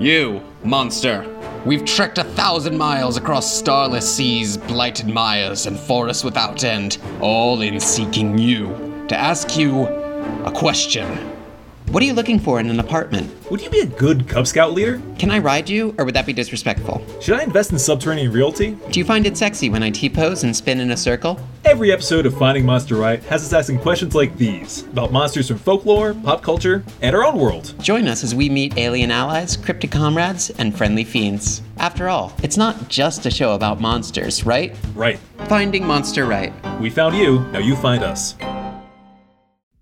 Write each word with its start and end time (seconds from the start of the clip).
You, 0.00 0.40
monster. 0.64 1.26
We've 1.66 1.84
trekked 1.84 2.16
a 2.16 2.24
thousand 2.24 2.78
miles 2.78 3.18
across 3.18 3.54
starless 3.54 4.10
seas, 4.10 4.56
blighted 4.56 5.08
mires, 5.08 5.66
and 5.66 5.78
forests 5.78 6.24
without 6.24 6.64
end, 6.64 6.96
all 7.20 7.60
in 7.60 7.78
seeking 7.78 8.38
you, 8.38 9.04
to 9.08 9.14
ask 9.14 9.58
you 9.58 9.86
a 10.46 10.52
question. 10.52 11.06
What 11.90 12.04
are 12.04 12.06
you 12.06 12.12
looking 12.12 12.38
for 12.38 12.60
in 12.60 12.70
an 12.70 12.78
apartment? 12.78 13.50
Would 13.50 13.60
you 13.62 13.68
be 13.68 13.80
a 13.80 13.86
good 13.86 14.28
Cub 14.28 14.46
Scout 14.46 14.74
leader? 14.74 15.02
Can 15.18 15.32
I 15.32 15.40
ride 15.40 15.68
you, 15.68 15.92
or 15.98 16.04
would 16.04 16.14
that 16.14 16.24
be 16.24 16.32
disrespectful? 16.32 17.04
Should 17.20 17.34
I 17.34 17.42
invest 17.42 17.72
in 17.72 17.80
subterranean 17.80 18.30
realty? 18.30 18.76
Do 18.92 19.00
you 19.00 19.04
find 19.04 19.26
it 19.26 19.36
sexy 19.36 19.68
when 19.70 19.82
I 19.82 19.90
T 19.90 20.08
pose 20.08 20.44
and 20.44 20.54
spin 20.54 20.78
in 20.78 20.92
a 20.92 20.96
circle? 20.96 21.40
Every 21.64 21.90
episode 21.90 22.26
of 22.26 22.38
Finding 22.38 22.64
Monster 22.64 22.94
Right 22.94 23.20
has 23.24 23.42
us 23.42 23.52
asking 23.52 23.80
questions 23.80 24.14
like 24.14 24.36
these 24.36 24.84
about 24.84 25.10
monsters 25.10 25.48
from 25.48 25.58
folklore, 25.58 26.14
pop 26.14 26.44
culture, 26.44 26.84
and 27.02 27.16
our 27.16 27.24
own 27.24 27.36
world. 27.36 27.74
Join 27.80 28.06
us 28.06 28.22
as 28.22 28.36
we 28.36 28.48
meet 28.48 28.78
alien 28.78 29.10
allies, 29.10 29.56
cryptic 29.56 29.90
comrades, 29.90 30.50
and 30.50 30.78
friendly 30.78 31.02
fiends. 31.02 31.60
After 31.78 32.08
all, 32.08 32.32
it's 32.44 32.56
not 32.56 32.88
just 32.88 33.26
a 33.26 33.32
show 33.32 33.56
about 33.56 33.80
monsters, 33.80 34.46
right? 34.46 34.76
Right. 34.94 35.18
Finding 35.48 35.84
Monster 35.84 36.24
Right. 36.26 36.52
We 36.78 36.88
found 36.88 37.16
you, 37.16 37.40
now 37.50 37.58
you 37.58 37.74
find 37.74 38.04
us. 38.04 38.36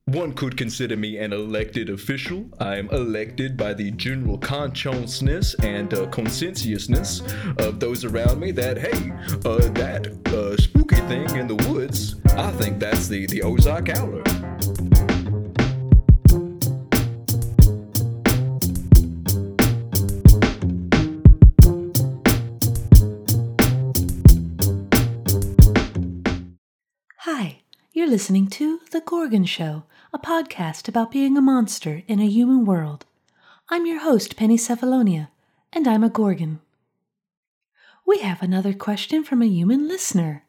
One 0.09 0.33
could 0.33 0.57
consider 0.57 0.97
me 0.97 1.19
an 1.19 1.35
elected 1.35 1.91
official. 1.91 2.47
I 2.59 2.77
am 2.77 2.89
elected 2.89 3.59
by 3.59 3.75
the 3.75 3.91
general 3.91 4.39
consciousness 4.39 5.55
and 5.57 5.93
uh, 5.93 6.07
consensuousness 6.07 7.21
of 7.59 7.79
those 7.79 8.07
around 8.07 8.41
me 8.41 8.51
that, 8.53 8.79
hey, 8.79 9.13
uh, 9.45 9.69
that 9.75 10.07
uh, 10.29 10.57
spooky 10.57 10.97
thing 10.97 11.29
in 11.37 11.47
the 11.47 11.57
woods, 11.69 12.17
I 12.31 12.51
think 12.53 12.79
that's 12.79 13.07
the, 13.07 13.27
the 13.27 13.43
Ozark 13.43 13.89
Howler. 13.89 14.23
Hi, 27.19 27.61
you're 27.93 28.09
listening 28.09 28.47
to 28.47 28.81
The 28.91 29.03
Gorgon 29.03 29.45
Show, 29.45 29.85
a 30.13 30.19
podcast 30.19 30.89
about 30.89 31.11
being 31.11 31.37
a 31.37 31.41
monster 31.43 32.03
in 32.09 32.19
a 32.19 32.27
human 32.27 32.65
world. 32.65 33.05
I'm 33.69 33.85
your 33.85 34.01
host, 34.01 34.37
Penny 34.37 34.57
Cephalonia, 34.57 35.29
and 35.71 35.87
I'm 35.87 36.03
a 36.03 36.09
Gorgon. 36.09 36.61
We 38.07 38.21
have 38.21 38.41
another 38.43 38.73
question 38.73 39.23
from 39.23 39.43
a 39.43 39.47
human 39.47 39.87
listener. 39.87 40.45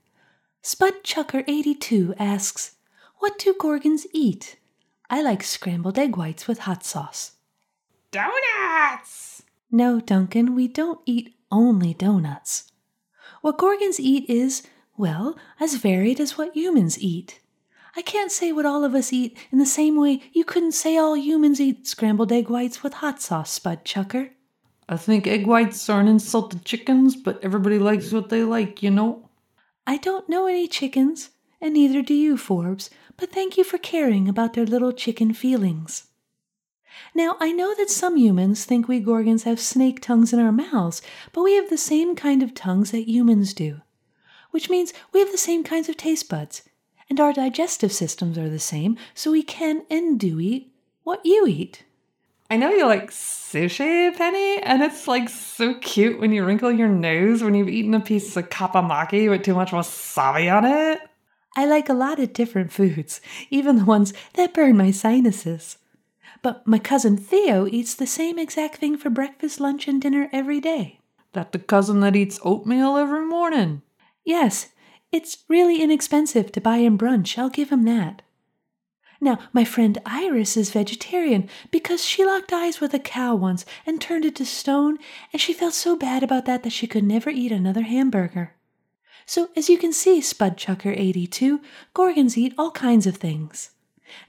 Spud 0.62 1.04
Chucker82 1.04 2.16
asks, 2.18 2.76
What 3.18 3.38
do 3.38 3.54
Gorgons 3.60 4.08
eat? 4.14 4.56
I 5.10 5.22
like 5.22 5.44
scrambled 5.44 6.00
egg 6.00 6.16
whites 6.16 6.48
with 6.48 6.60
hot 6.60 6.86
sauce. 6.86 7.34
Donuts! 8.12 9.44
No, 9.70 10.00
Duncan, 10.00 10.56
we 10.56 10.70
don't 10.70 11.02
eat 11.06 11.36
only 11.52 11.94
donuts. 11.94 12.72
What 13.42 13.58
Gorgons 13.58 14.00
eat 14.00 14.30
is, 14.30 14.64
well, 14.96 15.38
as 15.60 15.76
varied 15.76 16.22
as 16.22 16.38
what 16.38 16.56
humans 16.56 16.98
eat. 16.98 17.42
I 17.96 18.02
can't 18.02 18.32
say 18.32 18.52
what 18.52 18.66
all 18.66 18.84
of 18.84 18.94
us 18.94 19.12
eat 19.12 19.38
in 19.52 19.58
the 19.58 19.66
same 19.66 20.00
way 20.00 20.22
you 20.32 20.44
couldn't 20.44 20.74
say 20.74 20.98
all 20.98 21.18
humans 21.18 21.60
eat 21.60 21.88
scrambled 21.88 22.32
egg 22.32 22.50
whites 22.50 22.84
with 22.84 22.94
hot 22.96 23.22
sauce, 23.22 23.52
Spud 23.52 23.84
Chucker. 23.84 24.32
I 24.88 24.98
think 24.98 25.28
egg 25.28 25.46
whites 25.46 25.90
are 25.90 26.00
an 26.00 26.08
insult 26.08 26.52
to 26.52 26.60
chickens, 26.60 27.16
but 27.16 27.44
everybody 27.44 27.80
likes 27.80 28.12
what 28.12 28.30
they 28.30 28.44
like, 28.44 28.82
you 28.82 28.90
know? 28.90 29.30
I 29.86 29.98
don't 29.98 30.30
know 30.30 30.48
any 30.48 30.68
chickens, 30.68 31.30
and 31.62 31.74
neither 31.74 32.02
do 32.02 32.14
you, 32.14 32.38
Forbes, 32.38 32.90
but 33.18 33.32
thank 33.32 33.58
you 33.58 33.64
for 33.64 33.78
caring 33.78 34.28
about 34.28 34.54
their 34.54 34.66
little 34.66 34.92
chicken 34.92 35.34
feelings. 35.34 36.08
Now, 37.16 37.38
I 37.40 37.52
know 37.52 37.74
that 37.76 37.90
some 37.90 38.18
humans 38.18 38.66
think 38.66 38.88
we 38.88 39.00
Gorgons 39.00 39.44
have 39.44 39.60
snake 39.60 40.02
tongues 40.02 40.34
in 40.34 40.40
our 40.40 40.52
mouths, 40.52 41.02
but 41.34 41.44
we 41.44 41.54
have 41.56 41.70
the 41.70 41.78
same 41.78 42.16
kind 42.16 42.44
of 42.44 42.54
tongues 42.54 42.92
that 42.92 43.10
humans 43.10 43.54
do, 43.54 43.82
which 44.52 44.70
means 44.70 44.94
we 45.14 45.20
have 45.20 45.32
the 45.32 45.38
same 45.38 45.64
kinds 45.64 45.90
of 45.90 45.98
taste 45.98 46.30
buds, 46.30 46.64
and 47.10 47.20
our 47.20 47.34
digestive 47.34 47.92
systems 47.92 48.38
are 48.38 48.50
the 48.50 48.60
same, 48.60 48.98
so 49.14 49.32
we 49.32 49.44
can 49.44 49.86
and 49.90 50.20
do 50.20 50.40
eat 50.40 50.72
what 51.04 51.26
you 51.26 51.48
eat. 51.48 51.84
I 52.52 52.58
know 52.58 52.72
you 52.72 52.86
like 52.88 53.12
sushi, 53.12 54.16
Penny, 54.16 54.58
and 54.64 54.82
it's 54.82 55.08
like 55.08 55.30
so 55.30 55.76
cute 55.76 56.20
when 56.20 56.32
you 56.32 56.44
wrinkle 56.44 56.72
your 56.72 56.88
nose 56.88 57.44
when 57.44 57.54
you've 57.54 57.70
eaten 57.70 57.94
a 57.94 58.00
piece 58.00 58.36
of 58.36 58.50
kappamaki 58.50 59.30
with 59.30 59.44
too 59.44 59.54
much 59.54 59.72
wasabi 59.72 60.52
on 60.52 60.66
it. 60.66 61.00
I 61.56 61.66
like 61.66 61.90
a 61.90 61.94
lot 61.94 62.20
of 62.20 62.34
different 62.34 62.72
foods, 62.72 63.22
even 63.50 63.76
the 63.78 63.86
ones 63.86 64.14
that 64.34 64.54
burn 64.54 64.78
my 64.78 64.92
sinuses. 64.92 65.78
But 66.42 66.66
my 66.66 66.80
cousin 66.80 67.18
Theo 67.18 67.68
eats 67.68 67.94
the 67.94 68.08
same 68.08 68.40
exact 68.40 68.78
thing 68.78 68.98
for 68.98 69.10
breakfast, 69.10 69.60
lunch, 69.60 69.88
and 69.88 70.02
dinner 70.02 70.30
every 70.32 70.60
day. 70.60 71.00
That 71.34 71.52
the 71.52 71.60
cousin 71.60 72.00
that 72.00 72.16
eats 72.16 72.40
oatmeal 72.44 72.98
every 72.98 73.26
morning. 73.26 73.82
Yes, 74.24 74.70
it's 75.12 75.40
really 75.48 75.82
inexpensive 75.82 76.52
to 76.52 76.62
buy 76.62 76.78
him 76.78 76.98
brunch, 76.98 77.38
I'll 77.38 77.50
give 77.50 77.70
him 77.70 77.84
that. 77.86 78.22
Now, 79.22 79.40
my 79.52 79.66
friend 79.66 79.98
Iris 80.06 80.56
is 80.56 80.72
vegetarian 80.72 81.50
because 81.72 82.06
she 82.06 82.24
locked 82.24 82.54
eyes 82.54 82.80
with 82.80 82.94
a 82.94 83.00
cow 83.00 83.36
once 83.36 83.66
and 83.86 84.00
turned 84.00 84.24
it 84.24 84.36
to 84.38 84.46
stone, 84.46 84.98
and 85.34 85.42
she 85.42 85.52
felt 85.52 85.74
so 85.74 85.98
bad 85.98 86.24
about 86.24 86.46
that 86.46 86.64
that 86.64 86.72
she 86.72 86.88
could 86.88 87.04
never 87.04 87.30
eat 87.30 87.52
another 87.52 87.82
hamburger. 87.82 88.56
So, 89.26 89.50
as 89.56 89.70
you 89.70 89.78
can 89.78 89.92
see, 89.92 90.22
Spudchucker82, 90.22 91.60
Gorgons 91.94 92.38
eat 92.38 92.54
all 92.58 92.72
kinds 92.72 93.06
of 93.06 93.18
things. 93.18 93.72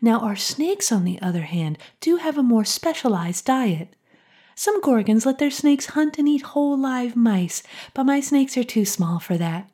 Now, 0.03 0.21
our 0.21 0.37
snakes, 0.37 0.91
on 0.91 1.05
the 1.05 1.21
other 1.23 1.43
hand, 1.43 1.79
do 2.01 2.17
have 2.17 2.37
a 2.37 2.43
more 2.43 2.65
specialized 2.65 3.45
diet. 3.45 3.95
Some 4.55 4.83
Gorgons 4.83 5.25
let 5.25 5.39
their 5.39 5.51
snakes 5.51 5.87
hunt 5.87 6.19
and 6.19 6.29
eat 6.29 6.43
whole 6.43 6.77
live 6.77 7.17
mice, 7.17 7.63
but 7.95 8.05
my 8.05 8.21
snakes 8.21 8.59
are 8.59 8.65
too 8.65 8.85
small 8.85 9.21
for 9.21 9.39
that. 9.39 9.71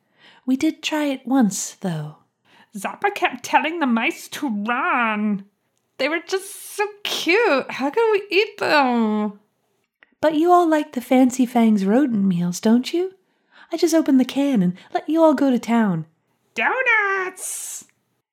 We 0.47 0.55
did 0.55 0.81
try 0.81 1.07
it 1.07 1.27
once, 1.27 1.73
though. 1.81 2.19
Zappa 2.73 3.13
kept 3.13 3.43
telling 3.43 3.79
the 3.79 3.85
mice 3.85 4.29
to 4.29 4.47
run. 4.47 5.43
They 5.97 6.07
were 6.07 6.21
just 6.25 6.73
so 6.73 6.87
cute. 7.03 7.69
How 7.69 7.89
could 7.89 8.11
we 8.13 8.23
eat 8.31 8.57
them? 8.57 9.41
But 10.21 10.35
you 10.35 10.49
all 10.53 10.65
like 10.67 10.93
the 10.93 11.01
Fancy 11.01 11.45
Fangs 11.45 11.85
rodent 11.85 12.23
meals, 12.23 12.61
don't 12.61 12.93
you? 12.93 13.13
I 13.73 13.77
just 13.77 13.93
opened 13.93 14.21
the 14.21 14.25
can 14.25 14.63
and 14.63 14.77
let 14.93 15.09
you 15.09 15.21
all 15.21 15.33
go 15.33 15.51
to 15.51 15.59
town. 15.59 16.05
Donuts! 16.55 17.83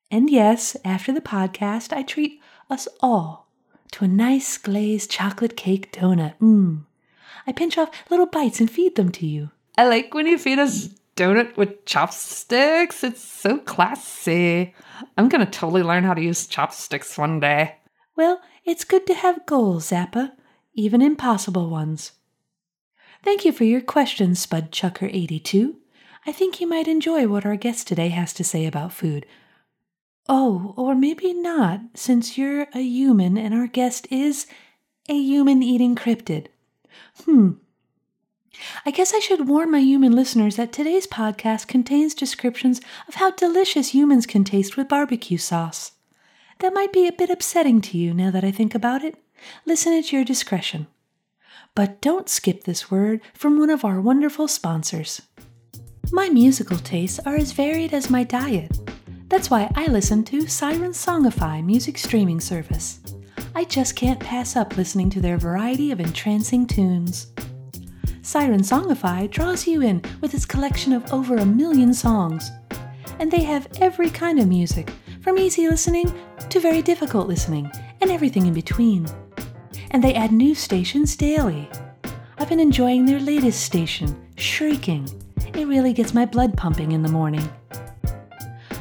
And 0.09 0.29
yes, 0.29 0.77
after 0.85 1.11
the 1.11 1.19
podcast, 1.19 1.91
I 1.91 2.01
treat 2.01 2.39
us 2.69 2.87
all 3.01 3.49
to 3.91 4.05
a 4.05 4.07
nice 4.07 4.57
glazed 4.57 5.11
chocolate 5.11 5.57
cake 5.57 5.91
donut. 5.91 6.35
Mmm. 6.39 6.85
I 7.45 7.51
pinch 7.51 7.77
off 7.77 7.91
little 8.09 8.25
bites 8.25 8.61
and 8.61 8.71
feed 8.71 8.95
them 8.95 9.11
to 9.11 9.27
you. 9.27 9.51
I 9.77 9.85
like 9.85 10.13
when 10.13 10.27
you 10.27 10.37
feed 10.37 10.59
us 10.59 10.89
donut 11.15 11.55
with 11.57 11.85
chopsticks. 11.85 13.03
It's 13.03 13.23
so 13.23 13.57
classy. 13.59 14.73
I'm 15.17 15.29
gonna 15.29 15.45
totally 15.45 15.83
learn 15.83 16.03
how 16.03 16.13
to 16.13 16.21
use 16.21 16.47
chopsticks 16.47 17.17
one 17.17 17.39
day. 17.39 17.75
Well, 18.15 18.41
it's 18.63 18.83
good 18.83 19.05
to 19.07 19.13
have 19.13 19.45
goals, 19.45 19.91
Zappa, 19.91 20.31
even 20.73 21.01
impossible 21.01 21.69
ones. 21.69 22.13
Thank 23.23 23.45
you 23.45 23.51
for 23.51 23.63
your 23.63 23.81
question, 23.81 24.31
Spudchucker82. 24.31 25.75
I 26.25 26.31
think 26.31 26.59
you 26.59 26.67
might 26.67 26.87
enjoy 26.87 27.27
what 27.27 27.45
our 27.45 27.55
guest 27.55 27.87
today 27.87 28.09
has 28.09 28.33
to 28.33 28.43
say 28.43 28.65
about 28.65 28.93
food. 28.93 29.25
Oh, 30.27 30.73
or 30.75 30.95
maybe 30.95 31.33
not, 31.33 31.81
since 31.93 32.37
you're 32.37 32.67
a 32.73 32.81
human 32.81 33.37
and 33.37 33.53
our 33.53 33.67
guest 33.67 34.07
is 34.09 34.47
a 35.07 35.13
human 35.13 35.61
eating 35.61 35.95
cryptid. 35.95 36.47
Hmm. 37.25 37.53
I 38.85 38.91
guess 38.91 39.13
I 39.13 39.19
should 39.19 39.47
warn 39.47 39.71
my 39.71 39.79
human 39.79 40.11
listeners 40.11 40.55
that 40.55 40.71
today's 40.71 41.07
podcast 41.07 41.67
contains 41.67 42.13
descriptions 42.13 42.81
of 43.07 43.15
how 43.15 43.31
delicious 43.31 43.93
humans 43.93 44.25
can 44.25 44.43
taste 44.43 44.77
with 44.77 44.87
barbecue 44.87 45.37
sauce. 45.37 45.93
That 46.59 46.73
might 46.73 46.93
be 46.93 47.07
a 47.07 47.11
bit 47.11 47.29
upsetting 47.29 47.81
to 47.81 47.97
you 47.97 48.13
now 48.13 48.31
that 48.31 48.43
I 48.43 48.51
think 48.51 48.73
about 48.75 49.03
it. 49.03 49.15
Listen 49.65 49.93
at 49.93 50.11
your 50.11 50.23
discretion. 50.23 50.87
But 51.75 52.01
don't 52.01 52.29
skip 52.29 52.63
this 52.63 52.89
word 52.89 53.21
from 53.33 53.59
one 53.59 53.69
of 53.69 53.83
our 53.83 53.99
wonderful 53.99 54.47
sponsors. 54.47 55.21
My 56.11 56.29
musical 56.29 56.77
tastes 56.77 57.19
are 57.25 57.35
as 57.35 57.51
varied 57.51 57.93
as 57.93 58.09
my 58.09 58.23
diet. 58.23 58.77
That's 59.27 59.49
why 59.49 59.71
I 59.75 59.87
listen 59.87 60.23
to 60.25 60.47
Siren 60.47 60.91
Songify 60.91 61.65
music 61.65 61.97
streaming 61.97 62.39
service. 62.39 63.01
I 63.55 63.63
just 63.63 63.95
can't 63.95 64.19
pass 64.19 64.55
up 64.55 64.77
listening 64.77 65.09
to 65.11 65.21
their 65.21 65.37
variety 65.37 65.91
of 65.91 65.99
entrancing 65.99 66.67
tunes. 66.67 67.33
Siren 68.25 68.61
Songify 68.61 69.29
draws 69.29 69.67
you 69.67 69.83
in 69.83 70.01
with 70.19 70.33
its 70.33 70.47
collection 70.47 70.93
of 70.93 71.13
over 71.13 71.35
a 71.35 71.45
million 71.45 71.93
songs. 71.93 72.49
And 73.19 73.31
they 73.31 73.43
have 73.43 73.67
every 73.79 74.09
kind 74.09 74.39
of 74.39 74.47
music, 74.47 74.91
from 75.21 75.37
easy 75.37 75.69
listening 75.69 76.11
to 76.49 76.59
very 76.59 76.81
difficult 76.81 77.27
listening, 77.27 77.71
and 78.01 78.09
everything 78.09 78.47
in 78.47 78.53
between. 78.55 79.05
And 79.91 80.03
they 80.03 80.15
add 80.15 80.31
new 80.31 80.55
stations 80.55 81.15
daily. 81.15 81.69
I've 82.39 82.49
been 82.49 82.59
enjoying 82.59 83.05
their 83.05 83.19
latest 83.19 83.63
station, 83.63 84.19
Shrieking. 84.37 85.07
It 85.53 85.67
really 85.67 85.93
gets 85.93 86.15
my 86.15 86.25
blood 86.25 86.57
pumping 86.57 86.93
in 86.93 87.03
the 87.03 87.09
morning. 87.09 87.47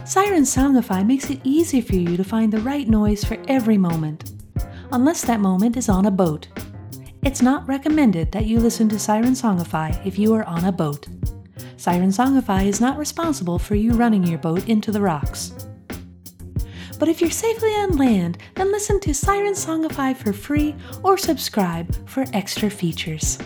Siren 0.07 0.45
Songify 0.45 1.07
makes 1.07 1.29
it 1.29 1.43
easy 1.45 1.83
for 1.83 1.97
you 1.97 2.17
to 2.17 2.25
find 2.25 2.51
the 2.51 2.61
right 2.61 2.89
noise 2.89 3.23
for 3.25 3.37
every 3.47 3.77
moment, 3.77 4.33
unless 4.91 5.21
that 5.21 5.41
moment 5.41 5.77
is 5.77 5.91
on 5.91 6.07
a 6.07 6.11
boat. 6.11 6.49
It's 7.25 7.41
not 7.41 7.67
recommended 7.67 8.33
that 8.33 8.45
you 8.45 8.61
listen 8.61 8.87
to 8.91 8.99
Siren 8.99 9.33
Songify 9.33 10.07
if 10.07 10.19
you 10.19 10.35
are 10.35 10.45
on 10.45 10.67
a 10.67 10.71
boat. 10.71 11.07
Siren 11.79 12.11
Songify 12.11 12.67
is 12.67 12.83
not 12.83 12.99
responsible 12.99 13.59
for 13.59 13.75
you 13.77 13.93
running 13.93 14.25
your 14.25 14.37
boat 14.37 14.69
into 14.69 14.93
the 14.93 15.01
rocks. 15.01 15.55
But 16.99 17.09
if 17.09 17.23
you're 17.23 17.31
safely 17.31 17.71
on 17.71 17.97
land, 17.97 18.37
then 18.57 18.71
listen 18.71 19.01
to 19.01 19.15
Siren 19.15 19.55
Songify 19.55 20.15
for 20.15 20.35
free 20.35 20.75
or 21.03 21.17
subscribe 21.17 21.97
for 22.07 22.27
extra 22.35 22.69
features. 22.69 23.39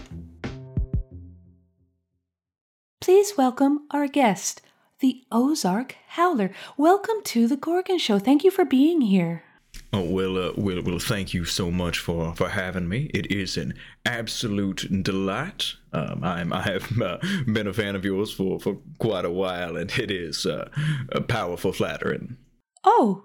Please 3.01 3.35
welcome 3.39 3.87
our 3.93 4.09
guest, 4.09 4.61
the 4.99 5.23
Ozark 5.31 5.95
Howler. 6.09 6.51
Welcome 6.77 7.23
to 7.27 7.47
the 7.47 7.57
Gorgon 7.57 7.99
Show. 7.99 8.19
Thank 8.19 8.43
you 8.43 8.51
for 8.51 8.65
being 8.65 9.03
here. 9.03 9.45
Oh 9.93 10.03
well, 10.03 10.37
uh, 10.37 10.53
well, 10.56 10.82
well. 10.82 10.99
Thank 10.99 11.32
you 11.32 11.44
so 11.44 11.70
much 11.70 11.99
for 11.99 12.35
for 12.35 12.50
having 12.50 12.88
me. 12.88 13.11
It 13.15 13.31
is 13.32 13.56
an 13.56 13.75
absolute 14.05 15.03
delight. 15.03 15.75
Um, 15.93 16.23
I'm 16.23 16.53
I 16.53 16.62
have 16.62 17.00
uh, 17.00 17.19
been 17.47 17.67
a 17.67 17.73
fan 17.73 17.97
of 17.97 18.05
yours 18.05 18.32
for 18.32 18.61
for 18.61 18.79
quite 18.99 19.25
a 19.25 19.31
while, 19.31 19.76
and 19.76 19.91
it 19.99 20.11
is 20.11 20.44
uh, 20.47 20.69
a 21.12 21.20
powerful 21.20 21.73
flattering. 21.73 22.37
Oh, 22.85 23.25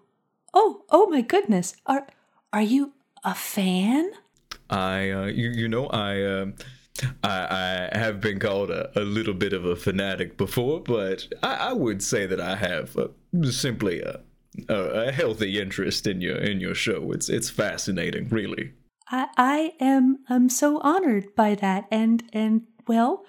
oh, 0.54 0.84
oh 0.90 1.08
my 1.10 1.22
goodness. 1.22 1.76
Are 1.86 2.08
are 2.54 2.62
you 2.62 2.94
a 3.24 3.34
fan? 3.34 4.12
I, 4.70 5.10
uh, 5.10 5.26
you, 5.26 5.50
you 5.50 5.68
know, 5.68 5.88
I, 5.88 6.22
uh, 6.22 6.46
I, 7.24 7.90
I 7.92 7.98
have 7.98 8.22
been 8.22 8.40
called 8.40 8.72
a, 8.72 8.98
a 9.00 9.02
little 9.02 9.34
bit 9.34 9.54
of 9.54 9.66
a 9.66 9.76
fanatic 9.76 10.38
before, 10.38 10.82
but 10.82 11.28
I, 11.42 11.56
I 11.56 11.74
would 11.74 12.02
say 12.02 12.26
that 12.26 12.40
I 12.40 12.56
have 12.56 12.98
uh, 12.98 13.08
simply 13.52 14.02
a, 14.02 14.22
a, 14.70 15.12
healthy 15.12 15.60
interest 15.60 16.08
in 16.08 16.22
your 16.22 16.38
in 16.38 16.60
your 16.60 16.76
show. 16.76 17.12
It's 17.12 17.30
it's 17.30 17.50
fascinating, 17.50 18.30
really. 18.30 18.74
I 19.10 19.28
I 19.38 19.74
am 19.80 20.20
I'm 20.30 20.50
so 20.50 20.80
honored 20.80 21.36
by 21.36 21.56
that 21.56 21.86
and 21.92 22.24
and 22.34 22.64
well, 22.88 23.26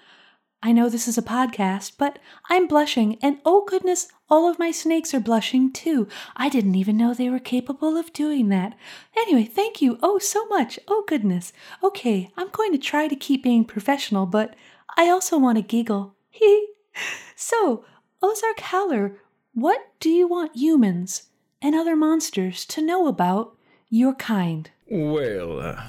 I 0.61 0.71
know 0.71 0.89
this 0.89 1.07
is 1.07 1.17
a 1.17 1.21
podcast, 1.21 1.93
but 1.97 2.19
I'm 2.49 2.67
blushing 2.67 3.17
and 3.21 3.39
oh 3.45 3.65
goodness, 3.67 4.07
all 4.29 4.49
of 4.49 4.59
my 4.59 4.71
snakes 4.71 5.13
are 5.13 5.19
blushing 5.19 5.71
too. 5.71 6.07
I 6.35 6.49
didn't 6.49 6.75
even 6.75 6.97
know 6.97 7.13
they 7.13 7.29
were 7.29 7.39
capable 7.39 7.97
of 7.97 8.13
doing 8.13 8.49
that. 8.49 8.77
Anyway, 9.15 9.43
thank 9.43 9.81
you 9.81 9.97
oh 10.01 10.19
so 10.19 10.45
much. 10.47 10.79
Oh 10.87 11.03
goodness. 11.07 11.53
Okay, 11.83 12.31
I'm 12.37 12.49
going 12.49 12.71
to 12.71 12.77
try 12.77 13.07
to 13.07 13.15
keep 13.15 13.43
being 13.43 13.65
professional, 13.65 14.25
but 14.25 14.55
I 14.97 15.09
also 15.09 15.37
want 15.37 15.57
to 15.57 15.61
giggle. 15.61 16.15
Hee. 16.29 16.67
so, 17.35 17.85
Ozark 18.21 18.59
Howler, 18.59 19.17
what 19.55 19.79
do 19.99 20.09
you 20.09 20.27
want 20.27 20.55
humans 20.55 21.29
and 21.61 21.73
other 21.73 21.95
monsters 21.95 22.65
to 22.65 22.81
know 22.81 23.07
about 23.07 23.55
your 23.89 24.13
kind? 24.13 24.69
Well, 24.87 25.59
uh, 25.59 25.81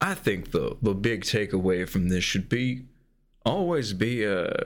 I 0.00 0.14
think 0.14 0.50
the 0.50 0.76
the 0.82 0.94
big 0.94 1.22
takeaway 1.22 1.88
from 1.88 2.08
this 2.08 2.24
should 2.24 2.48
be 2.48 2.82
always 3.46 3.92
be 3.92 4.26
uh, 4.26 4.64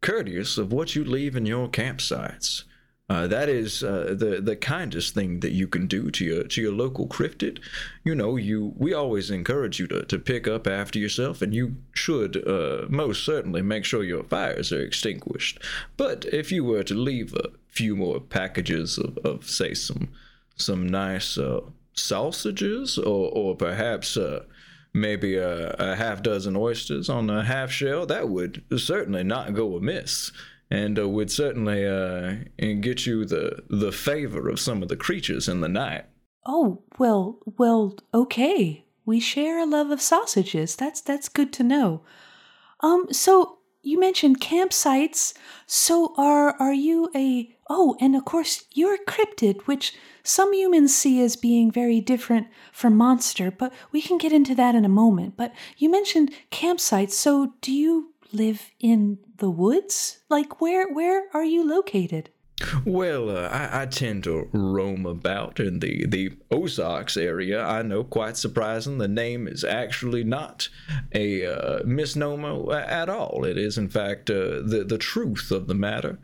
courteous 0.00 0.58
of 0.58 0.72
what 0.72 0.96
you 0.96 1.04
leave 1.04 1.36
in 1.36 1.46
your 1.46 1.68
campsites. 1.68 2.64
Uh, 3.10 3.26
that 3.26 3.48
is 3.48 3.82
uh, 3.82 4.14
the 4.16 4.40
the 4.40 4.56
kindest 4.56 5.14
thing 5.14 5.40
that 5.40 5.52
you 5.52 5.66
can 5.66 5.86
do 5.86 6.10
to 6.12 6.24
your 6.24 6.44
to 6.44 6.62
your 6.62 6.72
local 6.72 7.06
cryptid. 7.06 7.58
You 8.02 8.14
know, 8.14 8.36
you 8.36 8.72
we 8.76 8.94
always 8.94 9.30
encourage 9.30 9.78
you 9.78 9.86
to, 9.88 10.04
to 10.04 10.18
pick 10.18 10.48
up 10.48 10.66
after 10.66 10.98
yourself, 10.98 11.42
and 11.42 11.52
you 11.52 11.76
should 11.92 12.48
uh, 12.48 12.86
most 12.88 13.24
certainly 13.24 13.62
make 13.62 13.84
sure 13.84 14.04
your 14.04 14.24
fires 14.24 14.72
are 14.72 14.80
extinguished. 14.80 15.58
But 15.96 16.24
if 16.32 16.50
you 16.50 16.64
were 16.64 16.84
to 16.84 16.94
leave 16.94 17.34
a 17.34 17.50
few 17.70 17.96
more 17.96 18.20
packages 18.20 18.98
of, 18.98 19.18
of 19.18 19.48
say 19.48 19.74
some 19.74 20.08
some 20.56 20.88
nice 20.88 21.38
uh, 21.38 21.60
sausages, 21.94 22.98
or 22.98 23.30
or 23.32 23.56
perhaps 23.56 24.16
uh, 24.16 24.44
maybe 24.92 25.36
a, 25.36 25.70
a 25.78 25.96
half 25.96 26.22
dozen 26.22 26.56
oysters 26.56 27.08
on 27.08 27.30
a 27.30 27.44
half 27.44 27.70
shell, 27.70 28.06
that 28.06 28.28
would 28.28 28.64
certainly 28.76 29.22
not 29.22 29.54
go 29.54 29.76
amiss 29.76 30.32
and 30.70 30.98
uh, 30.98 31.08
would 31.08 31.30
certainly 31.30 31.86
uh, 31.86 32.36
get 32.80 33.06
you 33.06 33.24
the 33.24 33.62
the 33.68 33.92
favor 33.92 34.48
of 34.48 34.60
some 34.60 34.82
of 34.82 34.88
the 34.88 34.96
creatures 34.96 35.48
in 35.48 35.60
the 35.60 35.68
night. 35.68 36.04
Oh, 36.46 36.82
well, 36.98 37.40
well, 37.58 37.96
okay. 38.14 38.86
We 39.04 39.20
share 39.20 39.58
a 39.58 39.66
love 39.66 39.90
of 39.90 40.00
sausages. 40.00 40.76
That's 40.76 41.00
that's 41.00 41.28
good 41.28 41.52
to 41.54 41.62
know. 41.62 42.02
Um 42.80 43.06
so 43.10 43.58
you 43.82 43.98
mentioned 43.98 44.40
campsites. 44.40 45.34
So 45.66 46.14
are 46.16 46.54
are 46.60 46.72
you 46.72 47.10
a 47.14 47.56
Oh, 47.72 47.96
and 48.00 48.16
of 48.16 48.24
course 48.24 48.64
you're 48.72 48.98
cryptid, 49.04 49.62
which 49.62 49.94
some 50.24 50.52
humans 50.52 50.92
see 50.92 51.22
as 51.22 51.36
being 51.36 51.70
very 51.70 52.00
different 52.00 52.48
from 52.72 52.96
monster, 52.96 53.52
but 53.52 53.72
we 53.92 54.02
can 54.02 54.18
get 54.18 54.32
into 54.32 54.56
that 54.56 54.74
in 54.74 54.84
a 54.84 54.88
moment. 54.88 55.36
But 55.36 55.54
you 55.78 55.88
mentioned 55.88 56.32
campsites. 56.50 57.12
So 57.12 57.54
do 57.60 57.70
you 57.70 58.12
live 58.32 58.72
in 58.80 59.18
the 59.36 59.50
woods? 59.50 60.18
Like 60.28 60.60
where 60.60 60.92
where 60.92 61.28
are 61.32 61.44
you 61.44 61.64
located? 61.64 62.30
Well, 62.84 63.30
uh, 63.30 63.48
I, 63.48 63.82
I, 63.82 63.86
tend 63.86 64.24
to 64.24 64.48
roam 64.52 65.06
about 65.06 65.60
in 65.60 65.78
the, 65.78 66.04
the 66.06 66.36
Ozarks 66.50 67.16
area. 67.16 67.64
I 67.64 67.80
know, 67.80 68.04
quite 68.04 68.36
surprising, 68.36 68.98
the 68.98 69.08
name 69.08 69.48
is 69.48 69.64
actually 69.64 70.24
not 70.24 70.68
a 71.14 71.46
uh, 71.46 71.80
misnomer 71.86 72.70
at 72.74 73.08
all. 73.08 73.46
It 73.46 73.56
is, 73.56 73.78
in 73.78 73.88
fact, 73.88 74.28
uh, 74.28 74.60
the, 74.62 74.84
the 74.86 74.98
truth 74.98 75.50
of 75.50 75.68
the 75.68 75.74
matter. 75.74 76.18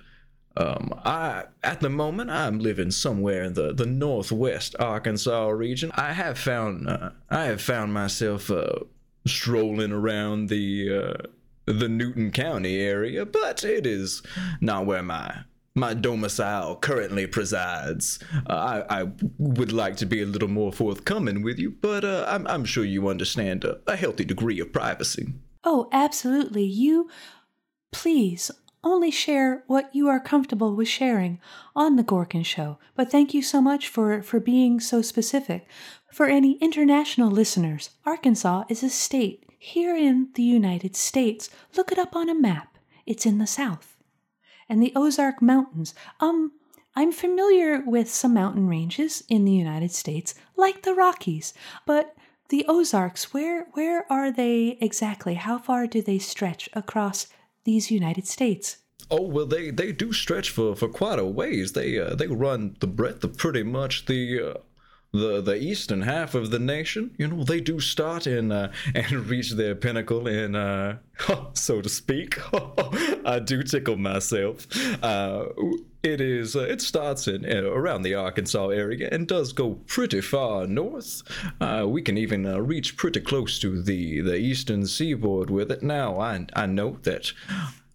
Um, 0.57 0.99
I, 1.05 1.45
at 1.63 1.81
the 1.81 1.91
moment, 1.91 2.31
I'm 2.31 2.59
living 2.59 2.91
somewhere 2.91 3.45
in 3.45 3.55
the, 3.55 3.73
the 3.75 3.87
northwest 3.87 4.75
Arkansas 4.79 5.49
region. 5.49 5.91
I 5.95 6.13
have 6.13 6.39
found, 6.39 6.89
uh, 6.89 7.11
I 7.29 7.45
have 7.45 7.61
found 7.61 7.93
myself 7.93 8.51
uh, 8.51 8.81
strolling 9.27 9.93
around 9.93 10.49
the 10.49 11.19
uh, 11.19 11.27
the 11.67 11.89
Newton 11.89 12.31
County 12.31 12.81
area, 12.81 13.27
but 13.27 13.65
it 13.65 13.87
is 13.87 14.23
not 14.61 14.87
where 14.87 15.03
my 15.03 15.45
my 15.75 15.93
domicile 15.93 16.77
currently 16.77 17.27
presides. 17.27 18.19
Uh, 18.49 18.83
I, 18.89 19.03
I 19.03 19.09
would 19.37 19.73
like 19.73 19.97
to 19.97 20.07
be 20.07 20.23
a 20.23 20.27
little 20.27 20.49
more 20.49 20.73
forthcoming 20.73 21.43
with 21.43 21.59
you, 21.59 21.71
but 21.71 22.03
uh, 22.03 22.25
I'm, 22.27 22.47
I'm 22.47 22.65
sure 22.65 22.85
you 22.85 23.09
understand 23.09 23.63
a, 23.65 23.79
a 23.87 23.95
healthy 23.95 24.25
degree 24.25 24.59
of 24.59 24.73
privacy. 24.73 25.35
Oh, 25.65 25.89
absolutely. 25.93 26.65
You, 26.65 27.11
please, 27.93 28.51
only 28.85 29.11
share 29.11 29.65
what 29.67 29.95
you 29.95 30.09
are 30.09 30.21
comfortable 30.21 30.75
with 30.75 30.89
sharing 30.89 31.41
on 31.75 31.97
The 31.97 32.03
Gorgon 32.03 32.43
Show. 32.43 32.79
But 32.95 33.11
thank 33.11 33.35
you 33.35 33.43
so 33.43 33.61
much 33.61 33.89
for, 33.89 34.23
for 34.23 34.41
being 34.41 34.81
so 34.81 35.03
specific. 35.03 35.67
For 36.13 36.27
any 36.27 36.59
international 36.59 37.31
listeners, 37.31 37.91
Arkansas 38.05 38.65
is 38.69 38.83
a 38.83 38.91
state 38.91 39.45
here 39.59 39.97
in 39.97 40.29
the 40.35 40.43
United 40.43 40.97
States. 40.97 41.51
Look 41.77 41.91
it 41.91 41.99
up 41.99 42.15
on 42.15 42.29
a 42.29 42.35
map. 42.35 42.79
It's 43.05 43.27
in 43.27 43.39
the 43.39 43.47
south 43.47 43.97
and 44.69 44.83
the 44.83 44.93
Ozark 44.97 45.41
Mountains. 45.41 45.95
Um, 46.21 46.53
I'm 46.95 47.13
familiar 47.13 47.83
with 47.85 48.11
some 48.11 48.35
mountain 48.35 48.69
ranges 48.69 49.23
in 49.29 49.45
the 49.45 49.53
United 49.53 49.93
States, 49.93 50.35
like 50.57 50.83
the 50.83 50.95
Rockies, 50.95 51.53
but 51.85 52.17
the 52.49 52.65
Ozarks, 52.69 53.35
where 53.35 53.67
where 53.73 54.11
are 54.11 54.31
they 54.31 54.79
exactly? 54.81 55.35
How 55.35 55.59
far 55.59 55.87
do 55.87 56.01
they 56.01 56.19
stretch 56.19 56.69
across 56.73 57.27
these 57.67 57.91
United 57.91 58.27
States? 58.27 58.79
Oh 59.11 59.23
well, 59.23 59.47
they, 59.47 59.71
they 59.71 59.93
do 59.93 60.13
stretch 60.13 60.51
for, 60.51 60.75
for 60.75 60.89
quite 60.89 61.19
a 61.19 61.25
ways. 61.25 61.73
They 61.73 61.99
uh, 62.01 62.15
they 62.15 62.27
run 62.27 62.77
the 62.81 62.87
breadth 62.87 63.23
of 63.23 63.37
pretty 63.37 63.63
much 63.63 64.07
the 64.07 64.41
uh, 64.41 64.55
the 65.17 65.41
the 65.41 65.57
eastern 65.57 66.03
half 66.03 66.35
of 66.35 66.51
the 66.51 66.59
nation, 66.59 67.15
you 67.19 67.29
know, 67.29 67.45
they 67.45 67.61
do 67.61 67.81
start 67.81 68.27
in 68.27 68.53
uh, 68.53 68.73
and 68.95 69.13
reach 69.27 69.53
their 69.53 69.75
pinnacle 69.75 70.27
in, 70.27 70.55
uh, 70.55 70.99
so 71.55 71.81
to 71.81 71.89
speak. 71.89 72.39
I 73.25 73.41
do 73.41 73.63
tickle 73.63 73.97
myself. 73.97 74.67
Uh, 75.03 75.47
it 76.03 76.21
is. 76.21 76.55
Uh, 76.55 76.61
it 76.61 76.81
starts 76.81 77.27
in 77.27 77.45
uh, 77.45 77.63
around 77.65 78.03
the 78.03 78.15
Arkansas 78.15 78.69
area 78.69 79.09
and 79.11 79.27
does 79.27 79.53
go 79.53 79.75
pretty 79.87 80.21
far 80.21 80.67
north. 80.67 81.23
Uh, 81.61 81.85
we 81.89 82.03
can 82.03 82.17
even 82.17 82.45
reach 82.65 82.97
pretty 82.97 83.21
close 83.21 83.59
to 83.61 83.83
the 83.83 84.21
the 84.21 84.37
eastern 84.37 84.87
seaboard 84.87 85.51
with 85.51 85.71
it. 85.73 85.83
Now, 85.83 86.21
I 86.21 86.47
I 86.55 86.67
know 86.67 86.99
that 87.03 87.33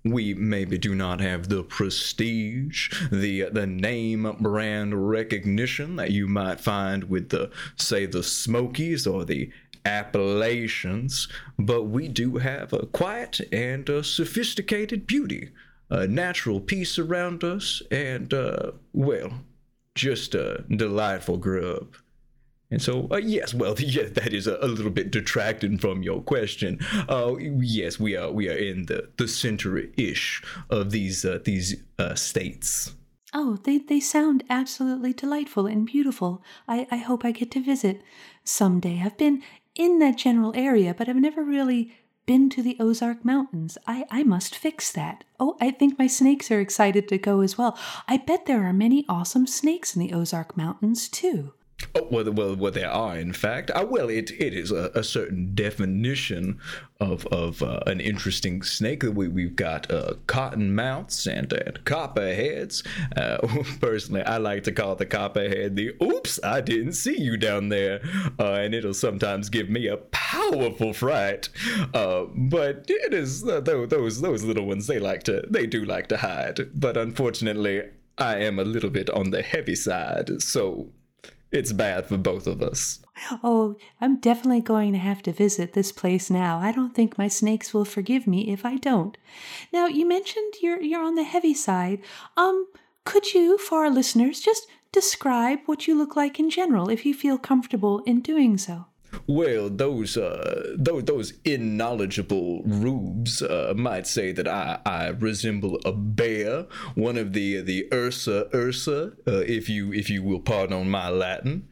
we 0.04 0.34
maybe 0.34 0.78
do 0.78 0.96
not 0.96 1.20
have 1.22 1.50
the 1.50 1.64
prestige, 1.64 2.92
the 3.12 3.50
the 3.52 3.68
name 3.68 4.36
brand 4.40 5.10
recognition 5.10 5.96
that 5.98 6.12
you 6.12 6.28
might 6.28 6.60
find 6.60 7.06
with 7.06 7.30
the 7.30 7.52
say 7.76 8.06
the 8.06 8.24
Smokies 8.24 9.06
or 9.06 9.26
the 9.26 9.52
Appalachians, 9.86 11.28
but 11.58 11.84
we 11.84 12.08
do 12.08 12.38
have 12.38 12.74
a 12.74 12.86
quiet 12.88 13.40
and 13.52 13.88
a 13.90 14.04
sophisticated 14.04 15.08
beauty, 15.08 15.50
a 15.90 16.08
natural 16.08 16.60
peace 16.60 17.00
around 17.00 17.44
us, 17.44 17.82
and 17.92 18.34
uh, 18.34 18.72
well, 18.94 19.32
just 19.96 20.36
a 20.36 20.64
delightful 20.70 21.38
grub. 21.38 21.96
And 22.72 22.82
so, 22.82 23.08
uh, 23.12 23.18
yes, 23.18 23.54
well, 23.54 23.76
yeah, 23.80 24.08
that 24.14 24.34
is 24.34 24.48
a, 24.48 24.58
a, 24.62 24.68
little 24.68 24.92
bit 24.92 25.12
detracting 25.12 25.78
from 25.78 26.02
your 26.04 26.22
question. 26.22 26.80
Uh, 27.10 27.36
yes, 27.38 28.00
we 28.00 28.16
are 28.16 28.32
we 28.32 28.50
are 28.50 28.58
in 28.58 28.86
the 28.86 29.10
the 29.18 29.28
center-ish 29.28 30.42
of 30.70 30.92
these 30.92 31.26
uh, 31.26 31.40
these 31.44 31.84
uh, 32.00 32.16
states. 32.16 32.96
Oh, 33.34 33.58
they, 33.64 33.78
they 33.78 34.02
sound 34.02 34.44
absolutely 34.50 35.14
delightful 35.14 35.66
and 35.66 35.86
beautiful. 35.86 36.44
I, 36.68 36.86
I 36.92 36.98
hope 36.98 37.24
I 37.24 37.32
get 37.32 37.50
to 37.52 37.64
visit 37.64 38.02
someday. 38.44 39.02
I've 39.06 39.18
been 39.18 39.42
in 39.74 40.00
that 40.00 40.18
general 40.18 40.52
area, 40.54 40.94
but 40.94 41.08
I've 41.08 41.16
never 41.16 41.42
really 41.42 41.94
been 42.26 42.50
to 42.50 42.62
the 42.62 42.76
Ozark 42.78 43.24
Mountains. 43.24 43.78
I, 43.88 44.06
I 44.12 44.24
must 44.24 44.56
fix 44.56 44.92
that. 44.92 45.24
Oh, 45.40 45.56
I 45.62 45.72
think 45.72 45.98
my 45.98 46.08
snakes 46.08 46.52
are 46.52 46.60
excited 46.60 47.08
to 47.08 47.18
go 47.18 47.40
as 47.40 47.58
well. 47.58 47.80
I 48.06 48.18
bet 48.18 48.48
there 48.48 48.66
are 48.66 48.74
many 48.74 49.06
awesome 49.08 49.48
snakes 49.48 49.96
in 49.96 50.02
the 50.02 50.14
Ozark 50.14 50.58
Mountains, 50.58 51.08
too. 51.08 51.54
Oh, 51.96 52.08
well, 52.10 52.32
well, 52.32 52.56
well, 52.56 52.72
there 52.72 52.90
are, 52.90 53.18
in 53.18 53.34
fact. 53.34 53.72
Uh, 53.72 53.86
well, 53.90 54.10
it, 54.10 54.32
it 54.32 54.54
is 54.54 54.72
a, 54.72 54.92
a 54.96 55.04
certain 55.04 55.54
definition 55.56 56.60
of 57.00 57.26
of 57.28 57.64
uh, 57.64 57.80
an 57.88 58.00
interesting 58.00 58.62
snake. 58.62 59.04
We, 59.04 59.28
we've 59.28 59.56
got 59.56 59.92
uh, 59.92 60.14
cottonmouths 60.28 61.28
and, 61.32 61.52
and 61.52 61.84
copperheads. 61.86 62.84
Uh, 63.16 63.38
personally, 63.82 64.24
I 64.24 64.38
like 64.38 64.64
to 64.64 64.72
call 64.72 64.96
the 64.96 65.06
copperhead 65.06 65.76
the 65.76 65.96
oops, 66.02 66.40
I 66.44 66.62
didn't 66.62 66.94
see 66.94 67.20
you 67.20 67.38
down 67.38 67.70
there. 67.70 68.02
Uh, 68.40 68.54
and 68.54 68.74
it'll 68.74 68.94
sometimes 68.94 69.50
give 69.50 69.70
me 69.70 69.88
a 69.88 69.98
powerful 69.98 70.94
fright. 70.94 71.50
Uh, 71.94 72.26
but 72.36 72.86
it 72.88 73.14
is, 73.14 73.44
those, 73.44 74.22
those 74.22 74.44
little 74.44 74.66
ones, 74.66 74.88
they 74.88 75.00
like 75.00 75.24
to, 75.24 75.46
they 75.50 75.66
do 75.66 75.84
like 75.84 76.08
to 76.08 76.18
hide. 76.18 76.60
But 76.80 76.98
unfortunately, 76.98 77.84
I 78.18 78.38
am 78.38 78.60
a 78.60 78.64
little 78.64 78.90
bit 78.90 79.10
on 79.10 79.32
the 79.32 79.42
heavy 79.42 79.76
side, 79.76 80.42
so 80.42 80.90
it's 81.52 81.74
bad 81.74 82.08
for 82.08 82.18
both 82.18 82.48
of 82.48 82.62
us. 82.62 83.00
Oh, 83.44 83.76
I'm 84.00 84.20
definitely 84.20 84.62
going 84.62 84.94
to 84.94 85.00
have 85.00 85.22
to 85.24 85.32
visit 85.32 85.74
this 85.74 85.92
place 85.92 86.30
now. 86.30 86.60
I 86.60 86.72
don't 86.72 86.96
think 86.96 87.18
my 87.18 87.28
snakes 87.28 87.74
will 87.74 87.86
forgive 87.86 88.26
me 88.26 88.52
if 88.52 88.66
I 88.66 88.78
don't. 88.78 89.18
Now, 89.72 89.86
you 89.86 90.08
mentioned 90.08 90.56
you're 90.62 90.82
you're 90.82 91.04
on 91.04 91.16
the 91.16 91.24
heavy 91.24 91.54
side. 91.54 92.02
Um, 92.36 92.68
could 93.06 93.34
you, 93.34 93.58
for 93.58 93.84
our 93.86 93.92
listeners, 93.92 94.40
just 94.40 94.68
describe 94.92 95.60
what 95.66 95.88
you 95.88 95.98
look 95.98 96.16
like 96.16 96.40
in 96.40 96.50
general, 96.50 96.90
if 96.90 97.06
you 97.06 97.14
feel 97.14 97.38
comfortable 97.38 98.00
in 98.06 98.22
doing 98.22 98.58
so? 98.58 98.86
Well, 99.28 99.70
those 99.70 100.18
uh, 100.18 100.76
those, 100.78 101.04
those 101.06 101.34
unknowledgeable 101.46 102.64
rubes 102.64 103.42
uh, 103.42 103.74
might 103.76 104.08
say 104.08 104.32
that 104.32 104.48
I, 104.48 104.80
I 104.86 105.08
resemble 105.10 105.80
a 105.86 105.92
bear, 105.92 106.66
one 106.96 107.18
of 107.18 107.34
the 107.34 107.62
the 107.62 107.88
Ursa 107.94 108.50
Ursa, 108.54 109.14
uh, 109.28 109.32
if 109.48 109.70
you 109.70 109.94
if 109.94 110.10
you 110.10 110.24
will 110.24 110.40
pardon 110.40 110.90
my 110.90 111.10
Latin. 111.10 111.68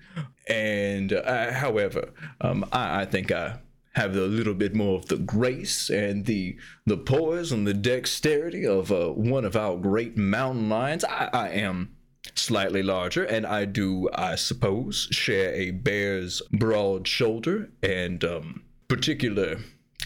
And 0.47 1.13
uh, 1.13 1.53
however, 1.53 2.09
um, 2.41 2.65
I, 2.71 3.01
I 3.01 3.05
think 3.05 3.31
I 3.31 3.59
have 3.93 4.15
a 4.15 4.21
little 4.21 4.53
bit 4.53 4.73
more 4.73 4.97
of 4.97 5.07
the 5.07 5.17
grace 5.17 5.89
and 5.89 6.25
the 6.25 6.57
the 6.85 6.97
poise 6.97 7.51
and 7.51 7.67
the 7.67 7.73
dexterity 7.73 8.65
of 8.65 8.91
uh, 8.91 9.09
one 9.09 9.45
of 9.45 9.55
our 9.55 9.77
great 9.77 10.17
mountain 10.17 10.69
lions. 10.69 11.03
I, 11.03 11.29
I 11.33 11.49
am 11.49 11.95
slightly 12.35 12.83
larger, 12.83 13.23
and 13.23 13.45
I 13.45 13.65
do, 13.65 14.09
I 14.13 14.35
suppose, 14.35 15.07
share 15.11 15.53
a 15.53 15.71
bear's 15.71 16.41
broad 16.51 17.07
shoulder 17.07 17.69
and 17.81 18.23
um, 18.23 18.63
particular 18.87 19.57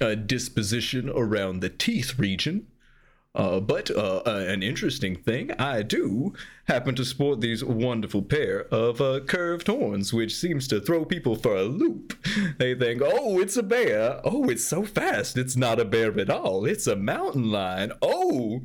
uh, 0.01 0.15
disposition 0.15 1.09
around 1.09 1.59
the 1.59 1.69
teeth 1.69 2.17
region. 2.17 2.67
Uh, 3.35 3.59
but 3.59 3.89
uh, 3.89 4.21
uh, 4.27 4.45
an 4.47 4.61
interesting 4.61 5.15
thing, 5.15 5.51
I 5.57 5.81
do 5.81 6.33
happen 6.65 6.93
to 6.93 7.03
sport 7.03 7.41
these 7.41 7.63
wonderful 7.63 8.21
pair 8.21 8.65
of 8.65 9.01
uh, 9.01 9.21
curved 9.21 9.65
horns, 9.65 10.13
which 10.13 10.35
seems 10.35 10.67
to 10.67 10.79
throw 10.79 11.03
people 11.03 11.35
for 11.35 11.55
a 11.55 11.63
loop. 11.63 12.13
They 12.59 12.75
think, 12.75 13.01
oh, 13.03 13.39
it's 13.39 13.57
a 13.57 13.63
bear. 13.63 14.21
Oh, 14.23 14.49
it's 14.49 14.63
so 14.63 14.83
fast. 14.83 15.35
It's 15.35 15.55
not 15.55 15.79
a 15.79 15.85
bear 15.85 16.17
at 16.19 16.29
all. 16.29 16.65
It's 16.65 16.85
a 16.85 16.95
mountain 16.95 17.49
lion. 17.49 17.93
Oh, 18.03 18.61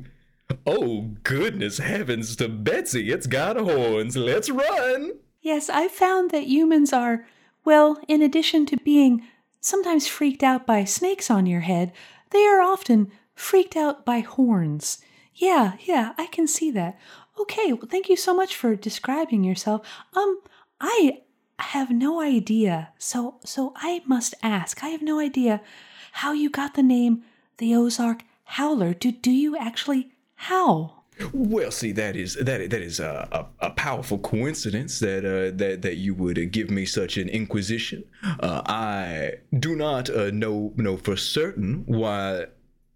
Oh, 0.65 1.11
goodness 1.23 1.77
heavens 1.77 2.35
to 2.37 2.47
Betsy, 2.47 3.11
it's 3.11 3.27
got 3.27 3.57
horns. 3.57 4.15
Let's 4.15 4.49
run. 4.49 5.13
Yes, 5.41 5.69
I've 5.69 5.91
found 5.91 6.31
that 6.31 6.47
humans 6.47 6.91
are, 6.91 7.25
well, 7.63 7.99
in 8.07 8.21
addition 8.21 8.65
to 8.67 8.77
being 8.77 9.25
sometimes 9.61 10.07
freaked 10.07 10.43
out 10.43 10.65
by 10.65 10.83
snakes 10.83 11.29
on 11.29 11.45
your 11.45 11.61
head, 11.61 11.91
they 12.31 12.45
are 12.45 12.61
often 12.61 13.11
freaked 13.35 13.75
out 13.75 14.05
by 14.05 14.19
horns. 14.19 14.99
Yeah, 15.33 15.73
yeah, 15.81 16.13
I 16.17 16.25
can 16.27 16.47
see 16.47 16.71
that. 16.71 16.99
Okay, 17.39 17.71
well, 17.71 17.87
thank 17.89 18.09
you 18.09 18.17
so 18.17 18.33
much 18.33 18.55
for 18.55 18.75
describing 18.75 19.43
yourself. 19.43 19.87
Um, 20.13 20.41
I 20.81 21.21
have 21.59 21.89
no 21.89 22.21
idea. 22.21 22.89
So, 22.97 23.39
so 23.45 23.73
I 23.75 24.01
must 24.05 24.33
ask. 24.43 24.83
I 24.83 24.89
have 24.89 25.01
no 25.01 25.19
idea 25.19 25.61
how 26.11 26.33
you 26.33 26.49
got 26.49 26.73
the 26.73 26.83
name 26.83 27.23
the 27.57 27.75
Ozark 27.75 28.23
Howler. 28.43 28.93
Do 28.93 29.11
do 29.11 29.31
you 29.31 29.57
actually 29.57 30.11
how? 30.39 31.03
Well, 31.33 31.69
see, 31.69 31.91
that 31.91 32.15
is 32.15 32.35
that 32.35 32.69
that 32.69 32.81
is 32.81 33.01
a, 33.01 33.27
a, 33.29 33.67
a 33.67 33.69
powerful 33.71 34.17
coincidence 34.19 34.99
that 35.01 35.25
uh, 35.25 35.51
that 35.57 35.81
that 35.81 35.97
you 35.97 36.15
would 36.15 36.51
give 36.51 36.69
me 36.69 36.85
such 36.85 37.17
an 37.17 37.27
inquisition. 37.27 38.05
Uh, 38.39 38.61
I 38.65 39.33
do 39.59 39.75
not 39.75 40.09
uh, 40.09 40.31
know 40.31 40.71
know 40.77 40.95
for 40.95 41.17
certain 41.17 41.83
why 41.87 42.45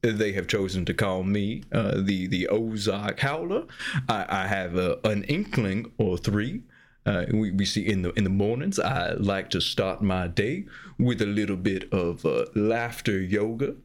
they 0.02 0.32
have 0.32 0.48
chosen 0.48 0.86
to 0.86 0.94
call 0.94 1.24
me 1.24 1.64
uh, 1.74 1.96
the 1.98 2.28
the 2.28 2.48
Ozark 2.48 3.20
Howler. 3.20 3.66
I, 4.08 4.26
I 4.30 4.48
have 4.48 4.78
uh, 4.78 4.96
an 5.04 5.26
inkling 5.26 5.92
or 5.98 6.18
three. 6.18 6.62
Uh, 7.06 7.26
we, 7.34 7.52
we 7.52 7.66
see 7.66 7.86
in 7.86 8.04
the 8.04 8.14
in 8.14 8.24
the 8.24 8.30
mornings 8.30 8.80
I 8.80 9.16
like 9.16 9.50
to 9.50 9.60
start 9.60 10.02
my 10.02 10.28
day 10.28 10.66
with 10.98 11.22
a 11.22 11.26
little 11.26 11.58
bit 11.58 11.92
of 11.92 12.26
uh, 12.26 12.46
laughter 12.56 13.20
yoga 13.20 13.76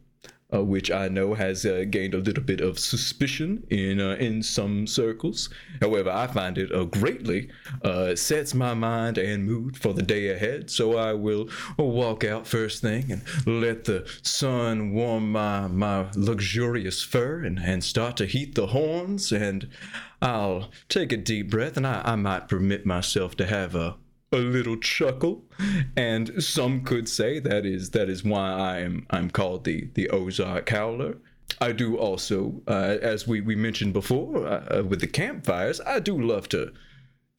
uh, 0.52 0.64
which 0.64 0.90
I 0.90 1.09
know 1.09 1.35
has 1.35 1.67
uh, 1.67 1.85
gained 1.90 2.14
a 2.14 2.19
little 2.19 2.43
bit 2.43 2.61
of 2.61 2.78
suspicion 2.78 3.67
in 3.71 4.00
uh, 4.00 4.17
in 4.19 4.43
some 4.43 4.87
circles. 4.87 5.50
However, 5.81 6.11
I 6.11 6.26
find 6.26 6.57
it 6.57 6.73
uh, 6.73 6.85
greatly 6.85 7.50
uh, 7.83 8.14
sets 8.14 8.55
my 8.55 8.73
mind 8.75 9.19
and 9.19 9.45
mood 9.45 9.76
for 9.76 9.93
the 9.93 10.02
day 10.02 10.31
ahead. 10.31 10.71
So 10.71 10.97
I 10.97 11.12
will 11.12 11.49
walk 11.76 12.25
out 12.25 12.47
first 12.47 12.81
thing 12.81 13.12
and 13.12 13.23
let 13.47 13.85
the 13.85 14.09
sun 14.23 14.93
warm 14.93 15.33
my 15.33 15.67
my 15.67 16.07
luxurious 16.14 17.02
fur 17.02 17.45
and, 17.45 17.59
and 17.59 17.85
start 17.85 18.17
to 18.17 18.26
heat 18.26 18.55
the 18.55 18.69
horns. 18.69 19.33
And 19.33 19.69
I'll 20.23 20.71
take 20.88 21.12
a 21.12 21.17
deep 21.17 21.50
breath 21.50 21.76
and 21.76 21.87
I, 21.87 22.00
I 22.05 22.17
might 22.17 22.49
permit 22.49 22.87
myself 22.87 23.37
to 23.37 23.47
have 23.47 23.75
a 23.75 23.97
a 24.32 24.37
little 24.37 24.76
chuckle, 24.76 25.44
and 25.97 26.42
some 26.42 26.82
could 26.82 27.08
say 27.08 27.38
that 27.40 27.64
is 27.64 27.90
that 27.90 28.08
is 28.08 28.25
why 28.25 28.50
I 28.52 28.78
am 28.80 29.06
I'm 29.11 29.30
called 29.30 29.64
the 29.64 29.88
the 29.94 30.08
Ozark 30.11 30.68
Howler. 30.68 31.16
I 31.61 31.73
do 31.73 31.97
also, 31.97 32.62
uh, 32.68 32.99
as 33.00 33.26
we, 33.26 33.40
we 33.40 33.56
mentioned 33.56 33.92
before, 33.92 34.47
uh, 34.47 34.82
with 34.82 35.00
the 35.00 35.06
campfires, 35.06 35.80
I 35.80 35.99
do 35.99 36.20
love 36.20 36.49
to 36.50 36.73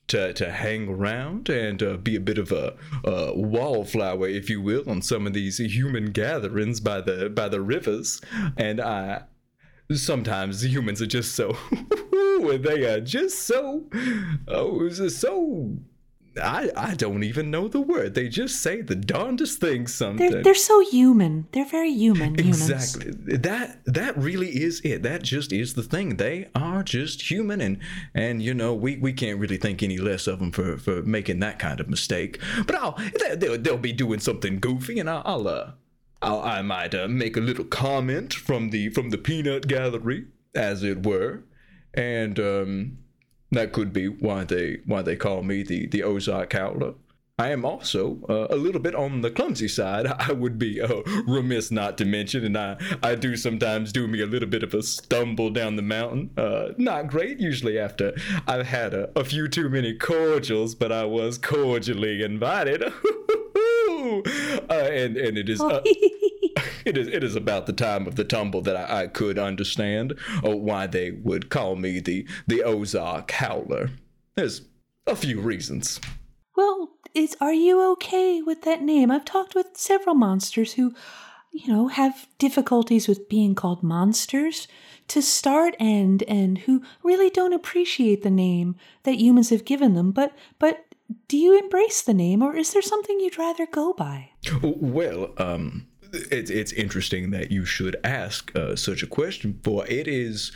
to, 0.09 0.33
to 0.33 0.49
hang 0.49 0.89
around 0.89 1.49
and 1.49 1.81
uh, 1.81 1.95
be 1.97 2.15
a 2.15 2.19
bit 2.19 2.39
of 2.39 2.51
a, 2.51 2.75
a 3.03 3.37
wallflower, 3.37 4.27
if 4.27 4.49
you 4.49 4.59
will, 4.59 4.89
on 4.89 5.03
some 5.03 5.27
of 5.27 5.33
these 5.33 5.59
human 5.59 6.11
gatherings 6.11 6.79
by 6.79 6.99
the 6.99 7.29
by 7.29 7.47
the 7.47 7.61
rivers. 7.61 8.19
And 8.57 8.81
I 8.81 9.23
sometimes 9.91 10.63
humans 10.63 11.01
are 11.01 11.07
just 11.07 11.35
so 11.35 11.57
they 12.61 12.85
are 12.85 12.99
just 12.99 13.39
so 13.39 13.85
oh 14.47 14.89
so 14.89 15.77
I, 16.41 16.69
I 16.75 16.95
don't 16.95 17.23
even 17.23 17.49
know 17.51 17.67
the 17.67 17.81
word. 17.81 18.13
They 18.13 18.29
just 18.29 18.61
say 18.61 18.81
the 18.81 18.95
darndest 18.95 19.59
things 19.59 19.93
sometimes. 19.93 20.31
They're, 20.31 20.43
they're 20.43 20.55
so 20.55 20.79
human. 20.89 21.47
They're 21.51 21.65
very 21.65 21.91
human. 21.91 22.39
Exactly. 22.39 23.11
Humans. 23.11 23.41
That 23.41 23.79
that 23.85 24.17
really 24.17 24.49
is 24.49 24.81
it. 24.83 25.03
That 25.03 25.23
just 25.23 25.51
is 25.51 25.73
the 25.73 25.83
thing. 25.83 26.17
They 26.17 26.49
are 26.55 26.83
just 26.83 27.29
human, 27.29 27.61
and 27.61 27.79
and 28.13 28.41
you 28.41 28.53
know 28.53 28.73
we, 28.73 28.97
we 28.97 29.13
can't 29.13 29.39
really 29.39 29.57
think 29.57 29.81
any 29.81 29.97
less 29.97 30.27
of 30.27 30.39
them 30.39 30.51
for, 30.51 30.77
for 30.77 31.01
making 31.01 31.39
that 31.39 31.59
kind 31.59 31.79
of 31.79 31.89
mistake. 31.89 32.39
But 32.65 32.75
I'll 32.75 32.97
they'll, 33.35 33.57
they'll 33.57 33.77
be 33.77 33.93
doing 33.93 34.19
something 34.19 34.59
goofy, 34.59 34.99
and 34.99 35.09
I'll, 35.09 35.23
I'll 35.25 35.47
uh 35.47 35.71
I'll, 36.21 36.41
I 36.41 36.61
might 36.61 36.93
uh, 36.93 37.07
make 37.07 37.37
a 37.37 37.41
little 37.41 37.65
comment 37.65 38.33
from 38.33 38.69
the 38.69 38.89
from 38.89 39.09
the 39.09 39.17
peanut 39.17 39.67
gallery, 39.67 40.27
as 40.53 40.83
it 40.83 41.05
were, 41.05 41.43
and 41.93 42.39
um 42.39 42.97
that 43.51 43.71
could 43.71 43.93
be 43.93 44.07
why 44.07 44.43
they 44.43 44.77
why 44.85 45.01
they 45.01 45.15
call 45.15 45.43
me 45.43 45.63
the 45.63 45.87
the 45.87 46.03
Ozark 46.03 46.53
Howler. 46.53 46.93
I 47.39 47.51
am 47.51 47.63
also 47.63 48.19
uh, 48.27 48.53
a 48.53 48.57
little 48.57 48.81
bit 48.81 48.93
on 48.93 49.21
the 49.21 49.31
clumsy 49.31 49.69
side. 49.69 50.07
I 50.19 50.33
would 50.33 50.59
be 50.59 50.81
uh, 50.81 51.01
remiss 51.25 51.71
not 51.71 51.97
to 51.99 52.05
mention, 52.05 52.43
and 52.43 52.57
I, 52.57 52.75
I 53.01 53.15
do 53.15 53.37
sometimes 53.37 53.93
do 53.93 54.07
me 54.07 54.19
a 54.19 54.25
little 54.25 54.49
bit 54.49 54.61
of 54.61 54.73
a 54.73 54.83
stumble 54.83 55.49
down 55.49 55.77
the 55.77 55.81
mountain. 55.81 56.31
Uh, 56.35 56.73
not 56.77 57.07
great, 57.07 57.39
usually 57.39 57.79
after 57.79 58.13
I've 58.45 58.67
had 58.67 58.93
a, 58.93 59.09
a 59.17 59.23
few 59.23 59.47
too 59.47 59.69
many 59.69 59.93
cordials, 59.93 60.75
but 60.75 60.91
I 60.91 61.05
was 61.05 61.37
cordially 61.37 62.21
invited. 62.21 62.83
Uh, 64.69 64.73
and 64.73 65.17
and 65.17 65.37
it 65.37 65.49
is 65.49 65.59
uh, 65.59 65.81
it 66.85 66.97
is 66.97 67.07
it 67.07 67.23
is 67.23 67.35
about 67.35 67.65
the 67.65 67.73
time 67.73 68.07
of 68.07 68.15
the 68.15 68.23
tumble 68.23 68.61
that 68.61 68.75
I, 68.75 69.03
I 69.03 69.07
could 69.07 69.37
understand 69.37 70.13
uh, 70.45 70.55
why 70.55 70.87
they 70.87 71.11
would 71.11 71.49
call 71.49 71.75
me 71.75 71.99
the 71.99 72.27
the 72.47 72.63
Ozark 72.63 73.31
Howler. 73.31 73.91
There's 74.35 74.61
a 75.07 75.15
few 75.15 75.39
reasons. 75.39 75.99
Well, 76.55 76.91
is 77.13 77.35
are 77.41 77.53
you 77.53 77.81
okay 77.93 78.41
with 78.41 78.63
that 78.63 78.81
name? 78.81 79.11
I've 79.11 79.25
talked 79.25 79.55
with 79.55 79.67
several 79.75 80.15
monsters 80.15 80.73
who, 80.73 80.93
you 81.51 81.67
know, 81.67 81.87
have 81.87 82.27
difficulties 82.37 83.07
with 83.07 83.29
being 83.29 83.55
called 83.55 83.83
monsters 83.83 84.67
to 85.07 85.21
start 85.21 85.75
and 85.79 86.23
and 86.23 86.59
who 86.59 86.83
really 87.03 87.29
don't 87.29 87.53
appreciate 87.53 88.23
the 88.23 88.29
name 88.29 88.75
that 89.03 89.19
humans 89.19 89.49
have 89.49 89.65
given 89.65 89.93
them. 89.95 90.11
But 90.11 90.33
but 90.59 90.85
do 91.27 91.37
you 91.37 91.57
embrace 91.57 92.01
the 92.01 92.13
name 92.13 92.41
or 92.41 92.55
is 92.55 92.73
there 92.73 92.81
something 92.81 93.19
you'd 93.19 93.37
rather 93.37 93.65
go 93.65 93.93
by? 93.93 94.31
Well, 94.61 95.33
um, 95.37 95.87
it's 96.11 96.49
it's 96.49 96.71
interesting 96.73 97.31
that 97.31 97.51
you 97.51 97.65
should 97.65 97.95
ask 98.03 98.55
uh, 98.55 98.75
such 98.75 99.03
a 99.03 99.07
question, 99.07 99.59
for 99.63 99.85
it 99.87 100.07
is. 100.07 100.51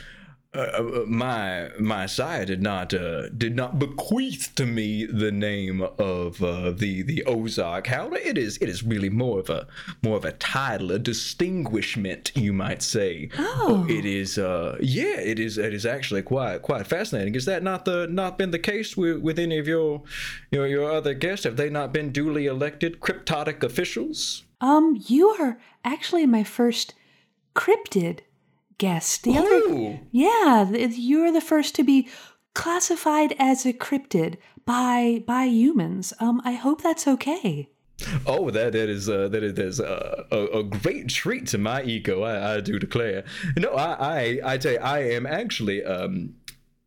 Uh, 0.56 0.60
uh, 0.60 1.04
my 1.08 1.68
my 1.80 2.06
sire 2.06 2.44
did 2.44 2.62
not 2.62 2.94
uh, 2.94 3.28
did 3.30 3.56
not 3.56 3.76
bequeath 3.80 4.54
to 4.54 4.64
me 4.64 5.04
the 5.04 5.32
name 5.32 5.82
of 5.98 6.40
uh, 6.40 6.70
the 6.70 7.02
the 7.02 7.24
Ozark 7.24 7.88
Howler. 7.88 8.18
It 8.18 8.38
is 8.38 8.58
it 8.58 8.68
is 8.68 8.84
really 8.84 9.10
more 9.10 9.40
of 9.40 9.50
a 9.50 9.66
more 10.00 10.16
of 10.16 10.24
a 10.24 10.30
title, 10.30 10.92
a 10.92 11.00
distinguishment, 11.00 12.30
you 12.36 12.52
might 12.52 12.82
say. 12.82 13.30
Oh. 13.36 13.84
It 13.90 14.04
is 14.04 14.38
uh 14.38 14.78
yeah, 14.80 15.18
it 15.18 15.40
is 15.40 15.58
it 15.58 15.74
is 15.74 15.84
actually 15.84 16.22
quite 16.22 16.62
quite 16.62 16.86
fascinating. 16.86 17.34
Is 17.34 17.46
that 17.46 17.64
not 17.64 17.84
the 17.84 18.06
not 18.06 18.38
been 18.38 18.52
the 18.52 18.60
case 18.60 18.96
with, 18.96 19.22
with 19.22 19.40
any 19.40 19.58
of 19.58 19.66
your 19.66 20.04
your 20.52 20.68
your 20.68 20.88
other 20.88 21.14
guests? 21.14 21.42
Have 21.46 21.56
they 21.56 21.68
not 21.68 21.92
been 21.92 22.12
duly 22.12 22.46
elected 22.46 23.00
cryptotic 23.00 23.64
officials? 23.64 24.43
Um, 24.60 24.96
you 25.06 25.28
are 25.30 25.58
actually 25.84 26.26
my 26.26 26.44
first 26.44 26.94
cryptid 27.54 28.20
guest. 28.78 29.22
The 29.22 29.38
other, 29.38 30.00
yeah, 30.10 30.70
you're 30.70 31.32
the 31.32 31.40
first 31.40 31.74
to 31.76 31.84
be 31.84 32.08
classified 32.54 33.34
as 33.38 33.66
a 33.66 33.72
cryptid 33.72 34.36
by 34.64 35.22
by 35.26 35.44
humans. 35.44 36.12
Um, 36.20 36.40
I 36.44 36.52
hope 36.52 36.82
that's 36.82 37.06
okay. 37.06 37.68
Oh, 38.26 38.50
that 38.50 38.72
that 38.72 38.88
is 38.88 39.08
uh, 39.08 39.28
that 39.28 39.42
is, 39.42 39.54
that 39.54 39.66
is 39.66 39.80
uh, 39.80 40.24
a, 40.30 40.58
a 40.58 40.62
great 40.64 41.08
treat 41.08 41.46
to 41.48 41.58
my 41.58 41.82
ego. 41.82 42.22
I, 42.22 42.56
I 42.56 42.60
do 42.60 42.78
declare. 42.78 43.24
No, 43.56 43.72
I 43.74 44.40
I 44.44 44.54
I 44.54 44.58
tell 44.58 44.72
you, 44.72 44.78
I 44.78 44.98
am 45.00 45.26
actually 45.26 45.84
um. 45.84 46.34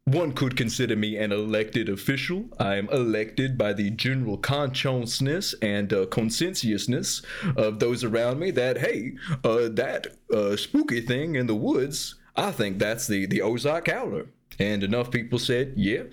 One 0.07 0.31
could 0.31 0.55
consider 0.55 0.95
me 0.95 1.17
an 1.17 1.33
elected 1.33 1.89
official. 1.89 2.45
I 2.57 2.75
am 2.75 2.87
elected 2.93 3.57
by 3.57 3.73
the 3.73 3.89
general 3.89 4.37
consciousness 4.37 5.53
and 5.61 5.91
uh, 5.91 6.05
consensuousness 6.05 7.25
of 7.57 7.79
those 7.79 8.05
around 8.05 8.39
me 8.39 8.51
that 8.51 8.77
hey, 8.77 9.15
uh, 9.43 9.67
that 9.67 10.07
uh, 10.33 10.55
spooky 10.55 11.01
thing 11.01 11.35
in 11.35 11.47
the 11.47 11.55
woods, 11.55 12.15
I 12.37 12.51
think 12.51 12.79
that's 12.79 13.07
the 13.07 13.25
the 13.25 13.41
Ozark 13.41 13.89
Howler. 13.89 14.27
And 14.59 14.81
enough 14.81 15.11
people 15.11 15.39
said, 15.39 15.73
yeah, 15.75 16.03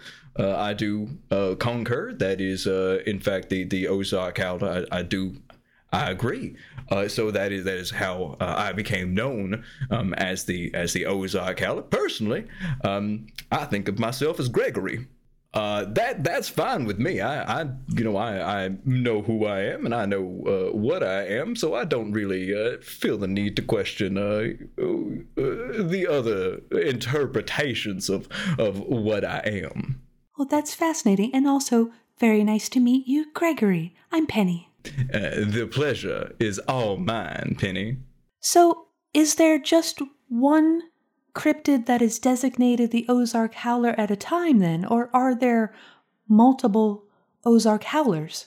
uh, 0.41 0.57
I 0.57 0.73
do 0.73 1.11
uh, 1.31 1.55
concur. 1.61 2.15
That 2.15 2.41
is, 2.41 2.67
uh, 2.67 3.01
in 3.07 3.21
fact, 3.21 3.49
the 3.49 3.63
the 3.63 3.87
Ozark 3.87 4.39
Howler. 4.39 4.87
I, 4.91 4.99
I 4.99 5.03
do 5.03 5.37
I 5.95 6.11
agree. 6.11 6.57
Uh, 6.91 7.09
so 7.09 7.31
that 7.31 7.53
is 7.53 7.65
that 7.65 7.77
is 7.77 7.91
how 7.91 8.37
uh, 8.41 8.55
I 8.57 8.73
became 8.73 9.15
known 9.15 9.65
um, 9.91 10.13
as 10.15 10.45
the 10.45 10.75
as 10.75 10.93
the 10.93 11.07
Ozark 11.07 11.61
Howler. 11.61 11.83
Personally, 11.83 12.47
um, 12.83 13.27
I 13.51 13.65
think 13.65 13.89
of 13.89 13.99
myself 13.99 14.41
as 14.41 14.49
Gregory. 14.49 15.07
Uh, 15.55 15.85
that 15.85 16.25
that's 16.25 16.49
fine 16.49 16.85
with 16.85 16.99
me. 16.99 17.21
I, 17.21 17.63
I 17.63 17.67
you 17.91 18.03
know 18.03 18.17
I, 18.17 18.65
I 18.65 18.71
know 18.85 19.23
who 19.23 19.47
I 19.47 19.61
am 19.61 19.87
and 19.87 19.95
I 19.95 20.05
know 20.05 20.43
uh, 20.47 20.77
what 20.77 21.05
I 21.05 21.27
am, 21.29 21.55
so 21.55 21.75
I 21.75 21.85
don't 21.85 22.11
really 22.11 22.53
uh, 22.53 22.81
feel 22.83 23.17
the 23.17 23.29
need 23.29 23.55
to 23.57 23.63
question 23.63 24.19
uh, 24.19 24.55
the 24.87 26.07
other 26.11 26.61
interpretations 26.77 28.11
of 28.11 28.29
of 28.59 28.81
what 28.81 29.25
I 29.25 29.39
am. 29.45 30.03
Well, 30.37 30.49
that's 30.49 30.75
fascinating, 30.75 31.31
and 31.33 31.47
also 31.47 31.93
very 32.19 32.43
nice 32.43 32.69
to 32.71 32.81
meet 32.81 33.07
you, 33.07 33.33
Gregory. 33.33 33.95
I'm 34.11 34.27
Penny. 34.27 34.74
Uh, 34.87 35.45
the 35.47 35.69
pleasure 35.71 36.35
is 36.39 36.59
all 36.61 36.97
mine, 36.97 37.57
Penny. 37.59 37.99
So, 38.41 38.89
is 39.13 39.37
there 39.37 39.59
just 39.59 40.01
one 40.29 40.83
cryptid 41.35 41.87
that 41.87 42.03
is 42.03 42.19
designated 42.19 42.91
the 42.91 43.07
Ozark 43.09 43.55
Howler 43.55 43.95
at 43.99 44.11
a 44.11 44.17
time, 44.17 44.59
then, 44.59 44.85
or 44.85 45.11
are 45.13 45.35
there 45.35 45.75
multiple 46.29 47.05
Ozark 47.45 47.85
Howlers? 47.85 48.47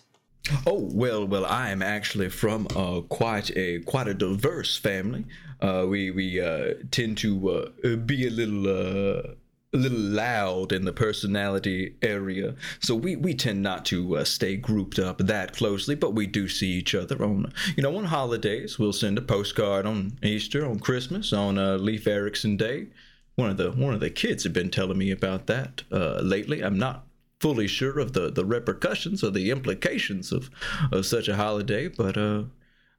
Oh 0.65 0.89
well, 0.93 1.27
well, 1.27 1.45
I 1.45 1.69
am 1.71 1.81
actually 1.81 2.29
from 2.29 2.67
uh, 2.75 3.01
quite 3.01 3.55
a 3.57 3.79
quite 3.79 4.07
a 4.07 4.13
diverse 4.13 4.77
family. 4.77 5.25
Uh, 5.61 5.85
we 5.89 6.11
we 6.11 6.39
uh, 6.39 6.75
tend 6.91 7.17
to 7.19 7.49
uh, 7.83 7.95
be 7.97 8.27
a 8.27 8.29
little 8.29 8.67
uh, 8.67 9.33
a 9.73 9.77
little 9.77 9.97
loud 9.97 10.71
in 10.71 10.85
the 10.85 10.93
personality 10.93 11.95
area, 12.01 12.55
so 12.79 12.95
we, 12.95 13.15
we 13.15 13.33
tend 13.33 13.61
not 13.61 13.85
to 13.85 14.17
uh, 14.17 14.23
stay 14.23 14.55
grouped 14.55 14.97
up 14.97 15.17
that 15.17 15.55
closely. 15.55 15.95
But 15.95 16.15
we 16.15 16.25
do 16.25 16.47
see 16.47 16.71
each 16.71 16.95
other 16.95 17.21
on 17.23 17.51
you 17.75 17.83
know 17.83 17.97
on 17.97 18.05
holidays. 18.05 18.79
We'll 18.79 18.93
send 18.93 19.17
a 19.17 19.21
postcard 19.21 19.85
on 19.85 20.17
Easter, 20.23 20.65
on 20.65 20.79
Christmas, 20.79 21.33
on 21.33 21.57
uh, 21.57 21.77
Leif 21.77 22.07
Erikson 22.07 22.57
Day. 22.57 22.87
One 23.35 23.49
of 23.49 23.57
the 23.57 23.71
one 23.71 23.93
of 23.93 23.99
the 23.99 24.09
kids 24.09 24.43
have 24.43 24.53
been 24.53 24.71
telling 24.71 24.97
me 24.97 25.11
about 25.11 25.47
that 25.47 25.83
uh, 25.91 26.21
lately. 26.21 26.61
I'm 26.61 26.79
not 26.79 27.07
fully 27.39 27.67
sure 27.67 27.99
of 27.99 28.13
the, 28.13 28.31
the 28.31 28.45
repercussions 28.45 29.23
or 29.23 29.29
the 29.29 29.51
implications 29.51 30.31
of, 30.31 30.49
of 30.91 31.05
such 31.05 31.27
a 31.27 31.35
holiday, 31.35 31.87
but 31.87 32.17
uh, 32.17 32.43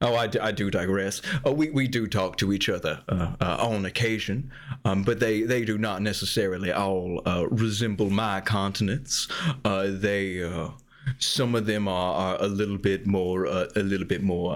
oh, 0.01 0.15
I 0.15 0.51
do 0.51 0.71
digress. 0.71 1.21
Uh, 1.45 1.51
we, 1.51 1.69
we 1.69 1.87
do 1.87 2.07
talk 2.07 2.37
to 2.37 2.53
each 2.53 2.69
other 2.69 3.01
uh, 3.09 3.35
uh, 3.41 3.57
on 3.59 3.85
occasion, 3.85 4.51
um, 4.85 5.03
but 5.03 5.19
they, 5.19 5.43
they 5.43 5.65
do 5.65 5.77
not 5.77 6.01
necessarily 6.01 6.71
all 6.71 7.21
uh, 7.25 7.47
resemble 7.49 8.09
my 8.09 8.41
continents. 8.41 9.27
Uh, 9.65 9.87
they 9.89 10.43
uh, 10.43 10.69
some 11.17 11.55
of 11.55 11.65
them 11.65 11.87
are, 11.87 12.13
are 12.13 12.43
a 12.43 12.47
little 12.47 12.77
bit 12.77 13.07
more 13.07 13.45
a 13.45 13.81
little 13.81 14.05
bit 14.05 14.21
more 14.21 14.53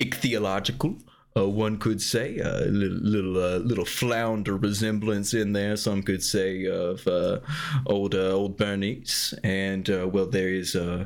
ichthyological. 0.00 0.98
Uh, 1.36 1.48
one 1.48 1.78
could 1.78 2.02
say 2.02 2.38
a 2.38 2.64
little 2.66 2.98
little, 2.98 3.36
uh, 3.36 3.58
little 3.58 3.84
flounder 3.84 4.56
resemblance 4.56 5.32
in 5.32 5.52
there. 5.52 5.76
Some 5.76 6.02
could 6.02 6.24
say 6.24 6.66
of 6.66 7.06
uh, 7.06 7.38
old 7.86 8.16
uh, 8.16 8.30
old 8.30 8.56
Bernice, 8.56 9.32
and 9.44 9.88
uh, 9.88 10.08
well, 10.08 10.26
there 10.26 10.48
is 10.48 10.74
uh, 10.74 11.04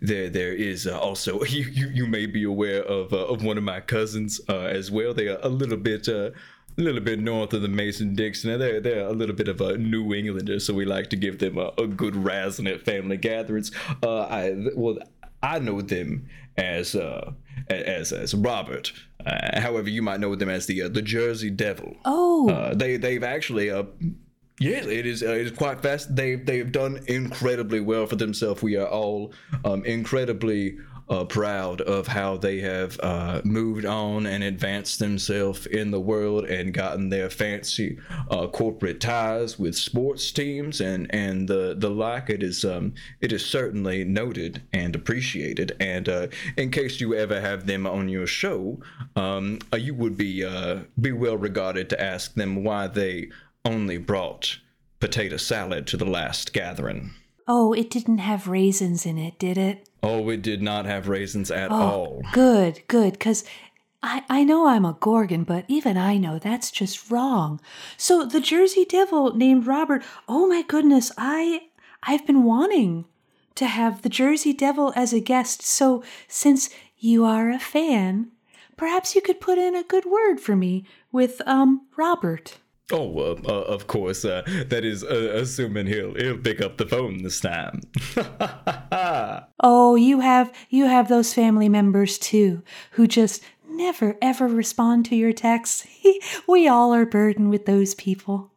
there 0.00 0.28
there 0.28 0.52
is 0.52 0.88
uh, 0.88 0.98
also 0.98 1.44
you, 1.44 1.64
you 1.70 1.88
you 1.88 2.06
may 2.06 2.26
be 2.26 2.42
aware 2.42 2.82
of 2.82 3.12
uh, 3.12 3.26
of 3.26 3.44
one 3.44 3.58
of 3.58 3.64
my 3.64 3.80
cousins 3.80 4.40
uh, 4.48 4.62
as 4.62 4.90
well. 4.90 5.14
They 5.14 5.28
are 5.28 5.38
a 5.42 5.48
little 5.48 5.78
bit. 5.78 6.08
Uh, 6.08 6.30
a 6.78 6.82
little 6.82 7.00
bit 7.00 7.18
north 7.18 7.52
of 7.52 7.62
the 7.62 7.68
Mason 7.68 8.14
Dixon. 8.14 8.58
They're, 8.58 8.80
they're 8.80 9.04
a 9.04 9.12
little 9.12 9.34
bit 9.34 9.48
of 9.48 9.60
a 9.60 9.76
New 9.76 10.14
Englander, 10.14 10.60
so 10.60 10.72
we 10.72 10.84
like 10.84 11.10
to 11.10 11.16
give 11.16 11.40
them 11.40 11.58
a, 11.58 11.72
a 11.76 11.86
good 11.86 12.14
razzing 12.14 12.72
at 12.72 12.84
family 12.84 13.16
gatherings. 13.16 13.72
Uh, 14.02 14.20
I 14.20 14.54
well, 14.76 14.98
I 15.42 15.58
know 15.58 15.80
them 15.80 16.28
as 16.56 16.94
uh, 16.94 17.32
as 17.68 18.12
as 18.12 18.34
Robert. 18.34 18.92
Uh, 19.24 19.60
however, 19.60 19.88
you 19.90 20.02
might 20.02 20.20
know 20.20 20.34
them 20.34 20.48
as 20.48 20.66
the 20.66 20.82
uh, 20.82 20.88
the 20.88 21.02
Jersey 21.02 21.50
Devil. 21.50 21.96
Oh, 22.04 22.48
Uh, 22.48 22.74
they 22.74 22.96
they've 22.96 23.22
actually 23.24 23.70
uh, 23.70 23.84
yes, 24.58 24.86
it 24.86 25.06
is 25.06 25.22
uh, 25.22 25.32
it 25.32 25.46
is 25.46 25.52
quite 25.52 25.82
fast. 25.82 26.14
They 26.16 26.36
they've 26.36 26.70
done 26.72 27.00
incredibly 27.06 27.80
well 27.80 28.06
for 28.06 28.16
themselves. 28.16 28.62
We 28.62 28.76
are 28.76 28.88
all 28.88 29.32
um, 29.64 29.84
incredibly. 29.84 30.78
Uh, 31.10 31.24
proud 31.24 31.80
of 31.80 32.06
how 32.06 32.36
they 32.36 32.60
have 32.60 32.96
uh, 33.02 33.40
moved 33.42 33.84
on 33.84 34.26
and 34.26 34.44
advanced 34.44 35.00
themselves 35.00 35.66
in 35.66 35.90
the 35.90 35.98
world 35.98 36.44
and 36.44 36.72
gotten 36.72 37.08
their 37.08 37.28
fancy 37.28 37.98
uh, 38.30 38.46
corporate 38.46 39.00
ties 39.00 39.58
with 39.58 39.74
sports 39.74 40.30
teams 40.30 40.80
and 40.80 41.12
and 41.12 41.48
the 41.48 41.74
the 41.76 41.90
like. 41.90 42.30
It 42.30 42.44
is 42.44 42.64
um 42.64 42.94
it 43.20 43.32
is 43.32 43.44
certainly 43.44 44.04
noted 44.04 44.62
and 44.72 44.94
appreciated. 44.94 45.76
And 45.80 46.08
uh, 46.08 46.28
in 46.56 46.70
case 46.70 47.00
you 47.00 47.14
ever 47.14 47.40
have 47.40 47.66
them 47.66 47.88
on 47.88 48.08
your 48.08 48.28
show, 48.28 48.80
um, 49.16 49.58
uh, 49.72 49.78
you 49.78 49.94
would 49.94 50.16
be 50.16 50.44
uh, 50.44 50.80
be 51.00 51.10
well 51.10 51.36
regarded 51.36 51.90
to 51.90 52.00
ask 52.00 52.34
them 52.34 52.62
why 52.62 52.86
they 52.86 53.30
only 53.64 53.98
brought 53.98 54.58
potato 55.00 55.36
salad 55.36 55.88
to 55.88 55.96
the 55.96 56.04
last 56.04 56.52
gathering. 56.52 57.10
Oh, 57.52 57.72
it 57.72 57.90
didn't 57.90 58.18
have 58.18 58.46
raisins 58.46 59.04
in 59.04 59.18
it, 59.18 59.36
did 59.38 59.58
it? 59.58 59.88
Oh, 60.04 60.28
it 60.28 60.40
did 60.40 60.62
not 60.62 60.86
have 60.86 61.08
raisins 61.08 61.50
at 61.50 61.72
Oh, 61.72 61.74
all. 61.74 62.22
good, 62.32 62.80
good, 62.86 63.14
because 63.14 63.42
I, 64.02 64.22
I 64.30 64.44
know 64.44 64.68
I'm 64.68 64.84
a 64.84 64.96
Gorgon, 65.00 65.42
but 65.44 65.64
even 65.66 65.96
I 65.96 66.16
know 66.16 66.38
that's 66.38 66.70
just 66.70 67.10
wrong. 67.10 67.60
So 67.96 68.24
the 68.24 68.40
Jersey 68.40 68.84
Devil 68.84 69.34
named 69.36 69.66
Robert, 69.66 70.02
oh 70.28 70.46
my 70.46 70.62
goodness, 70.62 71.10
I 71.18 71.62
I've 72.04 72.24
been 72.26 72.44
wanting 72.44 73.04
to 73.56 73.66
have 73.66 74.02
the 74.02 74.08
Jersey 74.08 74.52
Devil 74.52 74.92
as 74.94 75.12
a 75.12 75.20
guest. 75.20 75.60
So 75.62 76.02
since 76.28 76.70
you 76.98 77.24
are 77.24 77.50
a 77.50 77.58
fan, 77.58 78.30
perhaps 78.76 79.14
you 79.14 79.20
could 79.20 79.40
put 79.40 79.58
in 79.58 79.74
a 79.74 79.82
good 79.82 80.04
word 80.06 80.38
for 80.40 80.54
me 80.56 80.86
with 81.12 81.42
um 81.46 81.86
Robert. 81.96 82.58
Oh, 82.92 83.18
uh, 83.18 83.36
uh, 83.46 83.52
of 83.52 83.86
course. 83.86 84.24
Uh, 84.24 84.42
that 84.68 84.84
is 84.84 85.04
uh, 85.04 85.32
assuming 85.34 85.86
he'll 85.86 86.14
he'll 86.14 86.38
pick 86.38 86.60
up 86.60 86.76
the 86.76 86.86
phone 86.86 87.22
this 87.22 87.40
time. 87.40 87.82
Oh, 89.62 89.94
you 89.94 90.20
have 90.20 90.52
you 90.70 90.86
have 90.86 91.08
those 91.08 91.34
family 91.34 91.68
members 91.68 92.18
too 92.18 92.62
who 92.92 93.06
just 93.06 93.42
never 93.68 94.16
ever 94.22 94.46
respond 94.46 95.04
to 95.06 95.16
your 95.16 95.32
texts. 95.32 95.86
we 96.48 96.66
all 96.66 96.94
are 96.94 97.06
burdened 97.06 97.50
with 97.50 97.66
those 97.66 97.94
people. 97.94 98.50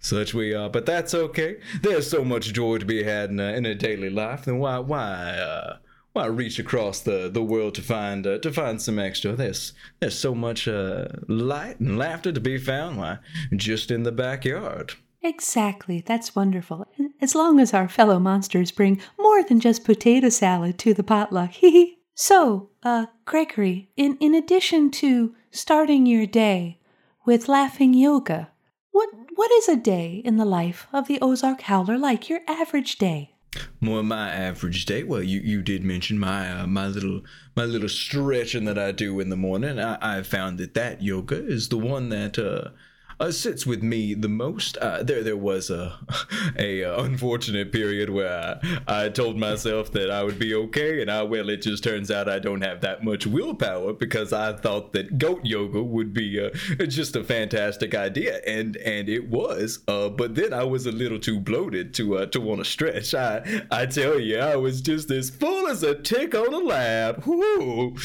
Such 0.00 0.32
we 0.32 0.54
are, 0.54 0.70
but 0.70 0.86
that's 0.86 1.14
okay. 1.14 1.58
There's 1.82 2.08
so 2.08 2.24
much 2.24 2.52
joy 2.52 2.78
to 2.78 2.86
be 2.86 3.02
had 3.02 3.30
in 3.30 3.40
a, 3.40 3.52
in 3.52 3.66
a 3.66 3.74
daily 3.74 4.10
life. 4.10 4.44
Then 4.44 4.58
why 4.58 4.78
why 4.78 5.78
why 6.16 6.24
reach 6.24 6.58
across 6.58 7.00
the, 7.00 7.28
the 7.28 7.42
world 7.42 7.74
to 7.74 7.82
find 7.82 8.26
uh, 8.26 8.38
to 8.38 8.50
find 8.50 8.80
some 8.80 8.98
extra? 8.98 9.34
There's 9.34 9.74
there's 10.00 10.18
so 10.18 10.34
much 10.34 10.66
uh, 10.66 11.08
light 11.28 11.78
and 11.78 11.98
laughter 11.98 12.32
to 12.32 12.40
be 12.40 12.56
found. 12.56 12.96
Why 12.96 13.18
just 13.54 13.90
in 13.90 14.02
the 14.02 14.12
backyard. 14.12 14.94
Exactly, 15.22 16.00
that's 16.00 16.34
wonderful. 16.34 16.86
As 17.20 17.34
long 17.34 17.60
as 17.60 17.74
our 17.74 17.88
fellow 17.88 18.18
monsters 18.18 18.70
bring 18.70 19.00
more 19.18 19.42
than 19.42 19.60
just 19.60 19.84
potato 19.84 20.30
salad 20.30 20.78
to 20.78 20.94
the 20.94 21.02
potluck. 21.02 21.50
Hee 21.62 21.98
So, 22.14 22.70
uh, 22.82 23.06
Gregory, 23.26 23.90
in, 23.96 24.16
in 24.18 24.34
addition 24.34 24.90
to 24.92 25.34
starting 25.50 26.06
your 26.06 26.26
day 26.26 26.80
with 27.26 27.48
laughing 27.48 27.92
yoga, 27.92 28.52
what 28.90 29.10
what 29.34 29.50
is 29.52 29.68
a 29.68 29.76
day 29.76 30.22
in 30.24 30.38
the 30.38 30.46
life 30.46 30.86
of 30.94 31.08
the 31.08 31.18
Ozark 31.20 31.60
Howler 31.62 31.98
like? 31.98 32.30
Your 32.30 32.40
average 32.48 32.96
day? 32.96 33.35
Well, 33.80 34.02
my 34.02 34.30
average 34.30 34.84
day. 34.84 35.02
Well, 35.02 35.22
you, 35.22 35.40
you 35.40 35.62
did 35.62 35.84
mention 35.84 36.18
my 36.18 36.50
uh, 36.50 36.66
my 36.66 36.86
little 36.86 37.22
my 37.54 37.64
little 37.64 37.88
stretching 37.88 38.64
that 38.64 38.78
I 38.78 38.92
do 38.92 39.20
in 39.20 39.30
the 39.30 39.36
morning. 39.36 39.78
I, 39.78 40.18
I 40.18 40.22
found 40.22 40.58
that 40.58 40.74
that 40.74 41.02
yoga 41.02 41.44
is 41.44 41.68
the 41.68 41.78
one 41.78 42.08
that 42.10 42.38
uh, 42.38 42.70
uh, 43.18 43.30
sits 43.30 43.66
with 43.66 43.82
me 43.82 44.14
the 44.14 44.28
most. 44.28 44.76
Uh, 44.78 45.02
there, 45.02 45.22
there 45.22 45.36
was 45.36 45.70
a 45.70 45.98
a 46.58 46.84
uh, 46.84 47.02
unfortunate 47.02 47.72
period 47.72 48.10
where 48.10 48.60
I, 48.86 49.04
I 49.04 49.08
told 49.08 49.36
myself 49.36 49.92
that 49.92 50.10
I 50.10 50.22
would 50.22 50.38
be 50.38 50.54
okay, 50.54 51.00
and 51.00 51.10
I 51.10 51.22
well, 51.22 51.48
it 51.48 51.62
just 51.62 51.82
turns 51.82 52.10
out 52.10 52.28
I 52.28 52.38
don't 52.38 52.60
have 52.60 52.80
that 52.82 53.04
much 53.04 53.26
willpower 53.26 53.92
because 53.92 54.32
I 54.32 54.52
thought 54.54 54.92
that 54.92 55.18
goat 55.18 55.44
yoga 55.44 55.82
would 55.82 56.12
be 56.12 56.40
uh, 56.40 56.50
just 56.86 57.16
a 57.16 57.24
fantastic 57.24 57.94
idea, 57.94 58.40
and 58.46 58.76
and 58.78 59.08
it 59.08 59.28
was. 59.28 59.80
Uh, 59.88 60.08
but 60.08 60.34
then 60.34 60.52
I 60.52 60.64
was 60.64 60.86
a 60.86 60.92
little 60.92 61.18
too 61.18 61.40
bloated 61.40 61.94
to 61.94 62.18
uh, 62.18 62.26
to 62.26 62.40
want 62.40 62.58
to 62.60 62.64
stretch. 62.64 63.14
I 63.14 63.64
I 63.70 63.86
tell 63.86 64.20
you, 64.20 64.38
I 64.38 64.56
was 64.56 64.80
just 64.80 65.10
as 65.10 65.30
full 65.30 65.68
as 65.68 65.82
a 65.82 65.94
tick 65.94 66.34
on 66.34 66.52
a 66.52 66.58
lab. 66.58 67.24
Woo. 67.24 67.96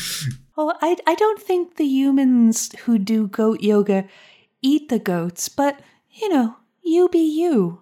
Well, 0.56 0.78
I, 0.82 0.98
I 1.08 1.16
don't 1.16 1.42
think 1.42 1.78
the 1.78 1.86
humans 1.86 2.72
who 2.82 3.00
do 3.00 3.28
goat 3.28 3.62
yoga 3.62 4.06
eat 4.62 4.90
the 4.90 5.00
goats, 5.00 5.50
but, 5.50 5.80
you 6.10 6.30
know, 6.30 6.58
you 6.84 7.10
be 7.10 7.20
you. 7.20 7.82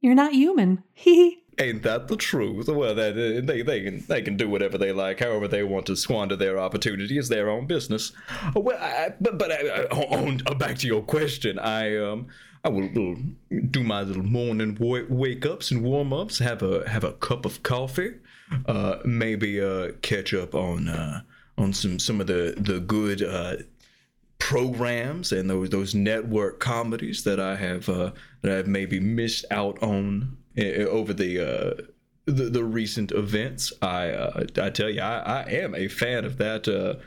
You're 0.00 0.14
not 0.14 0.34
human. 0.34 0.82
Hee 0.92 1.44
Ain't 1.58 1.82
that 1.84 2.08
the 2.08 2.16
truth? 2.16 2.68
Well, 2.68 2.94
they, 2.94 3.40
they, 3.40 3.62
they, 3.62 3.80
can, 3.82 4.04
they 4.08 4.22
can 4.22 4.36
do 4.36 4.48
whatever 4.48 4.76
they 4.76 4.92
like, 4.92 5.20
however 5.20 5.46
they 5.46 5.62
want 5.62 5.86
to 5.86 5.96
squander 5.96 6.36
their 6.36 6.58
opportunity 6.58 7.16
is 7.18 7.28
their 7.28 7.48
own 7.48 7.66
business. 7.66 8.12
Well, 8.54 8.76
I, 8.78 9.14
but, 9.20 9.38
but 9.38 9.52
I, 9.52 9.84
on, 9.86 10.42
uh, 10.46 10.54
back 10.54 10.78
to 10.78 10.86
your 10.86 11.02
question, 11.02 11.58
I, 11.58 11.96
um, 11.96 12.26
I 12.64 12.70
will, 12.70 12.88
will 12.94 13.16
do 13.70 13.84
my 13.84 14.02
little 14.02 14.22
morning 14.24 14.76
wake 14.80 15.46
ups 15.46 15.70
and 15.70 15.82
warm 15.82 16.12
ups, 16.12 16.38
have 16.38 16.62
a, 16.62 16.88
have 16.88 17.04
a 17.04 17.12
cup 17.12 17.44
of 17.44 17.62
coffee, 17.62 18.14
uh, 18.66 18.96
maybe, 19.04 19.60
uh, 19.60 19.92
catch 20.02 20.34
up 20.34 20.54
on, 20.54 20.88
uh, 20.88 21.20
on 21.56 21.72
some, 21.72 21.98
some 21.98 22.20
of 22.20 22.26
the, 22.26 22.54
the 22.56 22.80
good, 22.80 23.22
uh, 23.22 23.56
programs 24.38 25.32
and 25.32 25.48
those 25.48 25.70
those 25.70 25.94
network 25.94 26.60
comedies 26.60 27.24
that 27.24 27.40
I 27.40 27.56
have 27.56 27.88
uh, 27.88 28.12
that 28.42 28.58
I've 28.58 28.66
maybe 28.66 29.00
missed 29.00 29.44
out 29.50 29.82
on 29.82 30.36
uh, 30.58 30.84
over 30.88 31.12
the, 31.12 31.40
uh, 31.40 31.82
the 32.26 32.44
the 32.44 32.64
recent 32.64 33.12
events. 33.12 33.72
I 33.82 34.10
uh, 34.10 34.44
I 34.60 34.70
tell 34.70 34.90
you, 34.90 35.00
I, 35.00 35.42
I 35.42 35.50
am 35.50 35.74
a 35.74 35.88
fan 35.88 36.24
of 36.24 36.38
that 36.38 36.68
uh, 36.68 37.00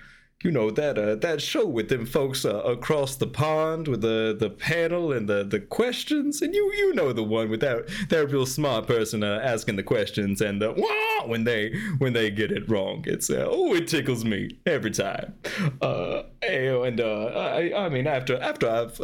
you 0.43 0.51
know 0.51 0.69
that 0.69 0.99
uh, 0.99 1.15
that 1.15 1.41
show 1.41 1.65
with 1.65 1.89
them 1.89 2.05
folks 2.05 2.45
uh, 2.45 2.57
across 2.59 3.15
the 3.15 3.25
pond 3.25 3.87
with 3.87 4.01
the 4.01 4.35
the 4.39 4.51
panel 4.51 5.11
and 5.11 5.27
the 5.27 5.43
the 5.43 5.59
questions. 5.59 6.41
And 6.43 6.53
you 6.53 6.71
you 6.77 6.93
know 6.93 7.11
the 7.11 7.23
one 7.23 7.49
with 7.49 7.61
that 7.61 7.87
that 8.09 8.31
real 8.31 8.45
smart 8.45 8.85
person 8.85 9.23
uh, 9.23 9.41
asking 9.43 9.77
the 9.77 9.83
questions 9.83 10.39
and 10.39 10.61
the 10.61 10.73
wah! 10.73 11.27
when 11.27 11.43
they 11.43 11.73
when 11.97 12.13
they 12.13 12.29
get 12.29 12.51
it 12.51 12.69
wrong. 12.69 13.03
It's 13.07 13.31
uh, 13.31 13.47
oh 13.49 13.73
it 13.73 13.87
tickles 13.87 14.23
me 14.25 14.59
every 14.65 14.91
time. 14.91 15.33
Uh 15.81 16.23
and 16.43 17.01
uh 17.01 17.25
I 17.25 17.85
I 17.85 17.89
mean 17.89 18.05
after 18.05 18.39
after 18.39 18.69
I've 18.69 18.99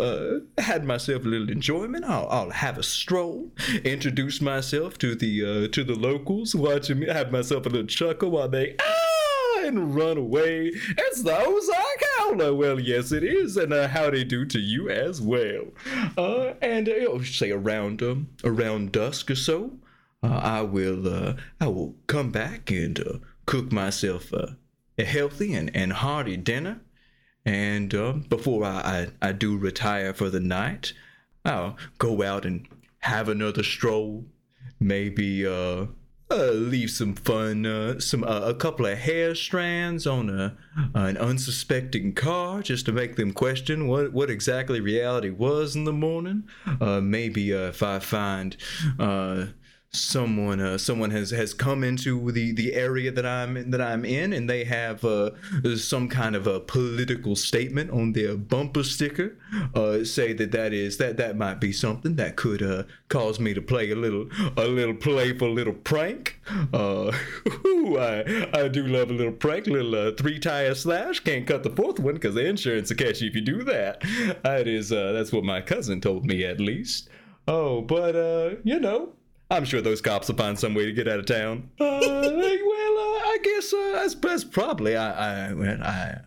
had 0.64 0.86
myself 0.86 1.26
a 1.26 1.28
little 1.28 1.50
enjoyment 1.50 2.06
I'll 2.06 2.28
I'll 2.30 2.50
have 2.52 2.78
a 2.78 2.84
stroll 2.84 3.52
introduce 3.84 4.40
myself 4.40 5.00
to 5.00 5.16
the 5.16 5.68
to 5.68 5.84
the 5.84 5.96
locals 5.96 6.54
watching 6.54 7.00
me 7.00 7.08
have 7.08 7.32
myself 7.32 7.66
a 7.66 7.70
little 7.70 7.88
chuckle 7.88 8.32
while 8.32 8.48
they 8.48 8.76
ah! 8.80 9.03
And 9.64 9.96
run 9.96 10.18
away. 10.18 10.72
It's 10.98 11.24
the 11.24 11.38
Ozark 11.38 12.04
Howler. 12.18 12.54
Well, 12.54 12.80
yes, 12.80 13.12
it 13.12 13.24
is, 13.24 13.58
and 13.58 13.74
uh, 13.74 13.88
howdy 13.88 14.24
do 14.24 14.46
to 14.46 14.60
you 14.60 14.90
as 14.90 15.22
well. 15.22 15.66
Uh, 16.18 16.54
and 16.62 16.90
uh, 16.90 17.24
say 17.24 17.52
around 17.52 18.02
um, 18.02 18.30
around 18.44 18.92
dusk 18.92 19.32
or 19.32 19.36
so, 19.36 19.72
uh, 20.22 20.28
I 20.28 20.62
will 20.62 21.08
uh, 21.08 21.36
I 21.60 21.68
will 21.68 21.96
come 22.08 22.32
back 22.32 22.72
and 22.72 23.00
uh, 23.00 23.18
cook 23.46 23.72
myself 23.72 24.34
uh, 24.34 24.48
a 24.98 25.06
healthy 25.06 25.54
and, 25.54 25.74
and 25.76 25.94
hearty 25.94 26.38
dinner. 26.38 26.82
And 27.46 27.94
uh, 27.94 28.14
before 28.14 28.64
I, 28.64 29.08
I, 29.22 29.30
I 29.30 29.32
do 29.34 29.58
retire 29.58 30.14
for 30.14 30.30
the 30.30 30.40
night, 30.40 30.94
I'll 31.44 31.78
go 31.98 32.24
out 32.24 32.46
and 32.46 32.68
have 33.00 33.28
another 33.28 33.64
stroll. 33.64 34.26
Maybe 34.80 35.46
uh 35.48 35.86
uh, 36.34 36.52
leave 36.52 36.90
some 36.90 37.14
fun, 37.16 37.66
uh, 37.66 38.00
some 38.00 38.24
uh, 38.24 38.42
a 38.42 38.54
couple 38.54 38.86
of 38.86 38.98
hair 38.98 39.36
strands 39.36 40.08
on 40.08 40.30
a 40.30 40.56
an 40.96 41.18
unsuspecting 41.18 42.14
car 42.14 42.62
just 42.62 42.86
to 42.86 42.92
make 42.92 43.16
them 43.16 43.32
question 43.32 43.88
what 43.88 44.12
what 44.12 44.30
exactly 44.30 44.80
reality 44.80 45.30
was 45.30 45.76
in 45.76 45.84
the 45.84 45.94
morning. 45.94 46.44
Uh, 46.82 47.00
maybe 47.02 47.54
uh, 47.54 47.68
if 47.68 47.84
I 47.84 48.00
find 48.00 48.58
uh, 49.00 49.46
someone 49.94 50.60
uh, 50.60 50.76
someone 50.76 51.12
has 51.12 51.30
has 51.30 51.54
come 51.54 51.84
into 51.84 52.32
the 52.32 52.52
the 52.54 52.74
area 52.74 53.12
that 53.12 53.28
I'm 53.28 53.70
that 53.70 53.80
I'm 53.80 54.04
in 54.04 54.34
and 54.34 54.50
they 54.50 54.64
have 54.64 55.06
uh, 55.06 55.32
some 55.76 56.10
kind 56.10 56.36
of 56.36 56.48
a 56.48 56.60
political 56.60 57.36
statement 57.36 57.92
on 57.92 58.14
their 58.14 58.36
bumper 58.36 58.84
sticker 58.84 59.38
uh, 59.76 60.04
say 60.04 60.34
that 60.34 60.52
that 60.52 60.74
is 60.74 60.98
that 60.98 61.18
that 61.18 61.38
might 61.38 61.62
be 61.62 61.72
something 61.72 62.16
that 62.16 62.36
could 62.36 62.64
uh, 62.64 62.84
cause 63.08 63.40
me 63.40 63.54
to 63.54 63.62
play 63.62 63.92
a 63.92 63.96
little 63.96 64.28
a 64.58 64.66
little 64.66 64.96
playful 64.96 65.54
little 65.54 65.74
prank. 65.74 66.40
Uh, 66.74 67.12
I, 67.46 68.48
I 68.52 68.68
do 68.70 68.88
love 68.88 69.12
a 69.12 69.14
little 69.14 69.32
prank 69.32 69.68
a 69.68 69.72
little 69.72 69.96
uh, 69.96 70.12
three 70.18 70.40
tire 70.40 70.74
slash. 70.74 71.20
Can't 71.20 71.46
cut 71.46 71.62
the 71.62 71.70
fourth 71.70 72.00
one 72.00 72.16
because 72.16 72.34
the 72.34 72.46
insurance 72.46 72.90
will 72.90 72.98
catch 72.98 73.22
you 73.22 73.30
if 73.30 73.36
you 73.36 73.42
do 73.42 73.64
that. 73.64 74.02
That 74.44 74.68
is 74.68 74.90
that's 74.90 75.32
what 75.32 75.44
my 75.44 75.62
cousin 75.62 76.02
told 76.02 76.26
me 76.26 76.44
at 76.44 76.60
least. 76.60 77.10
Oh 77.48 77.82
but 77.82 78.16
you 78.64 78.80
know 78.80 79.14
I'm 79.54 79.66
sure 79.66 79.82
those 79.82 80.02
cops 80.02 80.28
will 80.28 80.36
find 80.36 80.58
some 80.58 80.74
way 80.74 80.86
to 80.86 80.92
get 80.92 81.08
out 81.08 81.20
of 81.20 81.26
town. 81.26 81.70
Uh, 81.80 81.86
well, 82.02 82.02
uh, 82.02 83.20
I 83.30 83.38
guess 83.44 83.72
uh, 83.72 84.02
as 84.04 84.16
best 84.16 84.52
probably 84.52 84.98
I 84.98 85.50
I, 85.50 85.54
well, 85.54 85.84
I 85.84 86.18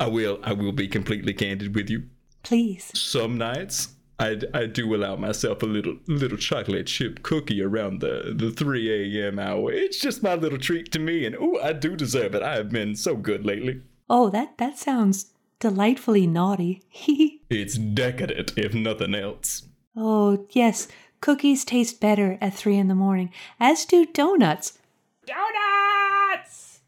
I 0.00 0.06
will 0.08 0.40
I 0.42 0.52
will 0.52 0.72
be 0.72 0.88
completely 0.88 1.32
candid 1.32 1.74
with 1.74 1.88
you. 1.88 2.04
Please. 2.42 2.90
Some 2.98 3.38
nights 3.38 3.94
I, 4.18 4.40
I 4.54 4.66
do 4.66 4.94
allow 4.94 5.16
myself 5.16 5.62
a 5.62 5.66
little 5.66 5.96
little 6.06 6.38
chocolate 6.38 6.86
chip 6.86 7.22
cookie 7.22 7.62
around 7.62 8.00
the, 8.00 8.32
the 8.36 8.50
3 8.50 9.18
a.m. 9.18 9.38
hour. 9.38 9.72
It's 9.72 9.98
just 9.98 10.22
my 10.22 10.34
little 10.34 10.58
treat 10.58 10.92
to 10.92 10.98
me, 10.98 11.24
and 11.26 11.36
oh, 11.38 11.58
I 11.60 11.72
do 11.72 11.96
deserve 11.96 12.34
it. 12.34 12.42
I 12.42 12.54
have 12.54 12.70
been 12.70 12.94
so 12.94 13.16
good 13.16 13.44
lately. 13.44 13.82
Oh, 14.08 14.30
that 14.30 14.58
that 14.58 14.78
sounds 14.78 15.32
delightfully 15.58 16.26
naughty. 16.26 16.82
He 16.88 17.42
It's 17.50 17.76
decadent, 17.76 18.52
if 18.56 18.74
nothing 18.74 19.14
else. 19.14 19.62
Oh 19.96 20.46
yes, 20.50 20.88
Cookies 21.22 21.64
taste 21.64 22.00
better 22.00 22.36
at 22.40 22.52
3 22.52 22.76
in 22.76 22.88
the 22.88 22.96
morning, 22.96 23.30
as 23.60 23.84
do 23.84 24.04
donuts. 24.04 24.80
Donuts! 25.24 26.80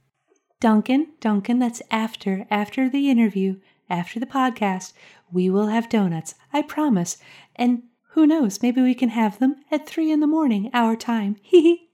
Duncan, 0.58 1.12
Duncan, 1.20 1.60
that's 1.60 1.80
after, 1.88 2.44
after 2.50 2.88
the 2.88 3.08
interview, 3.08 3.60
after 3.88 4.18
the 4.18 4.26
podcast, 4.26 4.92
we 5.30 5.48
will 5.48 5.68
have 5.68 5.88
donuts, 5.88 6.34
I 6.52 6.62
promise. 6.62 7.16
And 7.54 7.84
who 8.08 8.26
knows, 8.26 8.60
maybe 8.60 8.82
we 8.82 8.94
can 8.94 9.10
have 9.10 9.38
them 9.38 9.54
at 9.70 9.86
3 9.86 10.10
in 10.10 10.18
the 10.18 10.26
morning, 10.26 10.68
our 10.74 10.96
time. 10.96 11.36
Hee 11.42 11.88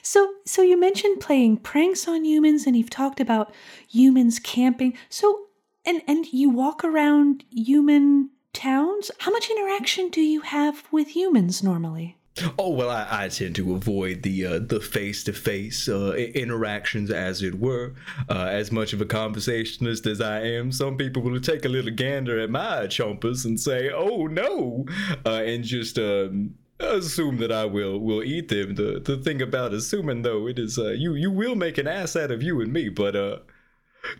So, 0.00 0.34
so 0.44 0.62
you 0.62 0.78
mentioned 0.78 1.18
playing 1.18 1.56
pranks 1.56 2.06
on 2.06 2.24
humans, 2.24 2.68
and 2.68 2.76
you've 2.76 2.88
talked 2.88 3.18
about 3.18 3.52
humans 3.88 4.38
camping. 4.38 4.96
So, 5.08 5.46
and 5.84 6.02
and 6.06 6.32
you 6.32 6.50
walk 6.50 6.84
around 6.84 7.44
human 7.50 8.30
towns? 8.54 9.10
How 9.18 9.30
much 9.30 9.50
interaction 9.50 10.08
do 10.08 10.20
you 10.20 10.40
have 10.42 10.84
with 10.90 11.08
humans 11.08 11.62
normally? 11.62 12.16
Oh 12.58 12.70
well, 12.70 12.90
I, 12.90 13.06
I 13.10 13.28
tend 13.28 13.54
to 13.56 13.74
avoid 13.74 14.22
the 14.24 14.44
uh, 14.44 14.58
the 14.58 14.80
face 14.80 15.22
to 15.24 15.32
face 15.32 15.88
interactions, 15.88 17.10
as 17.12 17.42
it 17.42 17.60
were. 17.60 17.94
Uh, 18.28 18.48
as 18.50 18.72
much 18.72 18.92
of 18.92 19.00
a 19.00 19.06
conversationalist 19.06 20.04
as 20.06 20.20
I 20.20 20.40
am, 20.40 20.72
some 20.72 20.96
people 20.96 21.22
will 21.22 21.40
take 21.40 21.64
a 21.64 21.68
little 21.68 21.92
gander 21.92 22.40
at 22.40 22.50
my 22.50 22.86
chompers 22.88 23.44
and 23.44 23.60
say, 23.60 23.88
"Oh 23.88 24.26
no," 24.26 24.84
uh, 25.24 25.42
and 25.44 25.62
just 25.62 25.96
um, 25.96 26.54
assume 26.80 27.36
that 27.38 27.52
I 27.52 27.66
will 27.66 28.00
will 28.00 28.24
eat 28.24 28.48
them. 28.48 28.74
The 28.74 29.00
the 29.04 29.16
thing 29.18 29.40
about 29.40 29.72
assuming 29.72 30.22
though, 30.22 30.48
it 30.48 30.58
is 30.58 30.76
uh, 30.76 30.90
you 30.90 31.14
you 31.14 31.30
will 31.30 31.54
make 31.54 31.78
an 31.78 31.86
ass 31.86 32.16
out 32.16 32.32
of 32.32 32.42
you 32.42 32.60
and 32.60 32.72
me, 32.72 32.88
but 32.88 33.14
uh 33.14 33.38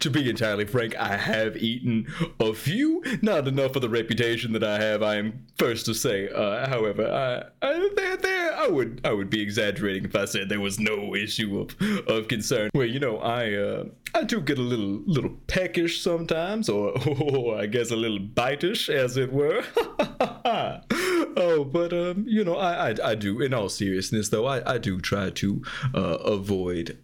to 0.01 0.11
be 0.11 0.29
entirely 0.29 0.65
frank, 0.65 0.97
I 0.97 1.17
have 1.17 1.57
eaten 1.57 2.07
a 2.41 2.53
few, 2.55 3.03
not 3.23 3.49
enough 3.49 3.73
for 3.73 3.81
the 3.81 3.89
reputation 3.89 4.53
that 4.53 4.65
I 4.65 4.79
have. 4.79 5.03
I 5.03 5.17
am 5.17 5.47
first 5.57 5.87
to 5.87 5.95
say. 5.95 6.29
Uh, 6.29 6.69
however, 6.69 7.07
I, 7.07 7.67
I, 7.67 7.91
there, 7.97 8.17
there, 8.17 8.55
I 8.55 8.69
would, 8.69 9.01
I 9.05 9.13
would 9.13 9.31
be 9.31 9.41
exaggerating 9.41 10.05
if 10.05 10.17
I 10.17 10.25
said 10.25 10.49
there 10.49 10.61
was 10.61 10.79
no 10.79 11.15
issue 11.15 11.61
of, 11.61 12.09
of 12.09 12.29
concern. 12.29 12.71
Well, 12.75 12.87
you 12.87 13.01
know, 13.01 13.19
I, 13.19 13.53
uh, 13.53 13.85
I 14.15 14.25
do 14.25 14.41
get 14.41 14.59
a 14.59 14.63
little, 14.63 15.03
little 15.07 15.37
peckish 15.47 16.01
sometimes, 16.01 16.69
or, 16.69 16.93
or 17.21 17.59
I 17.59 17.67
guess 17.67 17.91
a 17.91 17.97
little 17.97 18.21
bitish, 18.21 18.89
as 18.89 19.17
it 19.17 19.33
were. 19.33 19.65
oh, 21.37 21.65
but 21.65 21.93
um, 21.93 22.25
you 22.27 22.45
know, 22.45 22.57
I, 22.57 22.91
I, 22.91 22.95
I 23.05 23.15
do. 23.15 23.41
In 23.41 23.53
all 23.55 23.69
seriousness, 23.69 24.29
though, 24.29 24.47
I, 24.47 24.75
I 24.75 24.79
do 24.79 25.01
try 25.01 25.31
to 25.31 25.63
uh, 25.95 26.19
avoid 26.25 26.99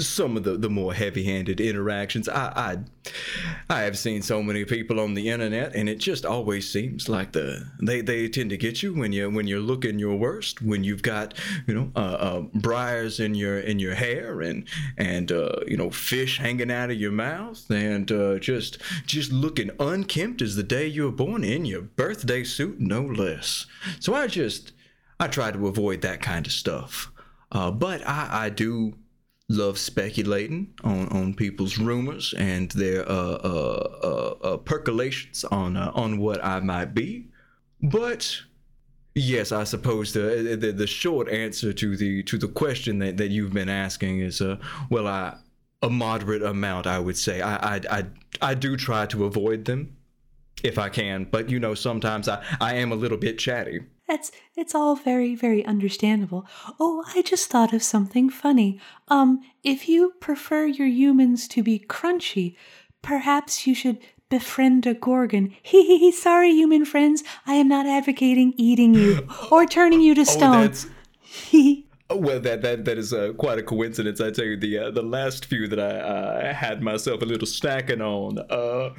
some 0.00 0.36
of 0.36 0.44
the, 0.44 0.58
the 0.58 0.68
more 0.68 0.92
heavy-handed 0.92 1.58
interactions. 1.58 2.28
I, 2.28 2.52
I 2.54 2.78
I 3.70 3.80
have 3.82 3.96
seen 3.96 4.20
so 4.20 4.42
many 4.42 4.66
people 4.66 5.00
on 5.00 5.14
the 5.14 5.30
internet, 5.30 5.74
and 5.74 5.88
it 5.88 5.98
just 5.98 6.26
always 6.26 6.70
seems 6.70 7.08
like 7.08 7.32
the 7.32 7.70
they, 7.80 8.02
they 8.02 8.28
tend 8.28 8.50
to 8.50 8.58
get 8.58 8.82
you 8.82 8.92
when 8.92 9.12
you 9.12 9.30
when 9.30 9.46
you're 9.46 9.60
looking 9.60 9.98
your 9.98 10.16
worst, 10.16 10.60
when 10.60 10.84
you've 10.84 11.02
got 11.02 11.34
you 11.66 11.74
know 11.74 11.90
uh, 11.96 11.98
uh, 11.98 12.40
briars 12.54 13.18
in 13.18 13.34
your 13.34 13.58
in 13.58 13.78
your 13.78 13.94
hair 13.94 14.42
and 14.42 14.68
and 14.98 15.32
uh, 15.32 15.60
you 15.66 15.78
know 15.78 15.90
fish 15.90 16.38
hanging 16.38 16.70
out 16.70 16.90
of 16.90 16.98
your 16.98 17.12
mouth, 17.12 17.70
and 17.70 18.12
uh, 18.12 18.38
just 18.38 18.76
just 19.06 19.32
looking 19.32 19.70
unkempt 19.80 20.42
as 20.42 20.54
the 20.54 20.62
day 20.62 20.86
you 20.86 21.04
were 21.04 21.12
born 21.12 21.44
in 21.44 21.64
your 21.64 21.80
birthday 21.82 22.44
suit, 22.44 22.78
no 22.78 23.00
less. 23.00 23.64
So 24.00 24.14
I 24.14 24.26
just 24.26 24.72
I 25.18 25.28
try 25.28 25.50
to 25.50 25.66
avoid 25.66 26.02
that 26.02 26.20
kind 26.20 26.46
of 26.46 26.52
stuff. 26.52 27.10
Uh, 27.50 27.70
but 27.70 28.06
I, 28.06 28.46
I 28.46 28.48
do 28.48 28.94
love 29.52 29.78
speculating 29.78 30.72
on, 30.82 31.08
on 31.08 31.34
people's 31.34 31.78
rumors 31.78 32.34
and 32.38 32.70
their 32.72 33.08
uh, 33.08 33.12
uh, 33.12 33.88
uh, 34.02 34.46
uh 34.46 34.56
percolations 34.56 35.44
on 35.44 35.76
uh, 35.76 35.92
on 35.94 36.18
what 36.18 36.44
I 36.44 36.60
might 36.60 36.94
be. 36.94 37.28
But 37.82 38.40
yes, 39.14 39.52
I 39.52 39.64
suppose 39.64 40.12
the, 40.12 40.56
the, 40.58 40.72
the 40.72 40.86
short 40.86 41.28
answer 41.28 41.72
to 41.72 41.96
the 41.96 42.22
to 42.24 42.38
the 42.38 42.48
question 42.48 42.98
that, 43.00 43.18
that 43.18 43.28
you've 43.28 43.52
been 43.52 43.68
asking 43.68 44.20
is 44.20 44.40
uh, 44.40 44.56
well, 44.90 45.06
I 45.06 45.36
a 45.82 45.90
moderate 45.90 46.42
amount, 46.42 46.86
I 46.86 46.98
would 46.98 47.18
say. 47.18 47.40
I 47.40 47.76
I 47.76 47.80
I, 47.90 48.04
I 48.40 48.54
do 48.54 48.76
try 48.76 49.06
to 49.06 49.24
avoid 49.24 49.66
them 49.66 49.96
if 50.62 50.78
I 50.78 50.88
can, 50.88 51.24
but 51.24 51.50
you 51.50 51.60
know, 51.60 51.74
sometimes 51.74 52.28
I, 52.28 52.42
I 52.60 52.74
am 52.74 52.92
a 52.92 52.96
little 52.96 53.18
bit 53.18 53.38
chatty. 53.38 53.80
That's 54.12 54.30
it's 54.54 54.74
all 54.74 54.94
very 54.94 55.34
very 55.34 55.64
understandable. 55.64 56.46
Oh, 56.78 57.02
I 57.14 57.22
just 57.22 57.48
thought 57.48 57.72
of 57.72 57.82
something 57.82 58.28
funny. 58.28 58.78
Um, 59.08 59.40
if 59.64 59.88
you 59.88 60.12
prefer 60.20 60.66
your 60.66 60.86
humans 60.86 61.48
to 61.48 61.62
be 61.62 61.78
crunchy, 61.78 62.54
perhaps 63.00 63.66
you 63.66 63.74
should 63.74 63.96
befriend 64.28 64.86
a 64.86 64.92
gorgon. 64.92 65.54
Hee 65.62 65.86
hee 65.86 65.98
hee. 65.98 66.12
Sorry, 66.12 66.50
human 66.50 66.84
friends, 66.84 67.24
I 67.46 67.54
am 67.54 67.68
not 67.68 67.86
advocating 67.86 68.52
eating 68.58 68.92
you 68.92 69.26
or 69.50 69.64
turning 69.64 70.02
you 70.02 70.14
to 70.14 70.26
stone. 70.26 70.74
Oh, 70.74 70.90
Oh, 71.54 71.91
well, 72.16 72.40
that 72.40 72.62
that 72.62 72.84
that 72.84 72.98
is 72.98 73.12
uh, 73.12 73.32
quite 73.36 73.58
a 73.58 73.62
coincidence. 73.62 74.20
I 74.20 74.30
tell 74.30 74.44
you, 74.44 74.56
the 74.56 74.78
uh, 74.78 74.90
the 74.90 75.02
last 75.02 75.46
few 75.46 75.68
that 75.68 75.78
I 75.78 75.98
uh, 75.98 76.54
had 76.54 76.82
myself 76.82 77.22
a 77.22 77.24
little 77.24 77.46
snacking 77.46 78.00
on 78.00 78.38
uh, 78.50 78.94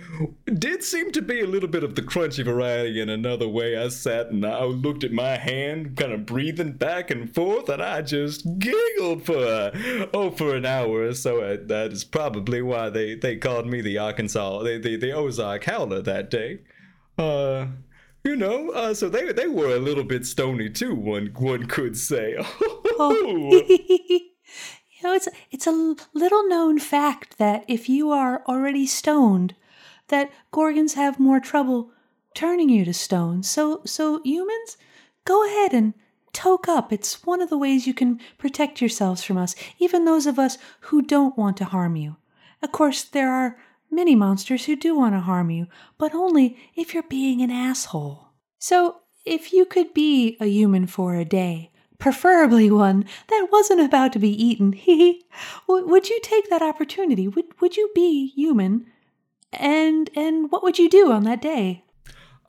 did 0.46 0.84
seem 0.84 1.12
to 1.12 1.22
be 1.22 1.42
a 1.42 1.48
little 1.48 1.70
bit 1.70 1.84
of 1.84 1.96
the 1.96 2.02
crunchy 2.02 2.44
variety. 2.44 3.02
In 3.02 3.10
another 3.10 3.48
way, 3.48 3.78
I 3.78 3.90
sat 3.90 4.28
and 4.28 4.46
I 4.46 4.64
looked 4.64 5.04
at 5.04 5.12
my 5.12 5.38
hand, 5.38 5.98
kind 5.98 6.14
of 6.14 6.26
breathing 6.26 6.74
back 6.74 7.12
and 7.12 7.34
forth, 7.34 7.70
and 7.70 7.82
I 7.82 8.02
just 8.02 8.60
giggled 8.60 9.26
for 9.26 9.72
oh 10.14 10.32
for 10.32 10.56
an 10.56 10.66
hour 10.66 11.04
or 11.04 11.14
so. 11.14 11.42
Uh, 11.42 11.58
that 11.66 11.92
is 11.92 12.04
probably 12.04 12.62
why 12.62 12.90
they, 12.90 13.16
they 13.16 13.38
called 13.38 13.68
me 13.68 13.82
the 13.82 13.98
Arkansas, 13.98 14.64
the 14.64 14.78
the, 14.78 14.96
the 14.96 15.12
Ozark 15.12 15.64
Howler 15.66 16.02
that 16.02 16.30
day. 16.30 16.60
Uh, 17.18 17.68
you 18.26 18.36
know, 18.36 18.70
uh, 18.72 18.94
so 18.94 19.10
they 19.10 19.32
they 19.34 19.48
were 19.48 19.76
a 19.76 19.80
little 19.80 20.04
bit 20.04 20.26
stony 20.26 20.70
too. 20.70 20.96
One 20.96 21.28
one 21.38 21.66
could 21.66 21.98
say. 21.98 22.36
oh. 22.40 23.64
you 23.68 24.30
know, 25.04 25.14
it's 25.14 25.28
it's 25.52 25.68
a 25.68 25.96
little 26.14 26.48
known 26.48 26.80
fact 26.80 27.38
that 27.38 27.66
if 27.68 27.90
you 27.90 28.12
are 28.12 28.42
already 28.48 28.88
stoned, 28.88 29.56
that 30.08 30.32
gorgons 30.52 30.94
have 30.94 31.20
more 31.20 31.40
trouble 31.40 31.92
turning 32.34 32.70
you 32.70 32.86
to 32.86 32.94
stone. 32.94 33.44
So 33.44 33.82
so 33.86 34.22
humans, 34.24 34.78
go 35.26 35.46
ahead 35.46 35.74
and 35.74 35.94
toke 36.32 36.68
up. 36.68 36.94
It's 36.94 37.26
one 37.26 37.42
of 37.42 37.50
the 37.50 37.58
ways 37.58 37.86
you 37.88 37.94
can 37.94 38.20
protect 38.38 38.80
yourselves 38.80 39.24
from 39.24 39.38
us, 39.38 39.54
even 39.80 40.06
those 40.06 40.26
of 40.26 40.40
us 40.40 40.58
who 40.82 41.02
don't 41.02 41.38
want 41.38 41.58
to 41.58 41.66
harm 41.66 41.96
you. 41.96 42.16
Of 42.62 42.72
course, 42.72 43.04
there 43.04 43.32
are 43.32 43.58
many 43.94 44.16
monsters 44.16 44.66
who 44.66 44.76
do 44.76 44.96
want 44.98 45.16
to 45.16 45.20
harm 45.20 45.50
you, 45.50 45.68
but 45.98 46.14
only 46.14 46.58
if 46.76 46.94
you're 46.94 47.04
being 47.04 47.42
an 47.42 47.52
asshole. 47.52 48.30
So, 48.60 48.98
if 49.26 49.54
you 49.54 49.66
could 49.66 49.94
be 49.94 50.38
a 50.40 50.46
human 50.46 50.88
for 50.88 51.16
a 51.16 51.24
day, 51.24 51.72
preferably 51.98 52.70
one 52.70 53.06
that 53.30 53.48
wasn't 53.52 53.80
about 53.80 54.12
to 54.14 54.20
be 54.20 54.32
eaten, 54.32 54.72
would 55.68 56.10
you 56.10 56.20
take 56.22 56.50
that 56.50 56.62
opportunity? 56.62 57.28
Would 57.28 57.62
would 57.62 57.78
you 57.78 57.90
be 57.96 58.28
human? 58.28 58.86
And 59.54 60.10
and 60.16 60.52
what 60.52 60.64
would 60.64 60.80
you 60.80 60.90
do 60.90 61.12
on 61.12 61.24
that 61.24 61.42
day? 61.42 61.84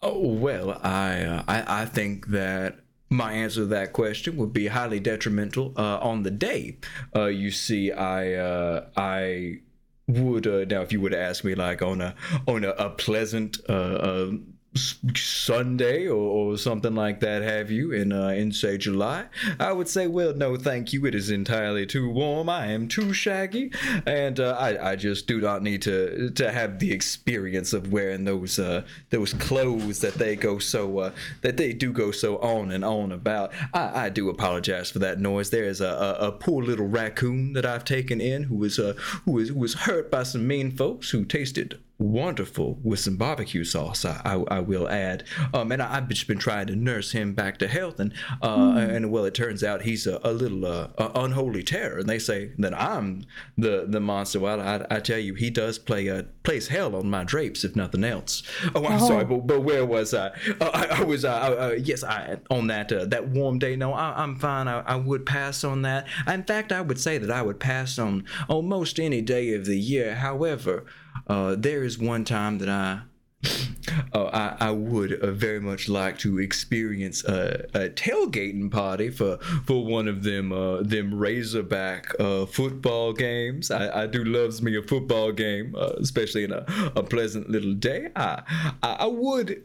Oh 0.02 0.18
well, 0.18 0.80
I 0.82 1.22
uh, 1.22 1.42
I 1.46 1.82
I 1.82 1.84
think 1.86 2.28
that 2.28 2.80
my 3.10 3.32
answer 3.32 3.60
to 3.60 3.66
that 3.66 3.92
question 3.92 4.36
would 4.36 4.52
be 4.52 4.66
highly 4.66 5.00
detrimental 5.00 5.72
uh, 5.76 5.98
on 5.98 6.22
the 6.22 6.30
day. 6.30 6.78
Uh, 7.14 7.26
you 7.26 7.50
see, 7.50 7.92
I 7.92 8.34
uh, 8.34 8.86
I 8.96 9.60
would 10.06 10.46
uh, 10.46 10.64
now 10.64 10.82
if 10.82 10.92
you 10.92 11.00
would 11.00 11.14
ask 11.14 11.44
me 11.44 11.54
like 11.54 11.82
on 11.82 12.00
a 12.00 12.14
on 12.46 12.64
a, 12.64 12.70
a 12.70 12.90
pleasant 12.90 13.58
uh, 13.68 13.72
uh, 13.72 14.32
Sunday 14.74 16.08
or, 16.08 16.16
or, 16.16 16.58
something 16.58 16.94
like 16.94 17.20
that 17.20 17.42
have 17.42 17.70
you 17.70 17.92
in 17.92 18.12
uh, 18.12 18.28
in 18.28 18.50
say 18.52 18.76
July, 18.76 19.26
I 19.60 19.72
would 19.72 19.88
say, 19.88 20.06
well, 20.08 20.34
no, 20.34 20.56
thank 20.56 20.92
you. 20.92 21.06
It 21.06 21.14
is 21.14 21.30
entirely 21.30 21.86
too 21.86 22.10
warm. 22.10 22.48
I 22.48 22.66
am 22.66 22.88
too 22.88 23.12
shaggy, 23.12 23.72
and 24.04 24.40
uh, 24.40 24.56
I 24.58 24.92
I 24.92 24.96
just 24.96 25.26
do 25.26 25.40
not 25.40 25.62
need 25.62 25.82
to 25.82 26.30
to 26.30 26.50
have 26.50 26.80
the 26.80 26.92
experience 26.92 27.72
of 27.72 27.92
wearing 27.92 28.24
those 28.24 28.58
uh, 28.58 28.82
those 29.10 29.32
clothes 29.34 30.00
that 30.00 30.14
they 30.14 30.34
go 30.34 30.58
so 30.58 30.98
uh, 30.98 31.10
that 31.42 31.56
they 31.56 31.72
do 31.72 31.92
go 31.92 32.10
so 32.10 32.38
on 32.38 32.72
and 32.72 32.84
on 32.84 33.12
about. 33.12 33.52
I, 33.72 34.06
I 34.06 34.08
do 34.08 34.28
apologize 34.28 34.90
for 34.90 34.98
that 35.00 35.20
noise. 35.20 35.50
There 35.50 35.64
is 35.64 35.80
a, 35.80 35.86
a, 36.20 36.28
a 36.28 36.32
poor 36.32 36.64
little 36.64 36.88
raccoon 36.88 37.52
that 37.52 37.64
I've 37.64 37.84
taken 37.84 38.20
in 38.20 38.44
who 38.44 38.56
was 38.56 38.78
uh, 38.78 38.94
who 39.24 39.32
was 39.32 39.50
who 39.50 39.58
was 39.58 39.74
hurt 39.74 40.10
by 40.10 40.24
some 40.24 40.46
mean 40.46 40.72
folks 40.72 41.10
who 41.10 41.24
tasted 41.24 41.78
wonderful 41.98 42.78
with 42.82 42.98
some 42.98 43.16
barbecue 43.16 43.64
sauce. 43.64 44.04
I, 44.04 44.20
I, 44.24 44.56
I 44.56 44.60
will 44.60 44.88
add, 44.88 45.24
um, 45.52 45.70
and 45.72 45.82
I, 45.82 45.94
have 45.94 46.08
just 46.08 46.26
been 46.26 46.38
trying 46.38 46.66
to 46.66 46.76
nurse 46.76 47.12
him 47.12 47.34
back 47.34 47.58
to 47.58 47.68
health, 47.68 48.00
and 48.00 48.12
uh, 48.42 48.56
mm. 48.56 48.96
and 48.96 49.10
well, 49.10 49.24
it 49.24 49.34
turns 49.34 49.62
out 49.62 49.82
he's 49.82 50.06
a, 50.06 50.20
a 50.24 50.32
little 50.32 50.66
uh, 50.66 50.88
unholy 51.14 51.62
terror, 51.62 51.98
and 51.98 52.08
they 52.08 52.18
say 52.18 52.52
that 52.58 52.74
I'm 52.74 53.24
the 53.56 53.86
the 53.88 54.00
monster. 54.00 54.40
Well, 54.40 54.60
I, 54.60 54.84
I 54.90 55.00
tell 55.00 55.18
you, 55.18 55.34
he 55.34 55.50
does 55.50 55.78
play 55.78 56.08
uh, 56.08 56.24
plays 56.42 56.68
hell 56.68 56.96
on 56.96 57.08
my 57.08 57.24
drapes, 57.24 57.64
if 57.64 57.76
nothing 57.76 58.04
else. 58.04 58.42
Oh, 58.74 58.84
I'm 58.84 59.02
oh. 59.02 59.08
sorry, 59.08 59.24
but, 59.24 59.46
but 59.46 59.60
where 59.60 59.84
was 59.84 60.14
I? 60.14 60.28
Uh, 60.60 60.70
I, 60.74 60.86
I, 61.00 61.04
was 61.04 61.24
uh, 61.24 61.32
uh, 61.32 61.74
yes, 61.78 62.02
I 62.02 62.38
on 62.50 62.66
that 62.68 62.88
that 62.88 63.28
warm 63.28 63.58
day. 63.58 63.76
No, 63.76 63.92
I, 63.92 64.22
am 64.22 64.36
fine. 64.36 64.68
I, 64.68 64.80
I 64.80 64.96
would 64.96 65.26
pass 65.26 65.64
on 65.64 65.82
that. 65.82 66.06
In 66.26 66.42
fact, 66.44 66.72
I 66.72 66.80
would 66.80 67.00
say 67.00 67.18
that 67.18 67.30
I 67.30 67.42
would 67.42 67.60
pass 67.60 67.98
on 67.98 68.24
almost 68.48 68.98
any 68.98 69.22
day 69.22 69.54
of 69.54 69.64
the 69.66 69.78
year. 69.78 70.16
However. 70.16 70.84
Uh, 71.26 71.54
there 71.56 71.83
is 71.84 71.98
one 71.98 72.24
time 72.24 72.58
that 72.58 72.68
I 72.68 73.02
uh, 74.12 74.24
I, 74.32 74.68
I, 74.68 74.70
would 74.70 75.12
uh, 75.12 75.32
very 75.32 75.60
much 75.60 75.88
like 75.88 76.18
to 76.20 76.38
experience 76.38 77.24
a, 77.24 77.66
a, 77.74 77.90
tailgating 77.90 78.70
party 78.70 79.10
for 79.10 79.38
for 79.66 79.84
one 79.84 80.08
of 80.08 80.22
them 80.22 80.52
uh, 80.52 80.82
them 80.82 81.14
Razorback 81.14 82.18
uh, 82.18 82.46
football 82.46 83.12
games. 83.12 83.70
I, 83.70 84.02
I, 84.02 84.06
do 84.06 84.24
loves 84.24 84.62
me 84.62 84.76
a 84.76 84.82
football 84.82 85.32
game, 85.32 85.74
uh, 85.76 85.92
especially 86.00 86.44
in 86.44 86.52
a, 86.52 86.64
a 86.96 87.02
pleasant 87.02 87.50
little 87.50 87.74
day. 87.74 88.08
I, 88.16 88.42
I, 88.82 88.92
I 89.00 89.06
would 89.06 89.62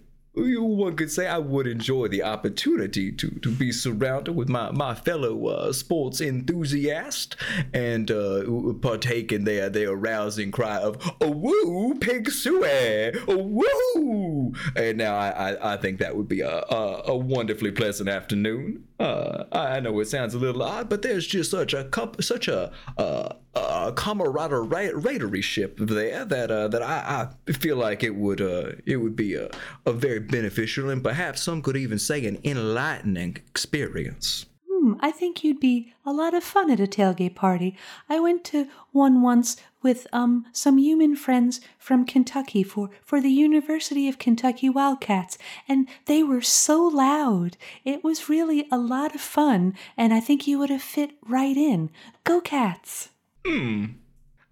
one 0.79 0.95
could 0.95 1.11
say 1.11 1.27
I 1.27 1.37
would 1.37 1.67
enjoy 1.67 2.07
the 2.07 2.23
opportunity 2.23 3.11
to, 3.11 3.29
to 3.29 3.51
be 3.51 3.71
surrounded 3.71 4.33
with 4.33 4.49
my, 4.49 4.71
my 4.71 4.95
fellow 4.95 5.47
uh, 5.47 5.73
sports 5.73 6.21
enthusiasts 6.21 7.35
and 7.73 8.09
uh, 8.09 8.73
partake 8.81 9.31
in 9.31 9.43
their, 9.43 9.69
their 9.69 9.95
rousing 9.95 10.51
cry 10.51 10.77
of 10.77 10.97
"Oh 11.21 11.31
woo, 11.31 11.95
pig 11.99 12.29
suey, 12.31 13.13
oh 13.27 13.63
woo!" 13.95 14.53
And 14.75 14.97
now 14.97 15.15
I, 15.15 15.51
I, 15.51 15.73
I 15.73 15.77
think 15.77 15.99
that 15.99 16.15
would 16.15 16.27
be 16.27 16.41
a, 16.41 16.63
a, 16.69 17.03
a 17.07 17.17
wonderfully 17.17 17.71
pleasant 17.71 18.09
afternoon. 18.09 18.85
Uh, 18.99 19.45
I 19.53 19.79
know 19.79 19.97
it 20.01 20.09
sounds 20.09 20.33
a 20.33 20.37
little 20.37 20.61
odd, 20.61 20.89
but 20.89 21.01
there's 21.01 21.25
just 21.25 21.51
such 21.51 21.73
a 21.73 21.89
such 22.19 22.49
a, 22.49 22.69
a, 22.97 23.35
a 23.55 23.93
camaraderie 23.95 25.41
ship 25.41 25.77
there 25.79 26.25
that 26.25 26.51
uh, 26.51 26.67
that 26.67 26.83
I, 26.83 27.29
I 27.47 27.51
feel 27.53 27.77
like 27.77 28.03
it 28.03 28.15
would 28.15 28.41
uh, 28.41 28.73
it 28.85 28.97
would 28.97 29.15
be 29.15 29.35
a, 29.35 29.49
a 29.85 29.93
very 29.93 30.19
beneficial 30.19 30.89
and 30.89 31.01
perhaps 31.01 31.41
some 31.41 31.61
could 31.61 31.77
even 31.77 31.97
say 31.97 32.25
an 32.25 32.39
enlightening 32.43 33.37
experience. 33.37 34.47
Hmm, 34.93 34.99
I 34.99 35.11
think 35.11 35.43
you'd 35.43 35.59
be 35.59 35.93
a 36.05 36.11
lot 36.11 36.33
of 36.33 36.43
fun 36.43 36.71
at 36.71 36.79
a 36.79 36.87
tailgate 36.87 37.35
party. 37.35 37.77
I 38.09 38.19
went 38.19 38.43
to 38.45 38.67
one 38.91 39.21
once 39.21 39.57
with 39.81 40.07
um 40.11 40.45
some 40.51 40.77
human 40.77 41.15
friends 41.15 41.61
from 41.77 42.05
Kentucky 42.05 42.63
for 42.63 42.89
for 43.03 43.21
the 43.21 43.29
University 43.29 44.09
of 44.09 44.17
Kentucky 44.17 44.69
Wildcats 44.69 45.37
and 45.67 45.87
they 46.05 46.23
were 46.23 46.41
so 46.41 46.83
loud. 46.83 47.57
It 47.85 48.03
was 48.03 48.29
really 48.29 48.67
a 48.71 48.77
lot 48.77 49.15
of 49.15 49.21
fun 49.21 49.75
and 49.95 50.13
I 50.13 50.19
think 50.19 50.47
you 50.47 50.59
would 50.59 50.69
have 50.69 50.81
fit 50.81 51.11
right 51.25 51.57
in. 51.57 51.91
Go 52.23 52.41
Cats. 52.41 53.09
Hmm. 53.45 53.85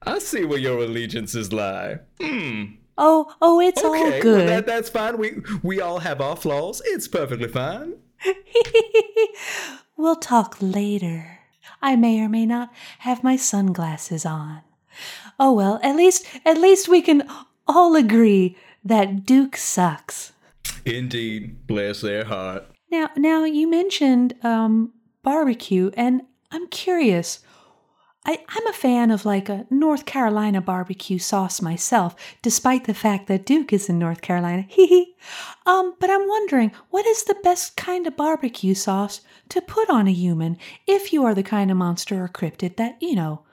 I 0.03 0.19
see 0.19 0.45
where 0.45 0.59
your 0.59 0.79
allegiances 0.79 1.51
lie. 1.51 1.99
Hmm. 2.21 2.63
Oh, 2.97 3.33
oh, 3.41 3.59
it's 3.59 3.83
okay, 3.83 3.87
all 3.87 4.21
good. 4.21 4.37
Well, 4.37 4.47
that, 4.47 4.65
that's 4.65 4.89
fine. 4.89 5.17
We 5.17 5.41
we 5.63 5.81
all 5.81 5.99
have 5.99 6.21
our 6.21 6.35
flaws. 6.35 6.81
It's 6.85 7.07
perfectly 7.07 7.47
fine. 7.47 7.95
we'll 9.97 10.15
talk 10.15 10.57
later. 10.61 11.39
I 11.81 11.95
may 11.95 12.21
or 12.21 12.29
may 12.29 12.45
not 12.45 12.71
have 12.99 13.23
my 13.23 13.35
sunglasses 13.35 14.25
on. 14.25 14.61
Oh 15.39 15.53
well, 15.53 15.79
at 15.83 15.95
least 15.95 16.25
at 16.45 16.57
least 16.57 16.87
we 16.87 17.01
can 17.01 17.27
all 17.67 17.95
agree 17.95 18.55
that 18.83 19.25
Duke 19.25 19.57
sucks. 19.57 20.31
Indeed, 20.85 21.67
bless 21.67 22.01
their 22.01 22.25
heart. 22.25 22.65
Now, 22.89 23.09
now 23.17 23.43
you 23.43 23.69
mentioned 23.69 24.33
um, 24.43 24.93
barbecue, 25.23 25.91
and 25.95 26.21
I'm 26.51 26.67
curious. 26.67 27.39
I, 28.25 28.43
I'm 28.49 28.67
a 28.67 28.73
fan 28.73 29.11
of 29.11 29.25
like 29.25 29.47
a 29.47 29.65
North 29.69 30.05
Carolina 30.05 30.59
barbecue 30.61 31.17
sauce 31.17 31.61
myself, 31.61 32.15
despite 32.41 32.85
the 32.85 32.93
fact 32.93 33.27
that 33.27 33.45
Duke 33.45 33.71
is 33.71 33.89
in 33.89 33.99
North 33.99 34.21
Carolina. 34.21 34.65
Hee 34.69 34.87
hee. 34.87 35.15
Um, 35.65 35.95
but 35.99 36.09
I'm 36.09 36.27
wondering, 36.27 36.71
what 36.89 37.05
is 37.05 37.23
the 37.23 37.37
best 37.43 37.77
kind 37.77 38.07
of 38.07 38.17
barbecue 38.17 38.73
sauce 38.73 39.21
to 39.49 39.61
put 39.61 39.89
on 39.89 40.07
a 40.07 40.11
human 40.11 40.57
if 40.85 41.11
you 41.13 41.23
are 41.25 41.35
the 41.35 41.43
kind 41.43 41.71
of 41.71 41.77
monster 41.77 42.23
or 42.23 42.27
cryptid 42.27 42.75
that, 42.77 42.97
you 43.01 43.15
know, 43.15 43.43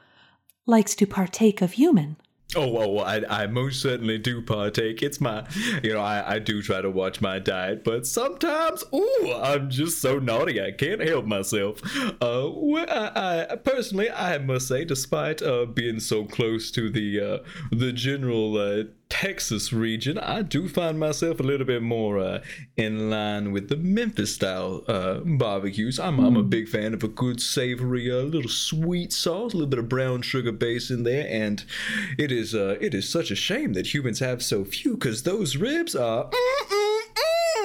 likes 0.67 0.95
to 0.97 1.07
partake 1.07 1.61
of 1.63 1.73
human? 1.73 2.17
Oh, 2.57 2.77
oh, 2.79 2.99
I, 2.99 3.43
I 3.43 3.47
most 3.49 3.81
certainly 3.81 4.17
do 4.17 4.41
partake. 4.41 5.03
It's 5.03 5.21
my, 5.21 5.45
you 5.83 5.93
know, 5.93 6.01
I, 6.01 6.35
I 6.35 6.39
do 6.39 6.63
try 6.63 6.81
to 6.83 6.91
watch 6.91 7.21
my 7.21 7.41
diet, 7.41 7.83
but 7.83 8.07
sometimes, 8.07 8.85
ooh, 8.95 9.33
I'm 9.33 9.71
just 9.71 10.01
so 10.01 10.21
naughty 10.21 10.63
I 10.63 10.71
can't 10.71 11.01
help 11.01 11.27
myself. 11.27 11.81
Uh, 12.23 12.49
well, 12.53 12.87
I, 12.89 13.47
I 13.51 13.57
personally, 13.57 14.09
I 14.09 14.39
must 14.39 14.69
say, 14.69 14.85
despite 14.85 15.43
uh 15.43 15.67
being 15.67 15.99
so 15.99 16.27
close 16.27 16.71
to 16.73 16.91
the 16.91 17.21
uh 17.21 17.39
the 17.73 17.93
general 17.93 18.57
uh 18.57 18.85
Texas 19.21 19.73
region, 19.73 20.19
I 20.19 20.43
do 20.43 20.69
find 20.69 20.99
myself 20.99 21.39
a 21.39 21.45
little 21.45 21.65
bit 21.65 21.83
more 21.83 22.19
uh, 22.19 22.43
in 22.77 23.11
line 23.11 23.53
with 23.53 23.69
the 23.69 23.77
Memphis 23.77 24.35
style 24.35 24.83
uh, 24.89 25.21
barbecues. 25.21 26.01
I'm, 26.01 26.19
I'm 26.19 26.37
a 26.37 26.43
big 26.43 26.69
fan 26.69 26.93
of 26.95 27.05
a 27.05 27.09
good 27.09 27.41
savory, 27.41 28.11
uh, 28.11 28.23
little 28.23 28.51
sweet 28.51 29.13
sauce, 29.13 29.55
a 29.55 29.57
little 29.57 29.71
bit 29.71 29.79
of 29.79 29.89
brown 29.89 30.23
sugar 30.23 30.51
base 30.51 30.91
in 30.91 31.05
there, 31.05 31.29
and 31.31 31.65
it 32.19 32.33
is 32.33 32.57
uh, 32.57 32.77
it 32.81 32.93
is 32.93 33.09
such 33.09 33.31
a 33.31 33.37
shame 33.37 33.75
that 33.75 33.95
humans 33.95 34.19
have 34.19 34.43
so 34.43 34.65
few, 34.65 34.95
because 34.95 35.23
those 35.23 35.57
ribs 35.57 35.95
are. 35.95 36.29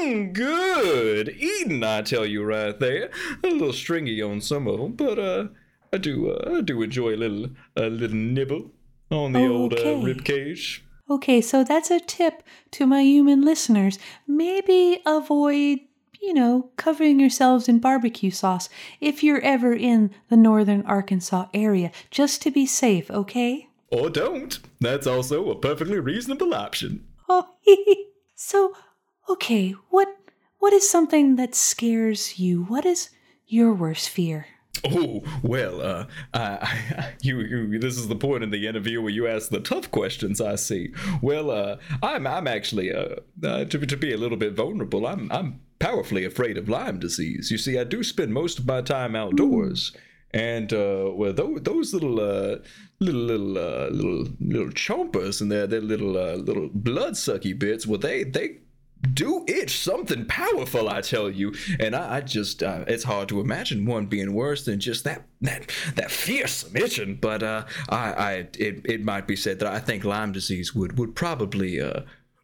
Mm, 0.02 0.34
good 0.34 1.30
eating, 1.30 1.84
I 1.84 2.04
tell 2.04 2.28
you 2.28 2.44
right 2.44 2.80
there. 2.80 3.10
A 3.44 3.48
little 3.48 3.74
stringy 3.74 4.22
on 4.22 4.40
some 4.40 4.68
of 4.68 4.80
them, 4.80 4.92
but 4.92 5.18
uh, 5.18 5.48
I 5.92 5.98
do 5.98 6.30
uh, 6.30 6.58
I 6.58 6.62
do 6.62 6.84
enjoy 6.84 7.16
a 7.16 7.18
little 7.18 7.50
a 7.76 7.90
little 7.90 8.16
nibble 8.18 8.72
on 9.10 9.34
the 9.34 9.48
old 9.48 9.74
uh, 9.74 9.98
rib 9.98 10.24
cage. 10.24 10.84
Okay, 11.10 11.42
so 11.42 11.64
that's 11.64 11.90
a 11.90 12.00
tip 12.00 12.44
to 12.72 12.86
my 12.86 13.02
human 13.02 13.42
listeners. 13.42 13.98
Maybe 14.28 15.02
avoid, 15.06 15.80
you 16.22 16.34
know, 16.34 16.70
covering 16.78 17.20
yourselves 17.20 17.68
in 17.68 17.80
barbecue 17.80 18.30
sauce 18.30 18.70
if 19.02 19.24
you're 19.24 19.42
ever 19.42 19.74
in 19.74 20.12
the 20.30 20.38
northern 20.38 20.84
Arkansas 20.84 21.48
area, 21.54 21.92
just 22.12 22.44
to 22.44 22.52
be 22.52 22.68
safe, 22.68 23.10
okay? 23.10 23.70
Or 23.92 24.10
don't. 24.12 24.60
That's 24.80 25.08
also 25.08 25.50
a 25.50 25.56
perfectly 25.56 26.00
reasonable 26.00 26.54
option. 26.54 27.08
Oh, 27.28 27.50
so, 28.36 28.74
okay, 29.28 29.72
what 29.90 30.08
what 30.60 30.74
is 30.74 30.90
something 30.90 31.38
that 31.38 31.56
scares 31.56 32.38
you? 32.38 32.64
What 32.66 32.86
is 32.86 33.10
your 33.48 33.74
worst 33.74 34.10
fear? 34.10 34.46
Oh 34.86 35.24
well, 35.44 35.82
uh, 35.82 36.06
I, 36.34 37.14
you, 37.22 37.40
you. 37.40 37.80
This 37.80 37.98
is 37.98 38.08
the 38.08 38.16
point 38.16 38.44
in 38.44 38.50
the 38.50 38.68
interview 38.68 39.02
where 39.02 39.12
you 39.12 39.28
ask 39.28 39.50
the 39.50 39.60
tough 39.60 39.92
questions. 39.92 40.40
I 40.40 40.56
see. 40.56 40.94
Well, 41.22 41.52
uh, 41.52 41.78
I'm, 42.02 42.26
I'm 42.26 42.48
actually, 42.48 42.94
uh, 42.94 43.16
uh, 43.44 43.66
to, 43.66 43.86
to 43.86 43.98
be 43.98 44.14
a 44.14 44.18
little 44.18 44.38
bit 44.38 44.54
vulnerable, 44.54 45.06
I'm, 45.06 45.32
I'm 45.32 45.60
powerfully 45.80 46.26
afraid 46.26 46.58
of 46.58 46.70
Lyme 46.70 47.00
disease. 47.00 47.52
You 47.52 47.58
see, 47.58 47.78
I 47.78 47.84
do 47.84 48.04
spend 48.04 48.34
most 48.34 48.60
of 48.60 48.68
my 48.68 48.82
time 48.82 49.16
outdoors, 49.16 49.96
and 50.32 50.72
uh, 50.72 51.12
well, 51.14 51.34
those, 51.34 51.62
those 51.64 51.94
little, 51.94 52.20
uh, 52.20 52.58
little, 53.00 53.22
little, 53.22 53.58
uh, 53.58 53.90
little, 53.90 54.28
little 54.40 54.70
chompers 54.70 55.42
and 55.42 55.52
their, 55.52 55.68
their 55.68 55.82
little, 55.82 56.18
uh, 56.18 56.36
little 56.36 56.70
bloodsucky 56.74 57.54
bits. 57.54 57.88
Well, 57.88 58.00
they, 58.00 58.24
they 58.24 58.60
do 59.14 59.46
itch 59.48 59.78
something 59.78 60.26
powerful, 60.26 60.90
I 60.90 61.02
tell 61.02 61.30
you. 61.30 61.54
And 61.80 61.96
I, 61.96 62.18
I 62.18 62.22
just, 62.22 62.62
uh, 62.64 62.84
it's 62.88 63.04
hard 63.04 63.30
to 63.30 63.40
imagine 63.40 63.86
one 63.86 64.08
being 64.08 64.34
worse 64.34 64.66
than 64.66 64.80
just 64.80 65.04
that, 65.06 65.26
that, 65.42 65.72
that 65.96 66.12
fearsome 66.12 66.76
itching. 66.76 67.16
But 67.16 67.44
uh, 67.44 67.66
I, 67.90 68.14
I, 68.14 68.32
it, 68.58 68.82
it 68.86 69.04
might 69.04 69.28
be 69.28 69.36
said 69.36 69.60
that 69.60 69.74
I 69.74 69.80
think 69.80 70.04
Lyme 70.04 70.32
disease 70.32 70.76
would, 70.76 70.98
would 70.98 71.16
probably, 71.16 71.80
uh, 71.80 72.02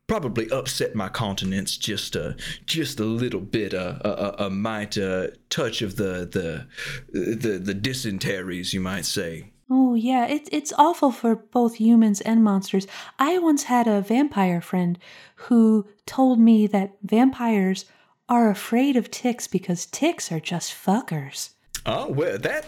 probably 0.08 0.50
upset 0.50 0.96
my 0.96 1.10
continence 1.10 1.78
just, 1.78 2.15
uh, 2.15 2.34
just 2.65 3.00
a 3.00 3.06
little 3.06 3.41
bit. 3.41 3.74
Uh, 3.74 3.96
a, 4.02 4.10
a, 4.10 4.46
a 4.46 4.50
might 4.50 4.98
uh, 4.98 5.28
touch 5.50 5.82
of 5.82 5.98
the, 5.98 6.30
the, 6.32 6.68
the, 7.12 7.58
the 7.58 7.74
dysenteries, 7.74 8.74
you 8.74 8.80
might 8.80 9.06
say. 9.06 9.52
Oh, 9.69 9.95
yeah, 9.95 10.28
it, 10.28 10.47
it's 10.51 10.73
awful 10.78 11.12
for 11.12 11.36
both 11.36 11.75
humans 11.75 12.21
and 12.21 12.43
monsters. 12.43 12.86
I 13.17 13.39
once 13.39 13.63
had 13.63 13.88
a 13.88 14.01
vampire 14.01 14.62
friend 14.62 14.99
who 15.36 15.88
told 16.06 16.39
me 16.39 16.67
that 16.67 16.97
vampires 17.01 17.86
are 18.30 18.49
afraid 18.49 18.95
of 18.95 19.12
ticks 19.12 19.47
because 19.47 19.86
ticks 19.86 20.32
are 20.32 20.39
just 20.39 20.71
fuckers. 20.71 21.51
Oh 21.86 22.10
well, 22.10 22.38
that 22.39 22.65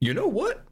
you 0.00 0.12
know 0.12 0.26
what? 0.26 0.64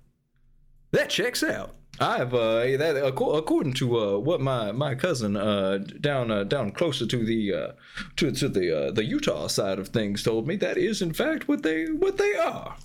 That 0.90 1.11
checks 1.11 1.42
out. 1.42 1.74
I've 2.00 2.33
uh 2.33 2.61
that 2.76 3.02
according 3.04 3.72
to 3.74 3.98
uh 3.98 4.18
what 4.18 4.40
my 4.40 4.70
my 4.72 4.94
cousin 4.94 5.37
uh 5.37 5.78
down 6.00 6.31
uh, 6.31 6.44
down 6.44 6.70
closer 6.72 7.07
to 7.07 7.24
the 7.24 7.54
uh 7.54 7.72
to 8.16 8.31
to 8.31 8.48
the 8.48 8.88
uh, 8.88 8.90
the 8.92 9.04
Utah 9.04 9.48
side 9.48 9.78
of 9.78 9.88
things 9.88 10.22
told 10.22 10.46
me 10.46 10.57
that 10.57 10.76
is 10.76 11.02
in 11.02 11.12
fact 11.12 11.48
what 11.48 11.62
they 11.62 11.87
what 11.87 12.18
they 12.18 12.35
are. 12.37 12.76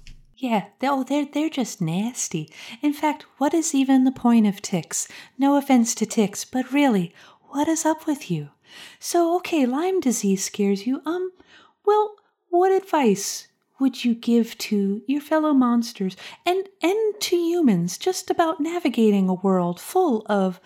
Yeah, 0.44 0.66
they- 0.80 0.90
oh, 0.90 1.04
they're, 1.04 1.24
they're 1.24 1.50
just 1.50 1.80
nasty. 1.80 2.52
In 2.82 2.92
fact, 2.92 3.24
what 3.38 3.54
is 3.54 3.74
even 3.74 4.04
the 4.04 4.12
point 4.12 4.46
of 4.46 4.62
ticks? 4.62 5.08
No 5.38 5.56
offense 5.56 5.96
to 5.96 6.06
ticks, 6.06 6.44
but 6.44 6.74
really, 6.74 7.14
what 7.52 7.70
is 7.70 7.86
up 7.86 8.06
with 8.06 8.30
you? 8.30 8.50
So, 9.00 9.38
okay, 9.38 9.66
Lyme 9.66 10.02
disease 10.02 10.44
scares 10.44 10.86
you. 10.86 11.02
Um, 11.06 11.32
well, 11.86 12.16
what 12.50 12.74
advice 12.74 13.48
would 13.80 14.04
you 14.04 14.16
give 14.16 14.58
to 14.58 15.02
your 15.08 15.22
fellow 15.22 15.54
monsters 15.54 16.18
and, 16.46 16.68
and 16.82 17.22
to 17.22 17.38
humans 17.38 17.98
just 17.98 18.30
about 18.30 18.60
navigating 18.60 19.30
a 19.30 19.34
world 19.34 19.80
full 19.80 20.26
of 20.28 20.60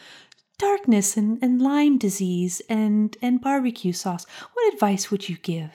darkness 0.58 1.16
and, 1.16 1.38
and 1.44 1.62
Lyme 1.62 2.00
disease 2.00 2.63
and, 2.68 3.16
and 3.22 3.42
barbecue 3.42 3.94
sauce? 3.94 4.26
What 4.54 4.74
advice 4.74 5.12
would 5.12 5.30
you 5.30 5.38
give? 5.38 5.70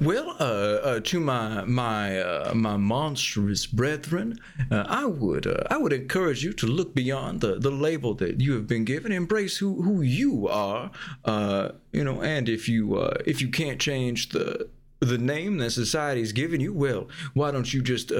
Well, 0.00 0.36
uh, 0.40 0.42
uh, 0.42 1.00
to 1.00 1.20
my 1.20 1.64
my 1.64 2.18
uh, 2.18 2.54
my 2.54 2.76
monstrous 2.76 3.66
brethren, 3.66 4.38
uh, 4.70 4.84
I 4.88 5.04
would 5.04 5.46
uh, 5.46 5.64
I 5.70 5.76
would 5.76 5.92
encourage 5.92 6.42
you 6.42 6.52
to 6.54 6.66
look 6.66 6.94
beyond 6.94 7.40
the, 7.40 7.56
the 7.56 7.70
label 7.70 8.14
that 8.14 8.40
you 8.40 8.54
have 8.54 8.66
been 8.66 8.84
given, 8.84 9.12
embrace 9.12 9.58
who, 9.58 9.82
who 9.82 10.02
you 10.02 10.48
are, 10.48 10.90
uh, 11.24 11.70
you 11.92 12.04
know, 12.04 12.22
and 12.22 12.48
if 12.48 12.68
you 12.68 12.98
if 13.26 13.40
you 13.40 13.48
can't 13.48 13.80
change 13.80 14.30
the 14.30 14.68
the 15.00 15.18
name 15.18 15.58
that 15.58 15.70
society's 15.70 16.32
given 16.32 16.60
you, 16.60 16.74
well, 16.74 17.08
why 17.34 17.50
don't 17.50 17.72
you 17.72 17.82
just 17.82 18.12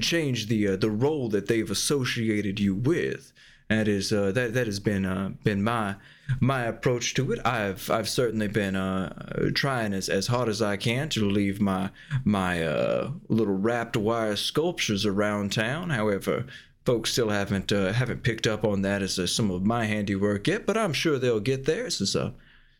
change 0.00 0.46
the 0.46 0.76
the 0.76 0.90
role 0.90 1.28
that 1.28 1.46
they've 1.46 1.70
associated 1.70 2.60
you 2.60 2.74
with? 2.74 3.32
That 3.68 3.88
is 3.88 4.10
that 4.10 4.34
that 4.54 4.66
has 4.66 4.80
been 4.80 5.38
been 5.44 5.62
my 5.62 5.96
my 6.40 6.64
approach 6.64 7.14
to 7.14 7.32
it. 7.32 7.38
I've 7.44 7.90
I've 7.90 8.08
certainly 8.08 8.48
been 8.48 8.76
uh, 8.76 9.50
trying 9.54 9.92
as, 9.94 10.08
as 10.08 10.26
hard 10.26 10.48
as 10.48 10.60
I 10.62 10.76
can 10.76 11.08
to 11.10 11.24
leave 11.28 11.60
my 11.60 11.90
my 12.24 12.62
uh, 12.64 13.10
little 13.28 13.54
wrapped 13.56 13.96
wire 13.96 14.36
sculptures 14.36 15.06
around 15.06 15.52
town. 15.52 15.90
However, 15.90 16.44
folks 16.84 17.12
still 17.12 17.30
haven't 17.30 17.72
uh, 17.72 17.92
haven't 17.92 18.22
picked 18.22 18.46
up 18.46 18.64
on 18.64 18.82
that 18.82 19.02
as 19.02 19.18
uh, 19.18 19.26
some 19.26 19.50
of 19.50 19.64
my 19.64 19.86
handiwork 19.86 20.46
yet. 20.46 20.66
But 20.66 20.76
I'm 20.76 20.92
sure 20.92 21.18
they'll 21.18 21.40
get 21.40 21.64
there. 21.64 21.84
This 21.84 22.00
is 22.00 22.14
uh, 22.16 22.32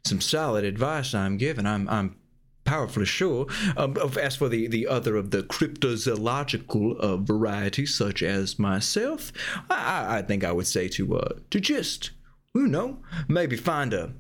some 0.05 0.21
solid 0.21 0.65
advice 0.65 1.15
I'm 1.15 1.37
giving. 1.39 1.67
I'm 1.67 1.89
I'm 1.89 2.17
powerfully 2.65 3.07
sure. 3.07 3.47
Um, 3.79 3.97
as 4.21 4.37
for 4.37 4.51
the, 4.51 4.67
the 4.69 4.87
other 4.87 5.17
of 5.17 5.31
the 5.31 5.43
cryptozoological 5.43 6.99
uh, 7.01 7.17
varieties, 7.17 7.95
such 7.95 8.23
as 8.23 8.59
myself, 8.59 9.33
I, 9.71 9.75
I- 9.75 10.19
I 10.19 10.23
think 10.23 10.45
I 10.45 10.53
would 10.53 10.67
say 10.67 10.89
to 10.89 11.17
uh, 11.17 11.29
to 11.51 11.61
just, 11.61 12.11
you 12.59 12.69
know, 12.69 12.99
maybe 13.29 13.57
find 13.57 13.95
a 13.95 14.13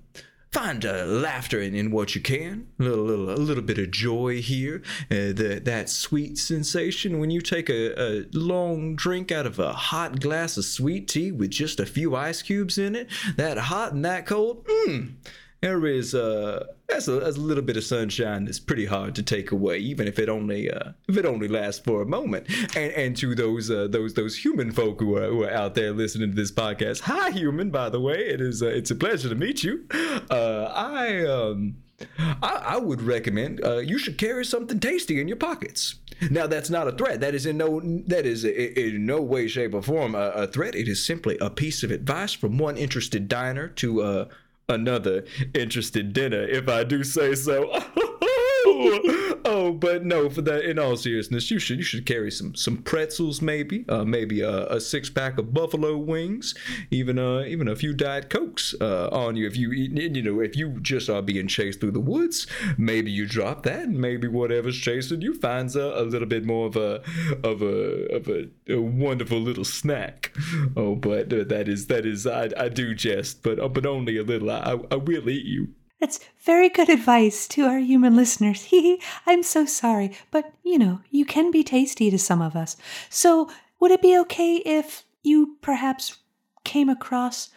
find 0.51 0.85
a 0.85 1.05
laughter 1.05 1.61
in, 1.61 1.75
in 1.75 1.91
what 1.91 2.15
you 2.15 2.21
can, 2.21 2.67
a 2.81 2.83
little, 2.83 3.05
little 3.05 3.31
a 3.31 3.37
little 3.37 3.63
bit 3.63 3.79
of 3.79 3.91
joy 3.91 4.41
here, 4.41 4.81
uh, 5.11 5.33
the, 5.35 5.61
that 5.63 5.91
sweet 5.91 6.39
sensation 6.39 7.19
when 7.19 7.31
you 7.31 7.41
take 7.41 7.69
a, 7.69 8.01
a 8.01 8.25
long 8.33 8.97
drink 8.97 9.31
out 9.31 9.45
of 9.45 9.59
a 9.59 9.73
hot 9.73 10.21
glass 10.21 10.57
of 10.57 10.65
sweet 10.65 11.07
tea 11.07 11.31
with 11.31 11.51
just 11.51 11.79
a 11.79 11.87
few 11.87 12.17
ice 12.17 12.41
cubes 12.41 12.79
in 12.79 12.97
it, 12.97 13.09
that 13.37 13.59
hot 13.59 13.93
and 13.93 14.05
that 14.05 14.25
cold. 14.25 14.65
Mmm. 14.65 15.13
There 15.61 15.87
is 15.87 16.15
uh, 16.15 16.67
a, 16.89 16.95
that's 16.95 17.09
a 17.09 17.41
little 17.41 17.65
bit 17.65 17.77
of 17.77 17.85
sunshine 17.85 18.45
that's 18.45 18.61
pretty 18.61 18.87
hard 18.87 19.15
to 19.17 19.23
take 19.23 19.51
away, 19.51 19.79
even 19.79 20.07
if 20.07 20.19
it 20.19 20.29
only 20.29 20.71
uh, 20.71 20.93
if 21.09 21.17
it 21.17 21.27
only 21.27 21.49
lasts 21.49 21.81
for 21.85 22.01
a 22.01 22.07
moment. 22.07 22.47
And 22.77 22.93
and 22.93 23.17
to 23.17 23.35
those 23.35 23.71
uh, 23.71 23.89
those 23.89 24.15
those 24.15 24.37
human 24.37 24.71
folk 24.71 25.01
who 25.01 25.17
are, 25.17 25.27
who 25.27 25.43
are 25.43 25.51
out 25.51 25.75
there 25.75 25.93
listening 25.93 26.31
to 26.31 26.37
this 26.37 26.53
podcast, 26.53 27.01
hi 27.01 27.31
human, 27.31 27.71
by 27.71 27.89
the 27.89 28.01
way, 28.01 28.19
it 28.19 28.41
is 28.41 28.63
uh, 28.63 28.67
it's 28.67 28.91
a 28.91 28.97
pleasure 28.97 29.29
to 29.29 29.35
meet 29.35 29.65
you. 29.65 29.85
Uh, 30.31 30.73
I 30.75 31.25
um 31.25 31.77
I, 32.19 32.63
I 32.65 32.77
would 32.79 33.03
recommend 33.03 33.65
uh, 33.65 33.79
you 33.79 33.99
should 33.99 34.19
carry 34.19 34.45
something 34.45 34.79
tasty 34.79 35.21
in 35.21 35.27
your 35.27 35.37
pockets. 35.37 35.97
Now 36.31 36.47
that's 36.47 36.71
not 36.71 36.89
a 36.89 36.93
threat. 36.93 37.21
That 37.21 37.35
is 37.35 37.47
in 37.47 37.57
no 37.57 37.81
that 38.07 38.27
is 38.27 38.45
in 38.45 39.07
no 39.07 39.21
way, 39.21 39.49
shape, 39.49 39.75
or 39.75 39.83
form 39.83 40.15
a, 40.15 40.31
a 40.31 40.47
threat. 40.47 40.75
It 40.75 40.89
is 40.89 41.05
simply 41.05 41.37
a 41.41 41.51
piece 41.51 41.83
of 41.83 41.91
advice 41.91 42.33
from 42.33 42.59
one 42.59 42.77
interested 42.77 43.29
diner 43.29 43.69
to 43.69 44.03
uh, 44.03 44.25
another 44.69 45.25
interested 45.55 46.13
dinner, 46.13 46.43
if 46.43 46.69
I 46.69 46.85
do 46.85 47.03
say 47.03 47.35
so. 47.35 47.73
oh, 49.49 49.73
but 49.73 50.05
no. 50.05 50.29
For 50.29 50.43
that, 50.43 50.65
in 50.65 50.79
all 50.79 50.97
seriousness, 50.97 51.51
you 51.51 51.59
should 51.59 51.79
you 51.79 51.85
should 51.85 52.07
carry 52.07 52.31
some 52.31 52.55
some 52.55 52.79
pretzels, 52.79 53.41
maybe, 53.41 53.85
uh, 53.89 54.05
maybe 54.05 54.41
a, 54.41 54.67
a 54.67 54.81
six 54.81 55.11
pack 55.11 55.39
of 55.39 55.55
buffalo 55.55 55.97
wings, 55.97 56.55
even 56.91 57.19
uh 57.19 57.41
even 57.41 57.69
a 57.69 57.77
few 57.77 57.93
diet 57.93 58.31
cokes 58.31 58.75
uh, 58.81 59.09
on 59.11 59.37
you. 59.37 59.47
If 59.47 59.57
you 59.57 59.71
you 59.71 60.23
know 60.23 60.41
if 60.41 60.57
you 60.57 60.79
just 60.81 61.09
are 61.09 61.23
being 61.23 61.49
chased 61.49 61.81
through 61.81 61.93
the 61.93 62.01
woods, 62.01 62.47
maybe 62.77 63.11
you 63.11 63.27
drop 63.27 63.63
that, 63.65 63.85
and 63.85 63.99
maybe 63.99 64.29
whatever's 64.29 64.79
chasing 64.79 65.23
you 65.23 65.35
finds 65.35 65.75
a, 65.77 65.93
a 65.97 66.05
little 66.05 66.29
bit 66.29 66.45
more 66.45 66.67
of 66.67 66.77
a 66.77 67.03
of 67.43 67.63
a 67.63 68.15
of 68.15 68.29
a, 68.29 68.49
a 68.69 68.81
wonderful 68.81 69.41
little 69.41 69.65
snack. 69.65 70.33
Oh, 70.77 70.95
but 70.95 71.33
uh, 71.33 71.45
that 71.45 71.69
is 71.69 71.87
that 71.87 72.05
is 72.05 72.27
I, 72.27 72.51
I 72.57 72.69
do 72.69 72.95
jest, 72.95 73.43
but 73.43 73.59
uh, 73.59 73.69
but 73.69 73.87
only 73.87 74.17
a 74.19 74.23
little. 74.23 74.51
I 74.51 74.79
I 74.91 74.97
will 74.97 75.29
eat 75.29 75.47
you. 75.47 75.69
That's 76.01 76.21
very 76.39 76.69
good 76.69 76.89
advice 76.89 77.49
to 77.49 77.65
our 77.65 77.79
human 77.79 78.15
listeners. 78.15 78.63
Hee 78.71 79.01
I'm 79.27 79.43
so 79.43 79.65
sorry, 79.65 80.17
but 80.31 80.53
you 80.63 80.79
know, 80.79 81.01
you 81.11 81.25
can 81.25 81.51
be 81.51 81.65
tasty 81.65 82.11
to 82.11 82.19
some 82.19 82.41
of 82.41 82.55
us. 82.55 82.77
So, 83.11 83.51
would 83.81 83.91
it 83.91 84.03
be 84.03 84.19
okay 84.19 84.57
if 84.57 85.05
you 85.23 85.57
perhaps 85.61 86.19
came 86.65 86.89
across 86.89 87.51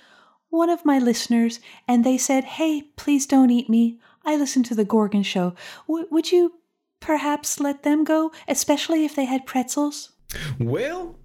one 0.50 0.70
of 0.70 0.86
my 0.86 1.00
listeners 1.00 1.60
and 1.88 2.04
they 2.04 2.18
said, 2.18 2.44
Hey, 2.44 2.84
please 2.96 3.26
don't 3.26 3.50
eat 3.50 3.70
me. 3.70 4.00
I 4.24 4.36
listen 4.36 4.64
to 4.64 4.76
the 4.76 4.86
Gorgon 4.86 5.24
show. 5.24 5.56
W- 5.88 6.08
would 6.12 6.32
you 6.32 6.54
perhaps 7.00 7.60
let 7.60 7.84
them 7.84 8.04
go, 8.04 8.32
especially 8.48 9.04
if 9.04 9.16
they 9.16 9.26
had 9.26 9.48
pretzels? 9.48 10.12
Well, 10.60 11.16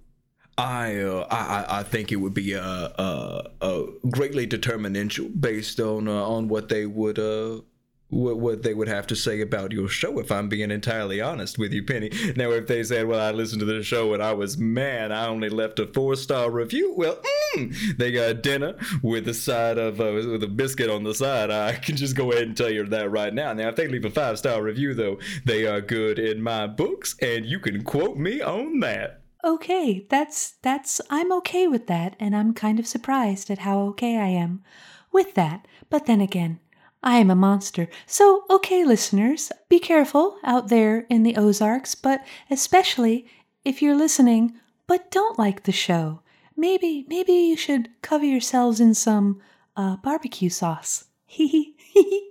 I 0.57 0.95
uh, 0.97 1.27
I 1.29 1.79
I- 1.79 1.83
think 1.83 2.11
it 2.11 2.15
would 2.17 2.33
be 2.33 2.55
uh, 2.55 2.61
uh, 2.61 3.49
uh 3.61 3.83
greatly 4.09 4.45
determinential 4.45 5.29
based 5.29 5.79
on 5.79 6.07
uh, 6.07 6.23
on 6.23 6.47
what 6.47 6.69
they 6.69 6.85
would 6.85 7.19
uh 7.19 7.61
what, 8.09 8.39
what 8.39 8.63
they 8.63 8.73
would 8.73 8.87
have 8.87 9.05
to 9.07 9.15
say 9.15 9.41
about 9.41 9.71
your 9.71 9.89
show 9.89 10.19
if 10.19 10.31
I'm 10.31 10.47
being 10.47 10.71
entirely 10.71 11.19
honest 11.19 11.57
with 11.59 11.73
you, 11.73 11.83
Penny. 11.83 12.09
Now, 12.35 12.51
if 12.51 12.65
they 12.67 12.83
said, 12.83 13.05
"Well, 13.07 13.19
I 13.19 13.31
listened 13.31 13.59
to 13.59 13.65
the 13.65 13.83
show 13.83 14.13
and 14.13 14.23
I 14.23 14.33
was 14.33 14.57
mad, 14.57 15.11
I 15.11 15.27
only 15.27 15.49
left 15.49 15.79
a 15.79 15.87
four 15.87 16.15
star 16.15 16.49
review," 16.49 16.93
well, 16.95 17.19
mm, 17.55 17.97
they 17.97 18.11
got 18.11 18.41
dinner 18.41 18.75
with 19.03 19.27
a 19.27 19.33
side 19.33 19.77
of 19.77 19.99
uh, 19.99 20.13
with 20.13 20.43
a 20.43 20.47
biscuit 20.47 20.89
on 20.89 21.03
the 21.03 21.13
side. 21.13 21.51
I 21.51 21.73
can 21.73 21.95
just 21.97 22.15
go 22.15 22.31
ahead 22.31 22.47
and 22.47 22.57
tell 22.57 22.71
you 22.71 22.85
that 22.85 23.11
right 23.11 23.33
now. 23.33 23.53
Now, 23.53 23.69
if 23.69 23.75
they 23.75 23.87
leave 23.87 24.05
a 24.05 24.09
five 24.09 24.39
star 24.39 24.61
review, 24.61 24.93
though, 24.93 25.19
they 25.45 25.67
are 25.67 25.81
good 25.81 26.17
in 26.17 26.41
my 26.41 26.65
books, 26.65 27.15
and 27.21 27.45
you 27.45 27.59
can 27.59 27.83
quote 27.83 28.17
me 28.17 28.41
on 28.41 28.79
that. 28.79 29.21
Okay, 29.43 30.05
that's 30.09 30.51
that's 30.61 30.99
I'm 31.09 31.31
okay 31.33 31.67
with 31.67 31.87
that, 31.87 32.15
and 32.19 32.35
I'm 32.35 32.53
kind 32.53 32.79
of 32.79 32.87
surprised 32.87 33.49
at 33.49 33.59
how 33.59 33.79
okay 33.89 34.17
I 34.17 34.27
am 34.27 34.63
with 35.11 35.35
that. 35.35 35.67
But 35.89 36.05
then 36.05 36.21
again, 36.21 36.59
I 37.03 37.17
am 37.19 37.29
a 37.29 37.35
monster. 37.35 37.87
So, 38.05 38.43
okay, 38.49 38.83
listeners, 38.83 39.51
be 39.69 39.79
careful 39.79 40.37
out 40.43 40.69
there 40.69 41.05
in 41.09 41.23
the 41.23 41.37
Ozarks, 41.37 41.95
but 41.95 42.25
especially 42.49 43.27
if 43.63 43.81
you're 43.81 43.95
listening 43.95 44.59
but 44.87 45.11
don't 45.11 45.37
like 45.37 45.63
the 45.63 45.71
show. 45.71 46.21
Maybe 46.55 47.05
maybe 47.07 47.33
you 47.33 47.57
should 47.57 47.89
cover 48.01 48.25
yourselves 48.25 48.79
in 48.79 48.93
some 48.93 49.41
uh, 49.75 49.97
barbecue 49.97 50.49
sauce. 50.49 51.05
Hee 51.25 51.75
hee. 51.77 52.29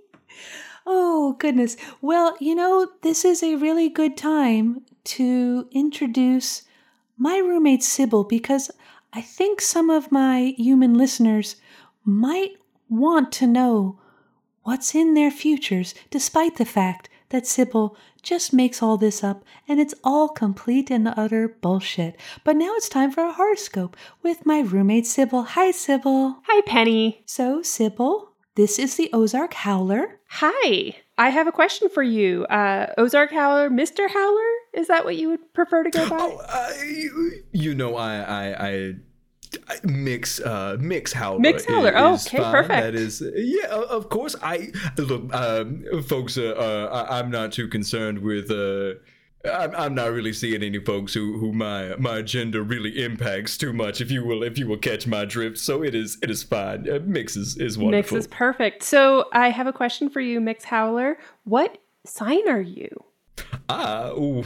Oh, 0.85 1.35
goodness. 1.39 1.77
Well, 2.01 2.35
you 2.39 2.55
know, 2.55 2.89
this 3.01 3.25
is 3.25 3.43
a 3.43 3.55
really 3.55 3.89
good 3.89 4.17
time 4.17 4.85
to 5.05 5.67
introduce 5.71 6.63
my 7.17 7.37
roommate 7.37 7.83
Sibyl 7.83 8.23
because 8.23 8.71
I 9.13 9.21
think 9.21 9.61
some 9.61 9.89
of 9.89 10.11
my 10.11 10.53
human 10.57 10.93
listeners 10.93 11.55
might 12.03 12.51
want 12.89 13.31
to 13.33 13.47
know 13.47 13.99
what's 14.63 14.93
in 14.93 15.13
their 15.13 15.31
futures, 15.31 15.95
despite 16.09 16.57
the 16.57 16.65
fact 16.65 17.09
that 17.29 17.47
Sibyl 17.47 17.97
just 18.21 18.53
makes 18.53 18.81
all 18.81 18.97
this 18.97 19.23
up 19.23 19.43
and 19.67 19.79
it's 19.79 19.93
all 20.03 20.29
complete 20.29 20.91
and 20.91 21.07
utter 21.07 21.47
bullshit. 21.47 22.17
But 22.43 22.55
now 22.55 22.73
it's 22.75 22.89
time 22.89 23.11
for 23.11 23.23
a 23.23 23.33
horoscope 23.33 23.95
with 24.21 24.45
my 24.45 24.59
roommate 24.59 25.07
Sibyl. 25.07 25.43
Hi, 25.43 25.71
Sibyl. 25.71 26.37
Hi, 26.45 26.61
Penny. 26.65 27.23
So, 27.25 27.61
Sibyl, 27.61 28.31
this 28.55 28.79
is 28.79 28.95
the 28.95 29.09
Ozark 29.13 29.53
Howler. 29.53 30.19
Hi. 30.29 30.95
I 31.17 31.29
have 31.29 31.47
a 31.47 31.51
question 31.51 31.89
for 31.89 32.03
you. 32.03 32.45
Uh, 32.45 32.93
Ozark 32.97 33.31
Howler, 33.31 33.69
Mr. 33.69 34.09
Howler? 34.09 34.51
Is 34.73 34.87
that 34.87 35.03
what 35.03 35.15
you 35.15 35.29
would 35.29 35.53
prefer 35.53 35.83
to 35.83 35.89
go 35.89 36.07
by? 36.07 36.17
Oh, 36.19 36.37
uh, 36.47 36.69
you, 36.85 37.43
you 37.51 37.73
know, 37.73 37.95
I, 37.95 38.17
I, 38.19 38.67
I, 38.67 38.93
mix, 39.83 40.39
uh, 40.39 40.77
mix 40.79 41.13
Howler. 41.13 41.39
Mix 41.39 41.65
Howler. 41.65 41.93
Oh, 41.95 42.13
okay, 42.13 42.37
fine. 42.37 42.51
perfect. 42.51 42.81
That 42.83 42.95
is, 42.95 43.23
yeah, 43.35 43.67
of 43.67 44.09
course. 44.09 44.35
I 44.43 44.71
look, 44.97 45.33
um, 45.33 45.85
folks. 46.03 46.37
Uh, 46.37 46.51
uh, 46.51 47.07
I'm 47.09 47.31
not 47.31 47.51
too 47.51 47.67
concerned 47.67 48.19
with. 48.19 48.51
Uh, 48.51 48.99
I'm, 49.47 49.75
I'm 49.75 49.95
not 49.95 50.11
really 50.11 50.33
seeing 50.33 50.63
any 50.63 50.79
folks 50.79 51.13
who, 51.13 51.37
who 51.37 51.53
my 51.53 51.95
my 51.97 52.21
gender 52.21 52.61
really 52.63 53.03
impacts 53.03 53.57
too 53.57 53.73
much. 53.73 54.01
If 54.01 54.11
you 54.11 54.25
will, 54.25 54.43
if 54.43 54.57
you 54.57 54.67
will 54.67 54.77
catch 54.77 55.07
my 55.07 55.25
drift. 55.25 55.57
So 55.57 55.83
it 55.83 55.95
is, 55.95 56.17
it 56.21 56.29
is 56.29 56.43
fine. 56.43 56.89
Uh, 56.89 56.99
mix 57.03 57.35
is, 57.35 57.57
is 57.57 57.77
wonderful. 57.77 58.17
Mix 58.17 58.25
is 58.25 58.27
perfect. 58.27 58.83
So 58.83 59.25
I 59.33 59.49
have 59.49 59.67
a 59.67 59.73
question 59.73 60.09
for 60.09 60.21
you, 60.21 60.39
Mix 60.39 60.65
Howler. 60.65 61.17
What 61.43 61.77
sign 62.05 62.47
are 62.47 62.61
you? 62.61 63.03
Ah, 63.69 64.11
ooh. 64.11 64.43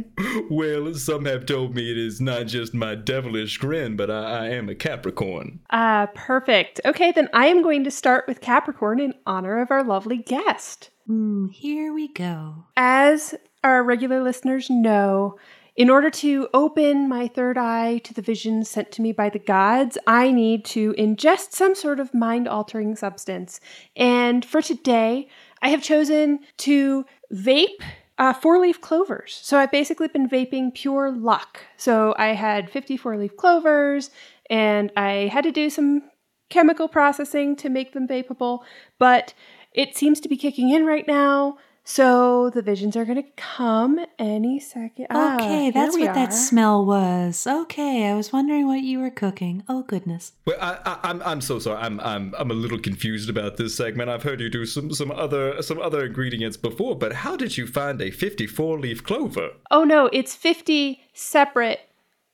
well, 0.50 0.94
some 0.94 1.24
have 1.24 1.44
told 1.44 1.74
me 1.74 1.90
it 1.90 1.98
is 1.98 2.20
not 2.20 2.46
just 2.46 2.72
my 2.72 2.94
devilish 2.94 3.58
grin, 3.58 3.96
but 3.96 4.10
I, 4.10 4.46
I 4.46 4.48
am 4.50 4.68
a 4.68 4.74
Capricorn. 4.74 5.60
Ah, 5.70 6.08
perfect. 6.14 6.80
Okay, 6.84 7.12
then 7.12 7.28
I 7.32 7.46
am 7.46 7.62
going 7.62 7.84
to 7.84 7.90
start 7.90 8.26
with 8.28 8.40
Capricorn 8.40 9.00
in 9.00 9.14
honor 9.26 9.60
of 9.60 9.70
our 9.70 9.82
lovely 9.82 10.18
guest. 10.18 10.90
Hmm, 11.06 11.48
here 11.48 11.92
we 11.92 12.08
go. 12.08 12.66
As 12.76 13.34
our 13.62 13.82
regular 13.82 14.22
listeners 14.22 14.70
know, 14.70 15.38
in 15.76 15.88
order 15.88 16.10
to 16.10 16.48
open 16.52 17.08
my 17.08 17.28
third 17.28 17.56
eye 17.56 17.98
to 18.04 18.12
the 18.12 18.22
visions 18.22 18.68
sent 18.68 18.90
to 18.92 19.02
me 19.02 19.12
by 19.12 19.30
the 19.30 19.38
gods, 19.38 19.96
I 20.06 20.30
need 20.30 20.64
to 20.66 20.92
ingest 20.94 21.52
some 21.52 21.74
sort 21.74 22.00
of 22.00 22.12
mind 22.12 22.48
altering 22.48 22.96
substance. 22.96 23.60
And 23.96 24.44
for 24.44 24.60
today, 24.60 25.28
I 25.62 25.68
have 25.70 25.82
chosen 25.82 26.40
to 26.58 27.04
vape 27.32 27.80
uh, 28.18 28.34
four 28.34 28.58
leaf 28.58 28.80
clovers. 28.80 29.40
So 29.42 29.58
I've 29.58 29.70
basically 29.70 30.08
been 30.08 30.28
vaping 30.28 30.74
pure 30.74 31.10
luck. 31.10 31.60
So 31.78 32.14
I 32.18 32.34
had 32.34 32.68
54 32.68 33.16
leaf 33.16 33.36
clovers 33.36 34.10
and 34.50 34.92
I 34.96 35.30
had 35.32 35.44
to 35.44 35.52
do 35.52 35.70
some 35.70 36.02
chemical 36.50 36.88
processing 36.88 37.56
to 37.56 37.70
make 37.70 37.94
them 37.94 38.06
vapable, 38.06 38.60
but 38.98 39.32
it 39.72 39.96
seems 39.96 40.20
to 40.20 40.28
be 40.28 40.36
kicking 40.36 40.68
in 40.68 40.84
right 40.84 41.06
now. 41.06 41.56
So 41.84 42.50
the 42.50 42.62
visions 42.62 42.96
are 42.96 43.04
going 43.04 43.22
to 43.22 43.28
come 43.36 43.98
any 44.18 44.60
second. 44.60 45.06
Ah, 45.10 45.36
Okay, 45.36 45.64
here 45.64 45.72
that's 45.72 45.96
we 45.96 46.04
what 46.04 46.14
that 46.14 46.32
smell 46.32 46.84
was. 46.84 47.46
Okay, 47.46 48.06
I 48.08 48.14
was 48.14 48.32
wondering 48.32 48.66
what 48.66 48.82
you 48.82 49.00
were 49.00 49.10
cooking. 49.10 49.64
Oh 49.68 49.82
goodness. 49.82 50.32
Well, 50.44 50.56
I, 50.60 50.78
I, 50.84 50.98
I'm 51.10 51.22
I'm 51.22 51.40
so 51.40 51.58
sorry. 51.58 51.78
I'm 51.80 51.98
I'm 52.00 52.34
I'm 52.38 52.50
a 52.50 52.54
little 52.54 52.78
confused 52.78 53.28
about 53.28 53.56
this 53.56 53.76
segment. 53.76 54.10
I've 54.10 54.22
heard 54.22 54.40
you 54.40 54.48
do 54.48 54.66
some 54.66 54.92
some 54.92 55.10
other 55.10 55.62
some 55.62 55.80
other 55.80 56.04
ingredients 56.04 56.56
before, 56.56 56.96
but 56.96 57.12
how 57.12 57.36
did 57.36 57.56
you 57.56 57.66
find 57.66 58.00
a 58.00 58.10
54 58.10 58.78
leaf 58.78 59.02
clover? 59.02 59.50
Oh 59.70 59.84
no, 59.84 60.08
it's 60.12 60.34
50 60.34 61.00
separate 61.12 61.80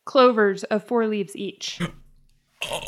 clovers 0.05 0.65
of 0.65 0.85
four 0.85 1.07
leaves 1.07 1.35
each. 1.37 1.81
Oh, 2.65 2.81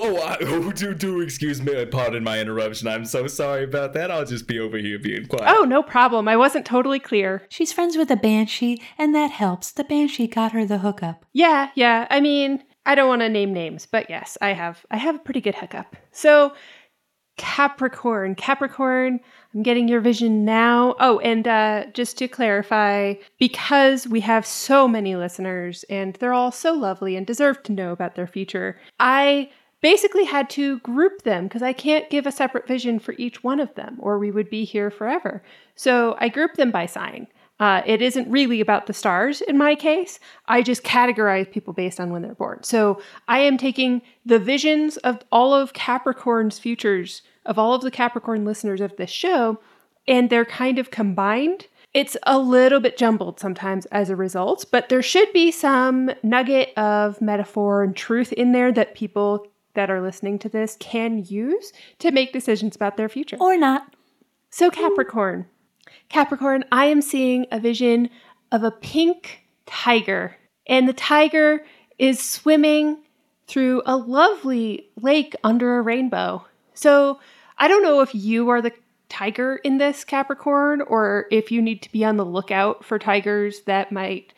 oh, 0.00 0.16
I, 0.16 0.36
oh, 0.42 0.72
do 0.72 0.94
do 0.94 1.20
excuse 1.20 1.62
me. 1.62 1.80
I 1.80 1.84
pardon 1.84 2.24
my 2.24 2.40
interruption. 2.40 2.88
I'm 2.88 3.04
so 3.04 3.26
sorry 3.26 3.64
about 3.64 3.92
that. 3.94 4.10
I'll 4.10 4.24
just 4.24 4.46
be 4.46 4.58
over 4.58 4.76
here 4.78 4.98
being 4.98 5.26
quiet. 5.26 5.54
Oh, 5.54 5.64
no 5.64 5.82
problem. 5.82 6.28
I 6.28 6.36
wasn't 6.36 6.66
totally 6.66 6.98
clear. 6.98 7.46
She's 7.48 7.72
friends 7.72 7.96
with 7.96 8.10
a 8.10 8.16
banshee, 8.16 8.82
and 8.98 9.14
that 9.14 9.30
helps. 9.30 9.72
The 9.72 9.84
banshee 9.84 10.26
got 10.26 10.52
her 10.52 10.66
the 10.66 10.78
hookup. 10.78 11.24
Yeah, 11.32 11.70
yeah. 11.74 12.06
I 12.10 12.20
mean, 12.20 12.62
I 12.84 12.94
don't 12.94 13.08
want 13.08 13.22
to 13.22 13.28
name 13.28 13.52
names, 13.52 13.86
but 13.86 14.10
yes, 14.10 14.36
I 14.40 14.52
have 14.52 14.84
I 14.90 14.96
have 14.96 15.16
a 15.16 15.20
pretty 15.20 15.40
good 15.40 15.54
hookup. 15.54 15.96
So 16.10 16.52
Capricorn, 17.36 18.34
Capricorn, 18.34 19.20
I'm 19.54 19.62
getting 19.62 19.88
your 19.88 20.00
vision 20.00 20.44
now. 20.44 20.94
Oh, 20.98 21.18
and 21.18 21.46
uh, 21.46 21.84
just 21.92 22.16
to 22.18 22.28
clarify, 22.28 23.14
because 23.38 24.08
we 24.08 24.20
have 24.20 24.46
so 24.46 24.88
many 24.88 25.14
listeners 25.14 25.84
and 25.90 26.14
they're 26.14 26.32
all 26.32 26.52
so 26.52 26.72
lovely 26.72 27.16
and 27.16 27.26
deserve 27.26 27.62
to 27.64 27.72
know 27.72 27.92
about 27.92 28.14
their 28.14 28.26
future, 28.26 28.78
I 28.98 29.50
basically 29.82 30.24
had 30.24 30.48
to 30.50 30.78
group 30.80 31.22
them 31.22 31.44
because 31.44 31.62
I 31.62 31.72
can't 31.72 32.08
give 32.08 32.26
a 32.26 32.32
separate 32.32 32.66
vision 32.66 32.98
for 32.98 33.14
each 33.18 33.42
one 33.42 33.60
of 33.60 33.74
them 33.74 33.96
or 33.98 34.18
we 34.18 34.30
would 34.30 34.48
be 34.48 34.64
here 34.64 34.90
forever. 34.90 35.42
So 35.74 36.16
I 36.18 36.28
grouped 36.28 36.56
them 36.56 36.70
by 36.70 36.86
sign. 36.86 37.26
Uh, 37.60 37.82
it 37.86 38.02
isn't 38.02 38.28
really 38.28 38.60
about 38.60 38.86
the 38.86 38.92
stars 38.92 39.40
in 39.40 39.56
my 39.56 39.74
case. 39.74 40.18
I 40.46 40.62
just 40.62 40.82
categorize 40.82 41.50
people 41.50 41.72
based 41.72 42.00
on 42.00 42.10
when 42.10 42.22
they're 42.22 42.34
born. 42.34 42.62
So 42.64 43.00
I 43.28 43.38
am 43.40 43.56
taking 43.56 44.02
the 44.26 44.40
visions 44.40 44.96
of 44.98 45.20
all 45.30 45.54
of 45.54 45.72
Capricorn's 45.72 46.58
futures, 46.58 47.22
of 47.46 47.58
all 47.58 47.74
of 47.74 47.82
the 47.82 47.90
Capricorn 47.90 48.44
listeners 48.44 48.80
of 48.80 48.96
this 48.96 49.10
show, 49.10 49.60
and 50.08 50.28
they're 50.28 50.44
kind 50.44 50.80
of 50.80 50.90
combined 50.90 51.68
It's 51.94 52.16
a 52.22 52.38
little 52.38 52.80
bit 52.80 52.96
jumbled 52.96 53.38
sometimes 53.38 53.84
as 53.86 54.08
a 54.08 54.16
result, 54.16 54.64
but 54.72 54.88
there 54.88 55.02
should 55.02 55.30
be 55.32 55.50
some 55.50 56.10
nugget 56.22 56.72
of 56.78 57.20
metaphor 57.20 57.82
and 57.82 57.94
truth 57.94 58.32
in 58.32 58.52
there 58.52 58.72
that 58.72 58.94
people 58.94 59.46
that 59.74 59.90
are 59.90 60.00
listening 60.00 60.38
to 60.40 60.48
this 60.48 60.76
can 60.80 61.24
use 61.26 61.72
to 61.98 62.10
make 62.10 62.32
decisions 62.32 62.74
about 62.76 62.96
their 62.96 63.08
future. 63.10 63.36
Or 63.38 63.58
not. 63.58 63.94
So, 64.50 64.70
Capricorn. 64.70 65.46
Capricorn, 66.12 66.62
I 66.70 66.86
am 66.86 67.00
seeing 67.00 67.46
a 67.50 67.58
vision 67.58 68.10
of 68.52 68.62
a 68.64 68.70
pink 68.70 69.40
tiger, 69.64 70.36
and 70.66 70.86
the 70.86 70.92
tiger 70.92 71.64
is 71.98 72.22
swimming 72.22 72.98
through 73.46 73.80
a 73.86 73.96
lovely 73.96 74.90
lake 75.00 75.34
under 75.42 75.78
a 75.78 75.82
rainbow. 75.82 76.44
So, 76.74 77.18
I 77.56 77.66
don't 77.66 77.82
know 77.82 78.02
if 78.02 78.14
you 78.14 78.50
are 78.50 78.60
the 78.60 78.72
tiger 79.08 79.56
in 79.56 79.78
this 79.78 80.04
Capricorn 80.04 80.82
or 80.82 81.26
if 81.30 81.50
you 81.50 81.62
need 81.62 81.80
to 81.80 81.92
be 81.92 82.04
on 82.04 82.18
the 82.18 82.26
lookout 82.26 82.84
for 82.84 82.98
tigers 82.98 83.62
that 83.62 83.90
might 83.90 84.34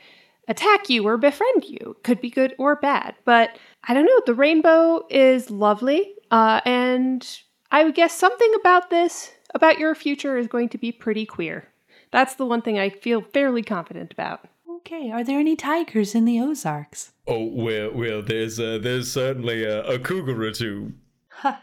attack 0.47 0.89
you 0.89 1.05
or 1.05 1.17
befriend 1.17 1.65
you. 1.65 1.97
Could 2.05 2.21
be 2.21 2.31
good 2.31 2.55
or 2.57 2.77
bad, 2.77 3.17
but 3.25 3.59
I 3.83 3.95
don't 3.95 4.07
know. 4.07 4.21
The 4.27 4.35
rainbow 4.35 5.07
is 5.11 5.51
lovely, 5.51 6.15
uh, 6.31 6.61
and 6.65 7.27
I 7.73 7.83
would 7.83 7.97
guess 7.97 8.17
something 8.17 8.53
about 8.61 8.91
this, 8.91 9.33
about 9.55 9.79
your 9.79 9.95
future, 9.95 10.37
is 10.37 10.47
going 10.47 10.69
to 10.71 10.79
be 10.79 10.93
pretty 10.93 11.25
queer. 11.25 11.69
That's 12.11 12.35
the 12.35 12.47
one 12.47 12.63
thing 12.63 12.79
I 12.79 12.91
feel 12.91 13.23
fairly 13.23 13.63
confident 13.63 14.13
about. 14.13 14.49
Okay, 14.69 15.11
are 15.11 15.25
there 15.25 15.39
any 15.39 15.57
tigers 15.57 16.15
in 16.15 16.27
the 16.27 16.39
Ozarks? 16.41 17.13
Oh 17.27 17.45
well, 17.47 17.91
well. 17.95 18.21
There's 18.21 18.61
uh, 18.61 18.79
there's 18.83 19.11
certainly 19.11 19.65
a, 19.65 19.83
a 19.85 19.99
cougar 19.99 20.43
or 20.43 20.51
two. 20.51 20.93
Ha. 21.39 21.63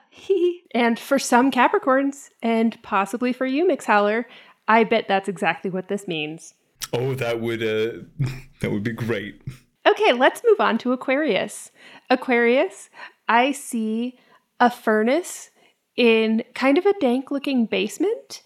And 0.73 0.97
for 0.97 1.19
some 1.19 1.51
Capricorns, 1.51 2.29
and 2.41 2.81
possibly 2.81 3.31
for 3.31 3.45
you, 3.45 3.67
Mix 3.67 3.85
Howler, 3.85 4.27
I 4.67 4.83
bet 4.83 5.07
that's 5.07 5.29
exactly 5.29 5.69
what 5.69 5.87
this 5.87 6.07
means. 6.07 6.55
Oh, 6.93 7.13
that 7.15 7.39
would 7.39 7.61
uh, 7.61 8.03
that 8.61 8.71
would 8.71 8.83
be 8.83 8.91
great. 8.91 9.41
Okay, 9.85 10.13
let's 10.13 10.41
move 10.45 10.59
on 10.59 10.77
to 10.79 10.91
Aquarius. 10.91 11.71
Aquarius, 12.09 12.89
I 13.27 13.51
see 13.51 14.19
a 14.59 14.69
furnace 14.69 15.50
in 15.95 16.43
kind 16.53 16.77
of 16.77 16.85
a 16.85 16.99
dank 16.99 17.31
looking 17.31 17.65
basement, 17.65 18.41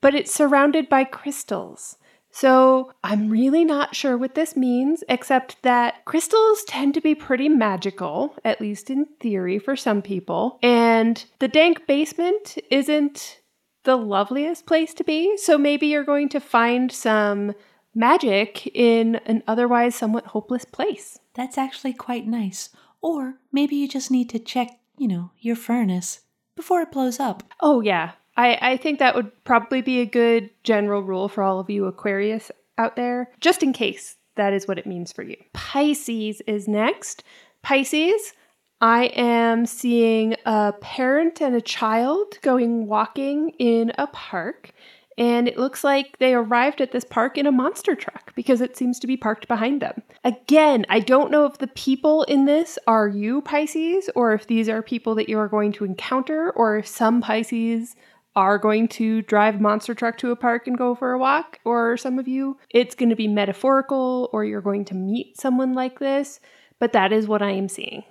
but 0.00 0.14
it's 0.14 0.32
surrounded 0.32 0.88
by 0.88 1.04
crystals. 1.04 1.96
So 2.32 2.92
I'm 3.02 3.28
really 3.28 3.64
not 3.64 3.96
sure 3.96 4.16
what 4.16 4.34
this 4.34 4.56
means, 4.56 5.02
except 5.08 5.62
that 5.62 6.04
crystals 6.04 6.62
tend 6.64 6.94
to 6.94 7.00
be 7.00 7.14
pretty 7.14 7.48
magical, 7.48 8.36
at 8.44 8.60
least 8.60 8.88
in 8.88 9.06
theory 9.18 9.58
for 9.58 9.74
some 9.74 10.00
people. 10.00 10.58
And 10.62 11.24
the 11.40 11.48
dank 11.48 11.86
basement 11.86 12.56
isn't 12.70 13.40
the 13.82 13.96
loveliest 13.96 14.66
place 14.66 14.94
to 14.94 15.04
be. 15.04 15.36
So 15.38 15.58
maybe 15.58 15.88
you're 15.88 16.04
going 16.04 16.28
to 16.30 16.40
find 16.40 16.92
some 16.92 17.54
magic 17.94 18.66
in 18.68 19.16
an 19.26 19.42
otherwise 19.48 19.96
somewhat 19.96 20.26
hopeless 20.26 20.64
place. 20.64 21.18
That's 21.34 21.58
actually 21.58 21.94
quite 21.94 22.26
nice. 22.26 22.70
Or 23.00 23.34
maybe 23.50 23.74
you 23.74 23.88
just 23.88 24.10
need 24.10 24.30
to 24.30 24.38
check, 24.38 24.78
you 24.96 25.08
know, 25.08 25.32
your 25.40 25.56
furnace 25.56 26.20
before 26.60 26.82
it 26.82 26.92
blows 26.92 27.18
up. 27.18 27.42
Oh, 27.60 27.80
yeah. 27.80 28.12
I, 28.36 28.58
I 28.60 28.76
think 28.76 28.98
that 28.98 29.14
would 29.14 29.32
probably 29.44 29.80
be 29.80 30.00
a 30.00 30.06
good 30.06 30.50
general 30.62 31.02
rule 31.02 31.26
for 31.26 31.42
all 31.42 31.58
of 31.58 31.70
you 31.70 31.86
Aquarius 31.86 32.50
out 32.76 32.96
there, 32.96 33.30
just 33.40 33.62
in 33.62 33.72
case 33.72 34.18
that 34.36 34.52
is 34.52 34.68
what 34.68 34.78
it 34.78 34.86
means 34.86 35.10
for 35.10 35.22
you. 35.22 35.36
Pisces 35.54 36.42
is 36.46 36.68
next. 36.68 37.24
Pisces, 37.62 38.34
I 38.82 39.06
am 39.06 39.64
seeing 39.64 40.36
a 40.44 40.74
parent 40.82 41.40
and 41.40 41.56
a 41.56 41.62
child 41.62 42.38
going 42.42 42.86
walking 42.86 43.50
in 43.58 43.92
a 43.96 44.06
park. 44.08 44.72
And 45.20 45.46
it 45.46 45.58
looks 45.58 45.84
like 45.84 46.16
they 46.18 46.32
arrived 46.32 46.80
at 46.80 46.92
this 46.92 47.04
park 47.04 47.36
in 47.36 47.46
a 47.46 47.52
monster 47.52 47.94
truck 47.94 48.34
because 48.34 48.62
it 48.62 48.74
seems 48.74 48.98
to 49.00 49.06
be 49.06 49.18
parked 49.18 49.46
behind 49.46 49.82
them. 49.82 50.02
Again, 50.24 50.86
I 50.88 51.00
don't 51.00 51.30
know 51.30 51.44
if 51.44 51.58
the 51.58 51.66
people 51.66 52.22
in 52.22 52.46
this 52.46 52.78
are 52.86 53.06
you, 53.06 53.42
Pisces, 53.42 54.08
or 54.16 54.32
if 54.32 54.46
these 54.46 54.66
are 54.66 54.80
people 54.80 55.14
that 55.16 55.28
you 55.28 55.38
are 55.38 55.46
going 55.46 55.72
to 55.72 55.84
encounter, 55.84 56.50
or 56.52 56.78
if 56.78 56.86
some 56.86 57.20
Pisces 57.20 57.96
are 58.34 58.56
going 58.56 58.88
to 58.88 59.20
drive 59.20 59.60
monster 59.60 59.94
truck 59.94 60.16
to 60.18 60.30
a 60.30 60.36
park 60.36 60.66
and 60.66 60.78
go 60.78 60.94
for 60.94 61.12
a 61.12 61.18
walk, 61.18 61.58
or 61.66 61.98
some 61.98 62.18
of 62.18 62.26
you, 62.26 62.56
it's 62.70 62.94
going 62.94 63.10
to 63.10 63.16
be 63.16 63.28
metaphorical, 63.28 64.30
or 64.32 64.46
you're 64.46 64.62
going 64.62 64.86
to 64.86 64.94
meet 64.94 65.38
someone 65.38 65.74
like 65.74 65.98
this. 65.98 66.40
But 66.78 66.94
that 66.94 67.12
is 67.12 67.28
what 67.28 67.42
I 67.42 67.50
am 67.50 67.68
seeing. 67.68 68.04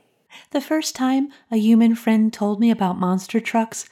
The 0.52 0.62
first 0.62 0.96
time 0.96 1.30
a 1.50 1.58
human 1.58 1.96
friend 1.96 2.32
told 2.32 2.60
me 2.60 2.70
about 2.70 3.00
monster 3.00 3.40
trucks, 3.40 3.90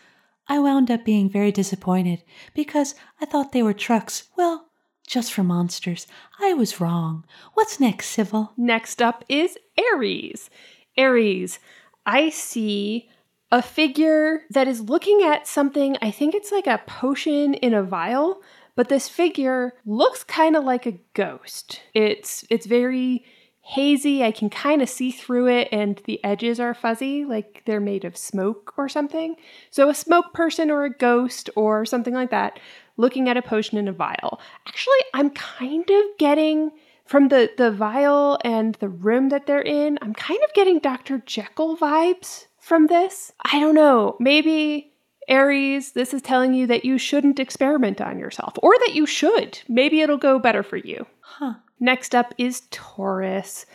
I 0.50 0.60
wound 0.60 0.90
up 0.90 1.04
being 1.04 1.30
very 1.30 1.52
disappointed 1.52 2.24
because 2.54 2.96
I 3.22 3.26
thought 3.26 3.52
they 3.52 3.64
were 3.64 3.74
trucks, 3.74 4.30
well, 4.38 4.70
just 5.06 5.32
for 5.32 5.44
monsters. 5.44 6.08
I 6.40 6.54
was 6.54 6.80
wrong. 6.80 7.26
What's 7.54 7.80
next, 7.80 8.08
Sibyl? 8.08 8.54
Next 8.58 9.02
up 9.02 9.24
is 9.30 9.58
Aries. 9.78 10.50
Aries, 10.98 11.60
I 12.06 12.30
see 12.30 13.10
a 13.52 13.62
figure 13.62 14.42
that 14.50 14.68
is 14.68 14.90
looking 14.90 15.22
at 15.24 15.48
something, 15.48 15.98
I 16.02 16.12
think 16.12 16.36
it's 16.36 16.52
like 16.52 16.68
a 16.68 16.82
potion 16.86 17.54
in 17.54 17.74
a 17.74 17.84
vial, 17.84 18.42
but 18.76 18.90
this 18.90 19.08
figure 19.08 19.74
looks 19.86 20.24
kind 20.24 20.56
of 20.56 20.64
like 20.64 20.86
a 20.86 21.00
ghost. 21.14 21.82
It's 21.94 22.46
it's 22.50 22.66
very 22.66 23.26
hazy. 23.68 24.24
I 24.24 24.32
can 24.32 24.50
kind 24.50 24.82
of 24.82 24.88
see 24.88 25.12
through 25.12 25.48
it 25.50 25.68
and 25.74 26.02
the 26.06 26.24
edges 26.24 26.58
are 26.58 26.74
fuzzy 26.74 27.26
like 27.26 27.64
they're 27.66 27.82
made 27.82 28.06
of 28.06 28.16
smoke 28.16 28.74
or 28.78 28.88
something. 28.88 29.36
So 29.72 29.90
a 29.90 29.94
smoke 29.94 30.34
person 30.34 30.72
or 30.72 30.86
a 30.86 30.90
ghost 30.90 31.50
or 31.56 31.86
something 31.86 32.14
like 32.14 32.32
that 32.32 32.60
looking 32.96 33.28
at 33.28 33.36
a 33.36 33.42
potion 33.42 33.78
in 33.78 33.90
a 33.90 33.92
vial. 33.92 34.40
Actually, 34.68 35.04
I'm 35.14 35.32
kind 35.32 35.90
of 35.90 36.04
getting 36.18 36.72
from 37.06 37.28
the 37.28 37.52
the 37.58 37.72
vial 37.72 38.40
and 38.46 38.76
the 38.76 38.90
room 38.90 39.30
that 39.30 39.48
they're 39.48 39.62
in, 39.62 40.00
I'm 40.02 40.14
kind 40.14 40.40
of 40.46 40.54
getting 40.54 40.80
Dr. 40.80 41.20
Jekyll 41.26 41.76
vibes 41.78 42.48
from 42.60 42.88
this. 42.88 43.34
I 43.42 43.60
don't 43.60 43.76
know. 43.76 44.16
Maybe 44.20 44.94
Aries, 45.28 45.92
this 45.92 46.14
is 46.14 46.22
telling 46.22 46.54
you 46.54 46.68
that 46.68 46.86
you 46.86 46.98
shouldn't 46.98 47.40
experiment 47.40 48.00
on 48.00 48.18
yourself 48.18 48.54
or 48.62 48.74
that 48.80 48.94
you 48.94 49.06
should. 49.06 49.60
Maybe 49.68 50.02
it'll 50.02 50.18
go 50.18 50.40
better 50.40 50.64
for 50.64 50.78
you. 50.78 51.06
Huh. 51.20 51.56
Next 51.80 52.16
up 52.16 52.34
is 52.38 52.64
Taurus. 52.72 53.66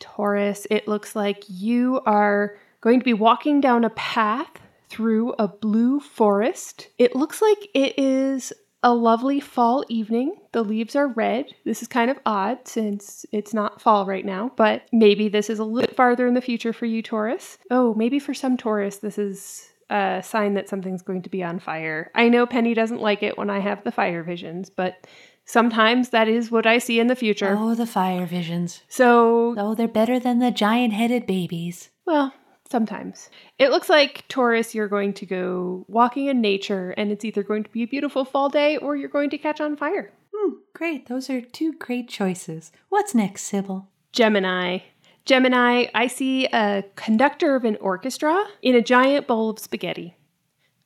Taurus, 0.00 0.66
it 0.70 0.86
looks 0.86 1.16
like 1.16 1.44
you 1.48 2.00
are 2.06 2.56
going 2.80 3.00
to 3.00 3.04
be 3.04 3.14
walking 3.14 3.60
down 3.60 3.84
a 3.84 3.90
path 3.90 4.50
through 4.88 5.34
a 5.38 5.48
blue 5.48 6.00
forest. 6.00 6.88
It 6.98 7.16
looks 7.16 7.42
like 7.42 7.68
it 7.74 7.98
is 7.98 8.52
a 8.82 8.94
lovely 8.94 9.40
fall 9.40 9.84
evening. 9.88 10.36
The 10.52 10.62
leaves 10.62 10.94
are 10.94 11.08
red. 11.08 11.46
This 11.64 11.82
is 11.82 11.88
kind 11.88 12.10
of 12.10 12.18
odd 12.24 12.68
since 12.68 13.26
it's 13.32 13.52
not 13.52 13.80
fall 13.80 14.06
right 14.06 14.24
now, 14.24 14.52
but 14.56 14.82
maybe 14.92 15.28
this 15.28 15.50
is 15.50 15.58
a 15.58 15.64
little 15.64 15.94
farther 15.94 16.26
in 16.26 16.34
the 16.34 16.40
future 16.40 16.72
for 16.72 16.86
you, 16.86 17.02
Taurus. 17.02 17.58
Oh, 17.70 17.94
maybe 17.94 18.18
for 18.18 18.34
some 18.34 18.56
Taurus, 18.56 18.98
this 18.98 19.18
is 19.18 19.68
a 19.90 20.22
sign 20.24 20.54
that 20.54 20.68
something's 20.68 21.02
going 21.02 21.22
to 21.22 21.30
be 21.30 21.42
on 21.42 21.58
fire. 21.58 22.10
I 22.14 22.28
know 22.28 22.46
Penny 22.46 22.74
doesn't 22.74 23.00
like 23.00 23.22
it 23.22 23.36
when 23.36 23.50
I 23.50 23.58
have 23.58 23.82
the 23.82 23.90
fire 23.90 24.22
visions, 24.22 24.70
but 24.70 25.06
sometimes 25.48 26.10
that 26.10 26.28
is 26.28 26.50
what 26.50 26.66
I 26.66 26.78
see 26.78 27.00
in 27.00 27.08
the 27.08 27.16
future. 27.16 27.56
Oh, 27.58 27.74
the 27.74 27.86
fire 27.86 28.26
visions. 28.26 28.82
So, 28.88 29.54
Oh, 29.58 29.74
they're 29.74 29.88
better 29.88 30.20
than 30.20 30.38
the 30.38 30.50
giant 30.52 30.92
headed 30.92 31.26
babies. 31.26 31.90
well, 32.06 32.32
sometimes. 32.70 33.30
It 33.58 33.70
looks 33.70 33.88
like 33.88 34.28
Taurus, 34.28 34.74
you're 34.74 34.88
going 34.88 35.14
to 35.14 35.26
go 35.26 35.86
walking 35.88 36.26
in 36.26 36.40
nature, 36.42 36.90
and 36.98 37.10
it's 37.10 37.24
either 37.24 37.42
going 37.42 37.64
to 37.64 37.70
be 37.70 37.82
a 37.82 37.86
beautiful 37.86 38.24
fall 38.26 38.50
day 38.50 38.76
or 38.76 38.94
you're 38.94 39.08
going 39.08 39.30
to 39.30 39.38
catch 39.38 39.58
on 39.60 39.74
fire. 39.76 40.12
Hmm, 40.36 40.52
great. 40.74 41.06
Those 41.08 41.30
are 41.30 41.40
two 41.40 41.72
great 41.72 42.08
choices. 42.10 42.70
What's 42.90 43.14
next, 43.14 43.44
Sibyl? 43.44 43.88
Gemini. 44.12 44.80
Gemini, 45.24 45.86
I 45.94 46.06
see 46.08 46.46
a 46.46 46.84
conductor 46.96 47.56
of 47.56 47.64
an 47.64 47.76
orchestra 47.80 48.44
in 48.62 48.74
a 48.74 48.82
giant 48.82 49.26
bowl 49.26 49.48
of 49.50 49.58
spaghetti. 49.58 50.16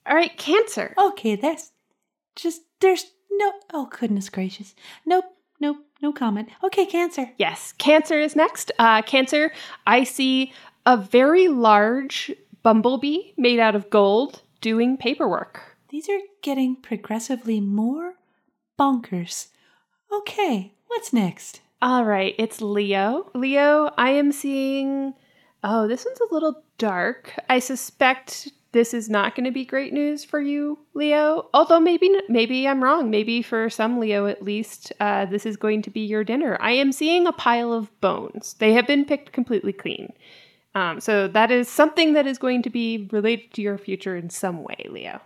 All 0.05 0.15
right, 0.15 0.35
Cancer. 0.37 0.93
Okay, 0.97 1.35
that's 1.35 1.71
just, 2.35 2.61
there's 2.81 3.11
no, 3.37 3.53
oh, 3.73 3.89
goodness 3.99 4.29
gracious. 4.29 4.75
Nope, 5.05 5.25
nope, 5.59 5.77
no 6.01 6.11
comment. 6.11 6.49
Okay, 6.63 6.85
Cancer. 6.85 7.31
Yes, 7.37 7.73
Cancer 7.77 8.19
is 8.19 8.35
next. 8.35 8.71
Uh, 8.79 9.01
cancer, 9.01 9.51
I 9.85 10.03
see 10.03 10.53
a 10.85 10.97
very 10.97 11.47
large 11.47 12.31
bumblebee 12.63 13.33
made 13.37 13.59
out 13.59 13.75
of 13.75 13.89
gold 13.89 14.41
doing 14.61 14.97
paperwork. 14.97 15.61
These 15.89 16.09
are 16.09 16.19
getting 16.41 16.75
progressively 16.75 17.59
more 17.59 18.15
bonkers. 18.79 19.47
Okay, 20.11 20.73
what's 20.87 21.13
next? 21.13 21.61
All 21.81 22.05
right, 22.05 22.33
it's 22.37 22.61
Leo. 22.61 23.29
Leo, 23.35 23.91
I 23.97 24.11
am 24.11 24.31
seeing. 24.31 25.13
Oh, 25.63 25.87
this 25.87 26.05
one's 26.05 26.19
a 26.19 26.33
little 26.33 26.63
dark. 26.77 27.33
I 27.49 27.59
suspect 27.59 28.51
this 28.73 28.93
is 28.93 29.09
not 29.09 29.35
going 29.35 29.45
to 29.45 29.51
be 29.51 29.65
great 29.65 29.93
news 29.93 30.25
for 30.25 30.41
you, 30.41 30.79
Leo. 30.93 31.49
Although 31.53 31.79
maybe 31.79 32.09
maybe 32.27 32.67
I'm 32.67 32.83
wrong. 32.83 33.09
Maybe 33.09 33.41
for 33.41 33.69
some 33.69 33.99
Leo 33.99 34.25
at 34.27 34.43
least, 34.43 34.91
uh, 34.99 35.25
this 35.25 35.45
is 35.45 35.55
going 35.55 35.81
to 35.83 35.89
be 35.89 36.01
your 36.01 36.23
dinner. 36.23 36.57
I 36.59 36.71
am 36.71 36.91
seeing 36.91 37.25
a 37.25 37.31
pile 37.31 37.71
of 37.71 37.89
bones. 38.01 38.55
They 38.59 38.73
have 38.73 38.85
been 38.85 39.05
picked 39.05 39.31
completely 39.31 39.73
clean. 39.73 40.11
Um, 40.75 40.99
so 40.99 41.27
that 41.27 41.51
is 41.51 41.69
something 41.69 42.13
that 42.13 42.27
is 42.27 42.37
going 42.37 42.63
to 42.63 42.69
be 42.69 43.07
related 43.11 43.53
to 43.53 43.61
your 43.61 43.77
future 43.77 44.17
in 44.17 44.29
some 44.29 44.63
way, 44.63 44.87
Leo. 44.89 45.21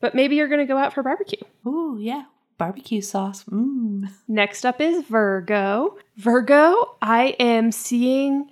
But 0.00 0.14
maybe 0.14 0.36
you're 0.36 0.48
going 0.48 0.66
to 0.66 0.72
go 0.72 0.78
out 0.78 0.94
for 0.94 1.02
barbecue. 1.02 1.42
Ooh, 1.66 1.98
yeah. 2.00 2.22
barbecue 2.56 3.00
sauce. 3.00 3.44
Mmm. 3.44 4.08
Next 4.28 4.64
up 4.64 4.80
is 4.80 5.02
Virgo. 5.04 5.98
Virgo, 6.16 6.96
I 7.02 7.34
am 7.40 7.72
seeing 7.72 8.48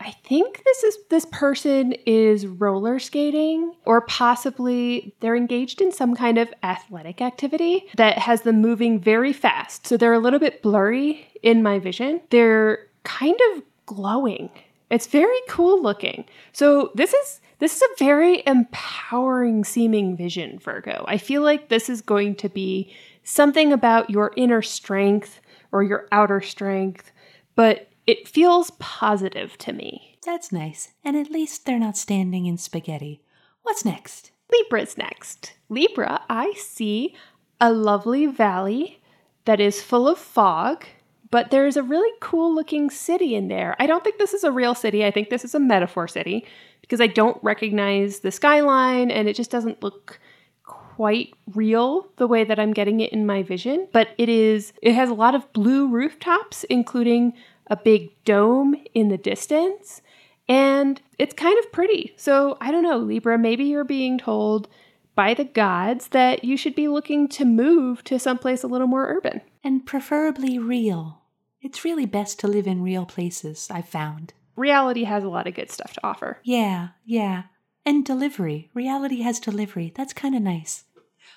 I 0.00 0.12
think 0.24 0.64
this 0.64 0.82
is 0.82 0.98
this 1.10 1.26
person 1.26 1.92
is 2.06 2.46
roller 2.46 2.98
skating 2.98 3.74
or 3.84 4.00
possibly 4.00 5.14
they're 5.20 5.36
engaged 5.36 5.82
in 5.82 5.92
some 5.92 6.16
kind 6.16 6.38
of 6.38 6.52
athletic 6.62 7.20
activity 7.20 7.86
that 7.96 8.16
has 8.16 8.42
them 8.42 8.62
moving 8.62 8.98
very 8.98 9.34
fast. 9.34 9.86
So 9.86 9.98
they're 9.98 10.14
a 10.14 10.18
little 10.18 10.38
bit 10.38 10.62
blurry 10.62 11.28
in 11.42 11.62
my 11.62 11.78
vision. 11.78 12.22
They're 12.30 12.86
kind 13.04 13.38
of 13.52 13.62
glowing. 13.84 14.48
It's 14.90 15.06
very 15.06 15.40
cool 15.48 15.82
looking. 15.82 16.24
So 16.52 16.92
this 16.94 17.12
is 17.12 17.40
this 17.58 17.76
is 17.76 17.82
a 17.82 18.04
very 18.04 18.42
empowering 18.46 19.64
seeming 19.64 20.16
vision, 20.16 20.58
Virgo. 20.58 21.04
I 21.06 21.18
feel 21.18 21.42
like 21.42 21.68
this 21.68 21.90
is 21.90 22.00
going 22.00 22.36
to 22.36 22.48
be 22.48 22.90
something 23.22 23.70
about 23.70 24.08
your 24.08 24.32
inner 24.34 24.62
strength 24.62 25.40
or 25.70 25.82
your 25.82 26.08
outer 26.10 26.40
strength, 26.40 27.12
but 27.54 27.89
it 28.10 28.26
feels 28.26 28.72
positive 28.80 29.56
to 29.58 29.72
me. 29.72 30.18
That's 30.26 30.50
nice. 30.50 30.90
And 31.04 31.16
at 31.16 31.30
least 31.30 31.64
they're 31.64 31.78
not 31.78 31.96
standing 31.96 32.44
in 32.44 32.58
spaghetti. 32.58 33.22
What's 33.62 33.84
next? 33.84 34.32
Libra's 34.52 34.98
next. 34.98 35.52
Libra, 35.68 36.20
I 36.28 36.52
see 36.54 37.14
a 37.60 37.72
lovely 37.72 38.26
valley 38.26 39.00
that 39.44 39.60
is 39.60 39.80
full 39.80 40.08
of 40.08 40.18
fog, 40.18 40.86
but 41.30 41.52
there's 41.52 41.76
a 41.76 41.84
really 41.84 42.10
cool 42.20 42.52
looking 42.52 42.90
city 42.90 43.36
in 43.36 43.46
there. 43.46 43.76
I 43.78 43.86
don't 43.86 44.02
think 44.02 44.18
this 44.18 44.34
is 44.34 44.42
a 44.42 44.50
real 44.50 44.74
city. 44.74 45.04
I 45.04 45.12
think 45.12 45.30
this 45.30 45.44
is 45.44 45.54
a 45.54 45.60
metaphor 45.60 46.08
city 46.08 46.44
because 46.80 47.00
I 47.00 47.06
don't 47.06 47.38
recognize 47.44 48.18
the 48.18 48.32
skyline 48.32 49.12
and 49.12 49.28
it 49.28 49.36
just 49.36 49.52
doesn't 49.52 49.84
look 49.84 50.18
quite 50.64 51.32
real 51.54 52.08
the 52.16 52.26
way 52.26 52.42
that 52.42 52.58
I'm 52.58 52.72
getting 52.72 52.98
it 52.98 53.12
in 53.12 53.24
my 53.24 53.44
vision, 53.44 53.86
but 53.92 54.08
it 54.18 54.28
is 54.28 54.72
it 54.82 54.94
has 54.94 55.10
a 55.10 55.14
lot 55.14 55.36
of 55.36 55.50
blue 55.52 55.88
rooftops 55.88 56.64
including 56.64 57.34
a 57.70 57.76
big 57.76 58.10
dome 58.24 58.74
in 58.92 59.08
the 59.08 59.16
distance 59.16 60.02
and 60.50 61.00
it's 61.16 61.32
kind 61.32 61.56
of 61.60 61.70
pretty. 61.70 62.12
So, 62.16 62.58
I 62.60 62.72
don't 62.72 62.82
know, 62.82 62.98
Libra, 62.98 63.38
maybe 63.38 63.64
you're 63.64 63.84
being 63.84 64.18
told 64.18 64.66
by 65.14 65.32
the 65.32 65.44
gods 65.44 66.08
that 66.08 66.42
you 66.42 66.56
should 66.56 66.74
be 66.74 66.88
looking 66.88 67.28
to 67.28 67.44
move 67.44 68.02
to 68.04 68.18
someplace 68.18 68.64
a 68.64 68.66
little 68.66 68.88
more 68.88 69.06
urban. 69.06 69.42
And 69.62 69.86
preferably 69.86 70.58
real. 70.58 71.20
It's 71.62 71.84
really 71.84 72.04
best 72.04 72.40
to 72.40 72.48
live 72.48 72.66
in 72.66 72.82
real 72.82 73.06
places, 73.06 73.68
I've 73.70 73.88
found. 73.88 74.32
Reality 74.56 75.04
has 75.04 75.22
a 75.22 75.28
lot 75.28 75.46
of 75.46 75.54
good 75.54 75.70
stuff 75.70 75.92
to 75.92 76.00
offer. 76.04 76.38
Yeah, 76.42 76.88
yeah. 77.04 77.44
And 77.86 78.04
delivery. 78.04 78.70
Reality 78.74 79.20
has 79.20 79.38
delivery. 79.38 79.92
That's 79.94 80.12
kind 80.12 80.34
of 80.34 80.42
nice. 80.42 80.82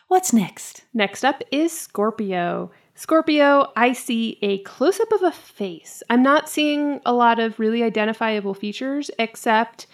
What's 0.07 0.33
next? 0.33 0.85
Next 0.91 1.23
up 1.23 1.43
is 1.51 1.77
Scorpio. 1.77 2.71
Scorpio, 2.95 3.71
I 3.75 3.93
see 3.93 4.37
a 4.41 4.59
close 4.59 4.99
up 4.99 5.11
of 5.11 5.23
a 5.23 5.31
face. 5.31 6.03
I'm 6.09 6.21
not 6.21 6.47
seeing 6.47 7.01
a 7.05 7.13
lot 7.13 7.39
of 7.39 7.59
really 7.59 7.81
identifiable 7.83 8.53
features, 8.53 9.09
except 9.17 9.87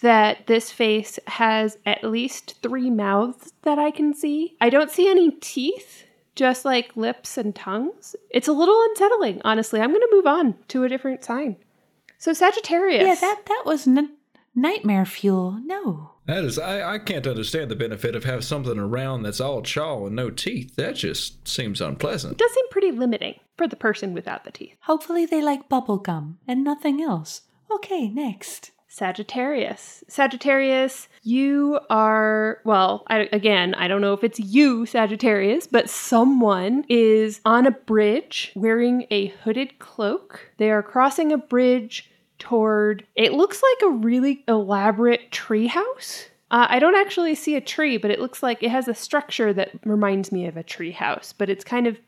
that 0.00 0.46
this 0.46 0.70
face 0.70 1.18
has 1.26 1.78
at 1.84 2.04
least 2.04 2.56
three 2.62 2.90
mouths 2.90 3.52
that 3.62 3.78
I 3.78 3.90
can 3.90 4.14
see. 4.14 4.56
I 4.60 4.70
don't 4.70 4.90
see 4.90 5.08
any 5.10 5.32
teeth, 5.32 6.04
just 6.36 6.64
like 6.64 6.96
lips 6.96 7.36
and 7.36 7.54
tongues. 7.54 8.14
It's 8.30 8.48
a 8.48 8.52
little 8.52 8.80
unsettling, 8.90 9.40
honestly. 9.44 9.80
I'm 9.80 9.90
going 9.90 10.00
to 10.00 10.12
move 10.12 10.26
on 10.26 10.54
to 10.68 10.84
a 10.84 10.88
different 10.88 11.24
sign. 11.24 11.56
So, 12.18 12.32
Sagittarius. 12.32 13.04
Yeah, 13.06 13.14
that, 13.14 13.42
that 13.46 13.62
was 13.66 13.86
n- 13.86 14.16
nightmare 14.54 15.04
fuel. 15.06 15.58
No. 15.64 16.12
That 16.26 16.44
is, 16.44 16.58
I, 16.58 16.94
I 16.94 16.98
can't 16.98 17.26
understand 17.26 17.70
the 17.70 17.76
benefit 17.76 18.16
of 18.16 18.24
having 18.24 18.40
something 18.40 18.78
around 18.78 19.22
that's 19.22 19.40
all 19.40 19.62
chaw 19.62 20.06
and 20.06 20.16
no 20.16 20.30
teeth. 20.30 20.74
That 20.76 20.96
just 20.96 21.46
seems 21.46 21.80
unpleasant. 21.80 22.38
does 22.38 22.54
seem 22.54 22.68
pretty 22.70 22.92
limiting 22.92 23.40
for 23.56 23.68
the 23.68 23.76
person 23.76 24.14
without 24.14 24.44
the 24.44 24.50
teeth. 24.50 24.76
Hopefully 24.82 25.26
they 25.26 25.42
like 25.42 25.68
bubble 25.68 25.98
gum 25.98 26.38
and 26.48 26.64
nothing 26.64 27.02
else. 27.02 27.42
Okay, 27.70 28.08
next. 28.08 28.70
Sagittarius. 28.88 30.04
Sagittarius, 30.06 31.08
you 31.24 31.80
are, 31.90 32.60
well, 32.64 33.02
I, 33.08 33.28
again, 33.32 33.74
I 33.74 33.88
don't 33.88 34.00
know 34.00 34.12
if 34.12 34.22
it's 34.22 34.38
you, 34.38 34.86
Sagittarius, 34.86 35.66
but 35.66 35.90
someone 35.90 36.84
is 36.88 37.40
on 37.44 37.66
a 37.66 37.72
bridge 37.72 38.52
wearing 38.54 39.08
a 39.10 39.26
hooded 39.42 39.80
cloak. 39.80 40.52
They 40.58 40.70
are 40.70 40.82
crossing 40.82 41.32
a 41.32 41.38
bridge 41.38 42.08
toward, 42.38 43.06
it 43.14 43.32
looks 43.32 43.62
like 43.62 43.90
a 43.90 43.94
really 43.96 44.44
elaborate 44.48 45.30
treehouse. 45.30 46.26
Uh, 46.50 46.66
I 46.68 46.78
don't 46.78 46.96
actually 46.96 47.34
see 47.34 47.56
a 47.56 47.60
tree, 47.60 47.96
but 47.96 48.10
it 48.10 48.20
looks 48.20 48.42
like 48.42 48.62
it 48.62 48.70
has 48.70 48.86
a 48.86 48.94
structure 48.94 49.52
that 49.52 49.70
reminds 49.84 50.30
me 50.30 50.46
of 50.46 50.56
a 50.56 50.62
tree 50.62 50.92
house, 50.92 51.32
but 51.32 51.48
it's 51.50 51.64
kind 51.64 51.86
of 51.86 51.98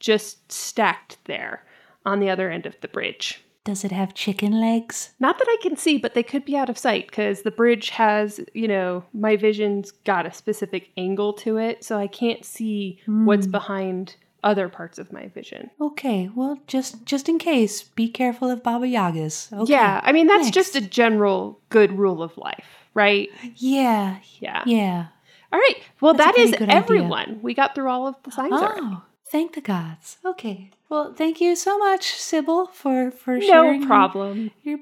just 0.00 0.50
stacked 0.52 1.18
there 1.24 1.64
on 2.04 2.20
the 2.20 2.28
other 2.28 2.50
end 2.50 2.66
of 2.66 2.76
the 2.80 2.88
bridge. 2.88 3.42
Does 3.64 3.82
it 3.82 3.92
have 3.92 4.12
chicken 4.12 4.60
legs? 4.60 5.14
Not 5.18 5.38
that 5.38 5.48
I 5.48 5.56
can 5.62 5.74
see, 5.76 5.96
but 5.96 6.12
they 6.12 6.22
could 6.22 6.44
be 6.44 6.54
out 6.54 6.68
of 6.68 6.76
sight 6.76 7.06
because 7.06 7.42
the 7.42 7.50
bridge 7.50 7.88
has, 7.90 8.38
you 8.52 8.68
know, 8.68 9.04
my 9.14 9.36
vision's 9.36 9.90
got 9.90 10.26
a 10.26 10.34
specific 10.34 10.90
angle 10.98 11.32
to 11.34 11.56
it, 11.56 11.82
so 11.82 11.98
I 11.98 12.06
can't 12.06 12.44
see 12.44 13.00
what's 13.06 13.46
behind 13.46 14.16
other 14.44 14.68
parts 14.68 14.98
of 14.98 15.12
my 15.12 15.26
vision. 15.28 15.70
Okay, 15.80 16.30
well, 16.34 16.58
just 16.68 17.04
just 17.04 17.28
in 17.28 17.38
case, 17.38 17.82
be 17.82 18.08
careful 18.08 18.48
of 18.50 18.62
Baba 18.62 18.86
Yagas. 18.86 19.52
Okay. 19.52 19.72
Yeah, 19.72 20.00
I 20.04 20.12
mean, 20.12 20.26
that's 20.28 20.44
next. 20.44 20.54
just 20.54 20.76
a 20.76 20.80
general 20.80 21.60
good 21.70 21.98
rule 21.98 22.22
of 22.22 22.36
life, 22.38 22.66
right? 22.94 23.28
Yeah, 23.56 24.18
Yeah. 24.38 24.62
yeah. 24.66 25.06
All 25.52 25.58
right. 25.60 25.76
Well, 26.00 26.14
That's 26.14 26.36
that 26.36 26.42
is 26.42 26.50
good 26.52 26.62
idea. 26.68 26.74
everyone. 26.76 27.38
We 27.42 27.54
got 27.54 27.74
through 27.74 27.88
all 27.88 28.06
of 28.08 28.16
the 28.24 28.30
signs 28.32 28.52
already. 28.52 28.80
Oh, 28.82 29.02
thank 29.30 29.54
the 29.54 29.60
gods. 29.60 30.18
Okay. 30.24 30.70
Well, 30.88 31.14
thank 31.14 31.40
you 31.40 31.54
so 31.56 31.78
much, 31.78 32.12
Sibyl, 32.12 32.66
for 32.72 33.10
for 33.10 33.38
No 33.38 33.46
sharing 33.46 33.80
your- 33.80 33.86
problem. 33.88 34.50
Your, 34.62 34.78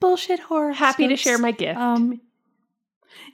bullshit 0.00 0.40
horror. 0.40 0.72
Happy 0.72 1.08
to 1.08 1.16
share 1.16 1.38
my 1.38 1.50
gift. 1.52 1.78
Um, 1.78 2.20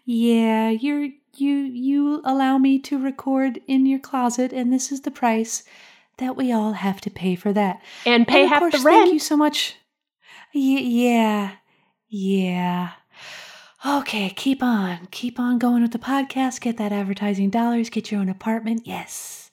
yeah, 0.05 0.71
you're 0.71 1.11
you 1.41 1.51
you 1.55 2.21
allow 2.25 2.59
me 2.59 2.79
to 2.81 2.99
record 2.99 3.61
in 3.67 3.87
your 3.87 3.99
closet, 3.99 4.53
and 4.53 4.73
this 4.73 4.91
is 4.93 5.03
the 5.03 5.11
price 5.11 5.65
that 6.19 6.37
we 6.37 6.53
all 6.53 6.73
have 6.73 7.01
to 7.03 7.11
pay 7.11 7.35
for 7.37 7.53
that. 7.53 7.81
and 8.05 8.27
pay 8.27 8.43
and 8.43 8.45
of 8.47 8.51
half 8.51 8.59
course, 8.61 8.73
the 8.75 8.81
Thank 8.81 9.13
you 9.13 9.19
so 9.19 9.37
much. 9.37 9.77
Y- 10.55 10.81
yeah, 10.81 11.53
yeah. 12.09 12.91
Okay, 13.85 14.31
keep 14.31 14.63
on, 14.63 15.07
keep 15.11 15.39
on 15.39 15.59
going 15.59 15.83
with 15.83 15.93
the 15.93 15.99
podcast. 15.99 16.61
Get 16.61 16.77
that 16.79 16.93
advertising 16.93 17.51
dollars. 17.51 17.91
Get 17.91 18.11
your 18.11 18.21
own 18.21 18.29
apartment. 18.29 18.83
Yes, 18.85 19.51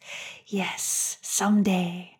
yes, 0.47 1.17
someday. 1.21 2.17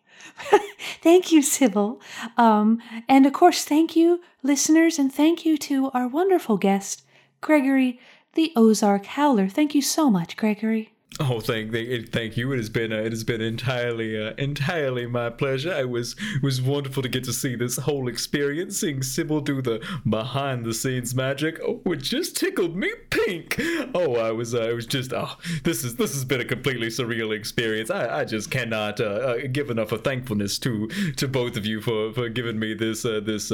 thank 1.02 1.32
you, 1.32 1.42
Sibyl. 1.42 2.00
Um, 2.36 2.80
and 3.08 3.26
of 3.26 3.32
course, 3.32 3.64
thank 3.64 3.96
you, 3.96 4.20
listeners, 4.42 4.98
and 4.98 5.12
thank 5.12 5.44
you 5.44 5.56
to 5.58 5.90
our 5.92 6.06
wonderful 6.08 6.56
guest, 6.56 7.02
Gregory, 7.40 8.00
the 8.34 8.52
Ozark 8.56 9.06
Howler. 9.06 9.48
Thank 9.48 9.74
you 9.74 9.82
so 9.82 10.10
much, 10.10 10.36
Gregory. 10.36 10.90
Oh, 11.20 11.38
thank, 11.38 11.70
thank, 11.70 12.10
thank 12.10 12.36
you. 12.36 12.50
It 12.52 12.56
has 12.56 12.68
been, 12.68 12.92
uh, 12.92 12.96
it 12.96 13.12
has 13.12 13.22
been 13.22 13.40
entirely, 13.40 14.20
uh, 14.20 14.32
entirely 14.36 15.06
my 15.06 15.30
pleasure. 15.30 15.72
It 15.72 15.88
was, 15.88 16.16
was 16.42 16.60
wonderful 16.60 17.04
to 17.04 17.08
get 17.08 17.22
to 17.24 17.32
see 17.32 17.54
this 17.54 17.76
whole 17.76 18.08
experience, 18.08 18.80
seeing 18.80 19.00
Sibyl 19.00 19.40
do 19.40 19.62
the 19.62 19.80
behind-the-scenes 20.08 21.14
magic. 21.14 21.60
Oh, 21.62 21.80
it 21.86 22.02
just 22.02 22.36
tickled 22.36 22.74
me 22.74 22.90
pink. 23.10 23.60
Oh, 23.94 24.16
I 24.16 24.32
was, 24.32 24.56
uh, 24.56 24.62
it 24.62 24.74
was 24.74 24.86
just, 24.86 25.12
oh, 25.12 25.36
this 25.62 25.84
is, 25.84 25.94
this 25.94 26.14
has 26.14 26.24
been 26.24 26.40
a 26.40 26.44
completely 26.44 26.88
surreal 26.88 27.32
experience. 27.32 27.90
I, 27.90 28.22
I 28.22 28.24
just 28.24 28.50
cannot 28.50 29.00
uh, 29.00 29.04
uh, 29.04 29.36
give 29.52 29.70
enough 29.70 29.92
of 29.92 30.02
thankfulness 30.02 30.58
to, 30.60 30.88
to 31.16 31.28
both 31.28 31.56
of 31.56 31.64
you 31.64 31.80
for, 31.80 32.12
for 32.12 32.28
giving 32.28 32.58
me 32.58 32.74
this, 32.74 33.04
uh, 33.04 33.20
this, 33.22 33.52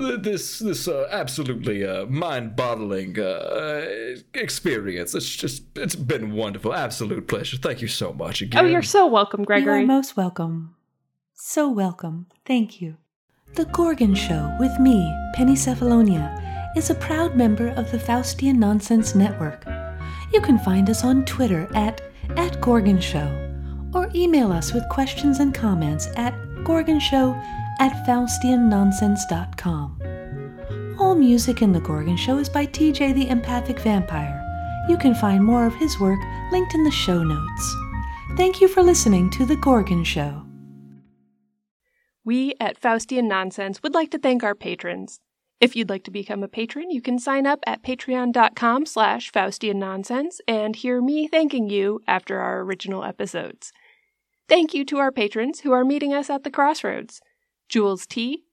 this 0.00 0.58
this 0.58 0.88
uh, 0.88 1.06
absolutely 1.10 1.84
uh, 1.84 2.06
mind-boggling 2.06 3.18
uh, 3.18 3.86
experience. 4.34 5.14
It's 5.14 5.34
just 5.36 5.62
it's 5.76 5.96
been 5.96 6.32
wonderful, 6.32 6.74
absolute 6.74 7.28
pleasure. 7.28 7.56
Thank 7.56 7.82
you 7.82 7.88
so 7.88 8.12
much 8.12 8.42
again. 8.42 8.64
Oh, 8.64 8.68
you're 8.68 8.82
so 8.82 9.06
welcome, 9.06 9.44
Gregory. 9.44 9.78
You 9.78 9.84
are 9.84 9.86
most 9.86 10.16
welcome. 10.16 10.74
So 11.34 11.68
welcome. 11.70 12.26
Thank 12.44 12.80
you. 12.80 12.96
The 13.54 13.64
Gorgon 13.66 14.14
Show 14.14 14.56
with 14.60 14.78
me, 14.78 15.12
Penny 15.34 15.54
Cephalonia, 15.54 16.76
is 16.76 16.90
a 16.90 16.94
proud 16.94 17.36
member 17.36 17.68
of 17.68 17.90
the 17.90 17.98
Faustian 17.98 18.56
Nonsense 18.56 19.14
Network. 19.14 19.64
You 20.32 20.40
can 20.40 20.58
find 20.58 20.88
us 20.88 21.04
on 21.04 21.24
Twitter 21.24 21.68
at, 21.74 22.00
at 22.36 22.60
Gorgon 22.60 23.00
Show 23.00 23.28
or 23.92 24.08
email 24.14 24.52
us 24.52 24.72
with 24.72 24.88
questions 24.88 25.40
and 25.40 25.52
comments 25.52 26.08
at 26.16 26.34
gorgonshow 26.62 27.34
at 27.80 27.92
faustiannonsense.com. 28.06 30.96
All 31.00 31.14
music 31.14 31.62
in 31.62 31.72
The 31.72 31.80
Gorgon 31.80 32.16
Show 32.16 32.38
is 32.38 32.48
by 32.48 32.66
TJ 32.66 33.14
the 33.14 33.28
Empathic 33.28 33.80
Vampire. 33.80 34.36
You 34.88 34.98
can 34.98 35.14
find 35.14 35.42
more 35.42 35.66
of 35.66 35.74
his 35.74 35.98
work 35.98 36.20
linked 36.52 36.74
in 36.74 36.84
the 36.84 36.90
show 36.90 37.22
notes. 37.22 37.76
Thank 38.36 38.60
you 38.60 38.68
for 38.68 38.82
listening 38.82 39.30
to 39.30 39.46
The 39.46 39.56
Gorgon 39.56 40.04
Show. 40.04 40.44
We 42.22 42.54
at 42.60 42.80
Faustian 42.80 43.24
Nonsense 43.24 43.82
would 43.82 43.94
like 43.94 44.10
to 44.10 44.18
thank 44.18 44.44
our 44.44 44.54
patrons. 44.54 45.20
If 45.58 45.74
you'd 45.74 45.88
like 45.88 46.04
to 46.04 46.10
become 46.10 46.42
a 46.42 46.48
patron, 46.48 46.90
you 46.90 47.00
can 47.00 47.18
sign 47.18 47.46
up 47.46 47.60
at 47.66 47.82
patreon.com 47.82 48.86
slash 48.86 49.32
Faustian 49.32 49.76
Nonsense 49.76 50.40
and 50.46 50.76
hear 50.76 51.00
me 51.00 51.28
thanking 51.28 51.70
you 51.70 52.00
after 52.06 52.40
our 52.40 52.60
original 52.60 53.04
episodes. 53.04 53.72
Thank 54.48 54.74
you 54.74 54.84
to 54.86 54.98
our 54.98 55.12
patrons 55.12 55.60
who 55.60 55.72
are 55.72 55.84
meeting 55.84 56.12
us 56.12 56.28
at 56.28 56.44
the 56.44 56.50
crossroads. 56.50 57.20
Jules 57.70 58.04
T., 58.04 58.46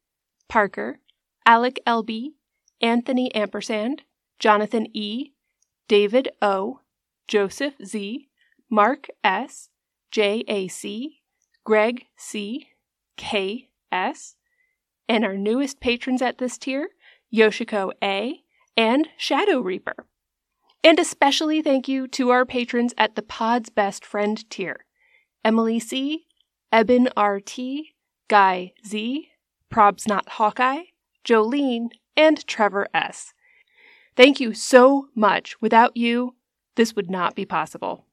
Parker, 0.47 0.99
Alec 1.43 1.80
LB, 1.88 2.34
Anthony 2.82 3.34
Ampersand, 3.34 4.03
Jonathan 4.38 4.86
E., 4.95 5.32
David 5.88 6.30
O., 6.39 6.82
Joseph 7.28 7.74
Z., 7.84 8.30
Mark 8.70 9.07
S., 9.24 9.70
J.A.C., 10.11 11.20
Greg 11.63 12.05
C., 12.15 12.68
K.S., 13.18 14.36
and 15.09 15.26
our 15.26 15.36
newest 15.36 15.80
patrons 15.80 16.22
at 16.22 16.38
this 16.38 16.59
tier, 16.59 16.89
Yoshiko 17.34 17.91
A., 18.03 18.43
and 18.78 19.07
Shadow 19.18 19.61
Reaper. 19.61 20.05
And 20.84 20.99
especially 20.99 21.63
thank 21.63 21.88
you 21.88 22.07
to 22.09 22.30
our 22.30 22.45
patrons 22.45 22.93
at 22.99 23.15
the 23.15 23.24
Pod's 23.24 23.72
Best 23.72 24.05
Friend 24.05 24.47
tier 24.51 24.86
Emily 25.43 25.80
C., 25.80 26.28
Eben 26.72 27.09
R.T., 27.18 27.95
Guy 28.28 28.73
Z., 28.86 29.30
Probs 29.71 30.07
Not 30.07 30.28
Hawkeye, 30.30 30.84
Jolene, 31.23 31.89
and 32.15 32.45
Trevor 32.47 32.88
S. 32.93 33.34
Thank 34.15 34.39
you 34.39 34.53
so 34.53 35.09
much. 35.15 35.61
Without 35.61 35.95
you, 35.95 36.36
this 36.75 36.95
would 36.95 37.09
not 37.09 37.36
be 37.36 37.45
possible. 37.45 38.07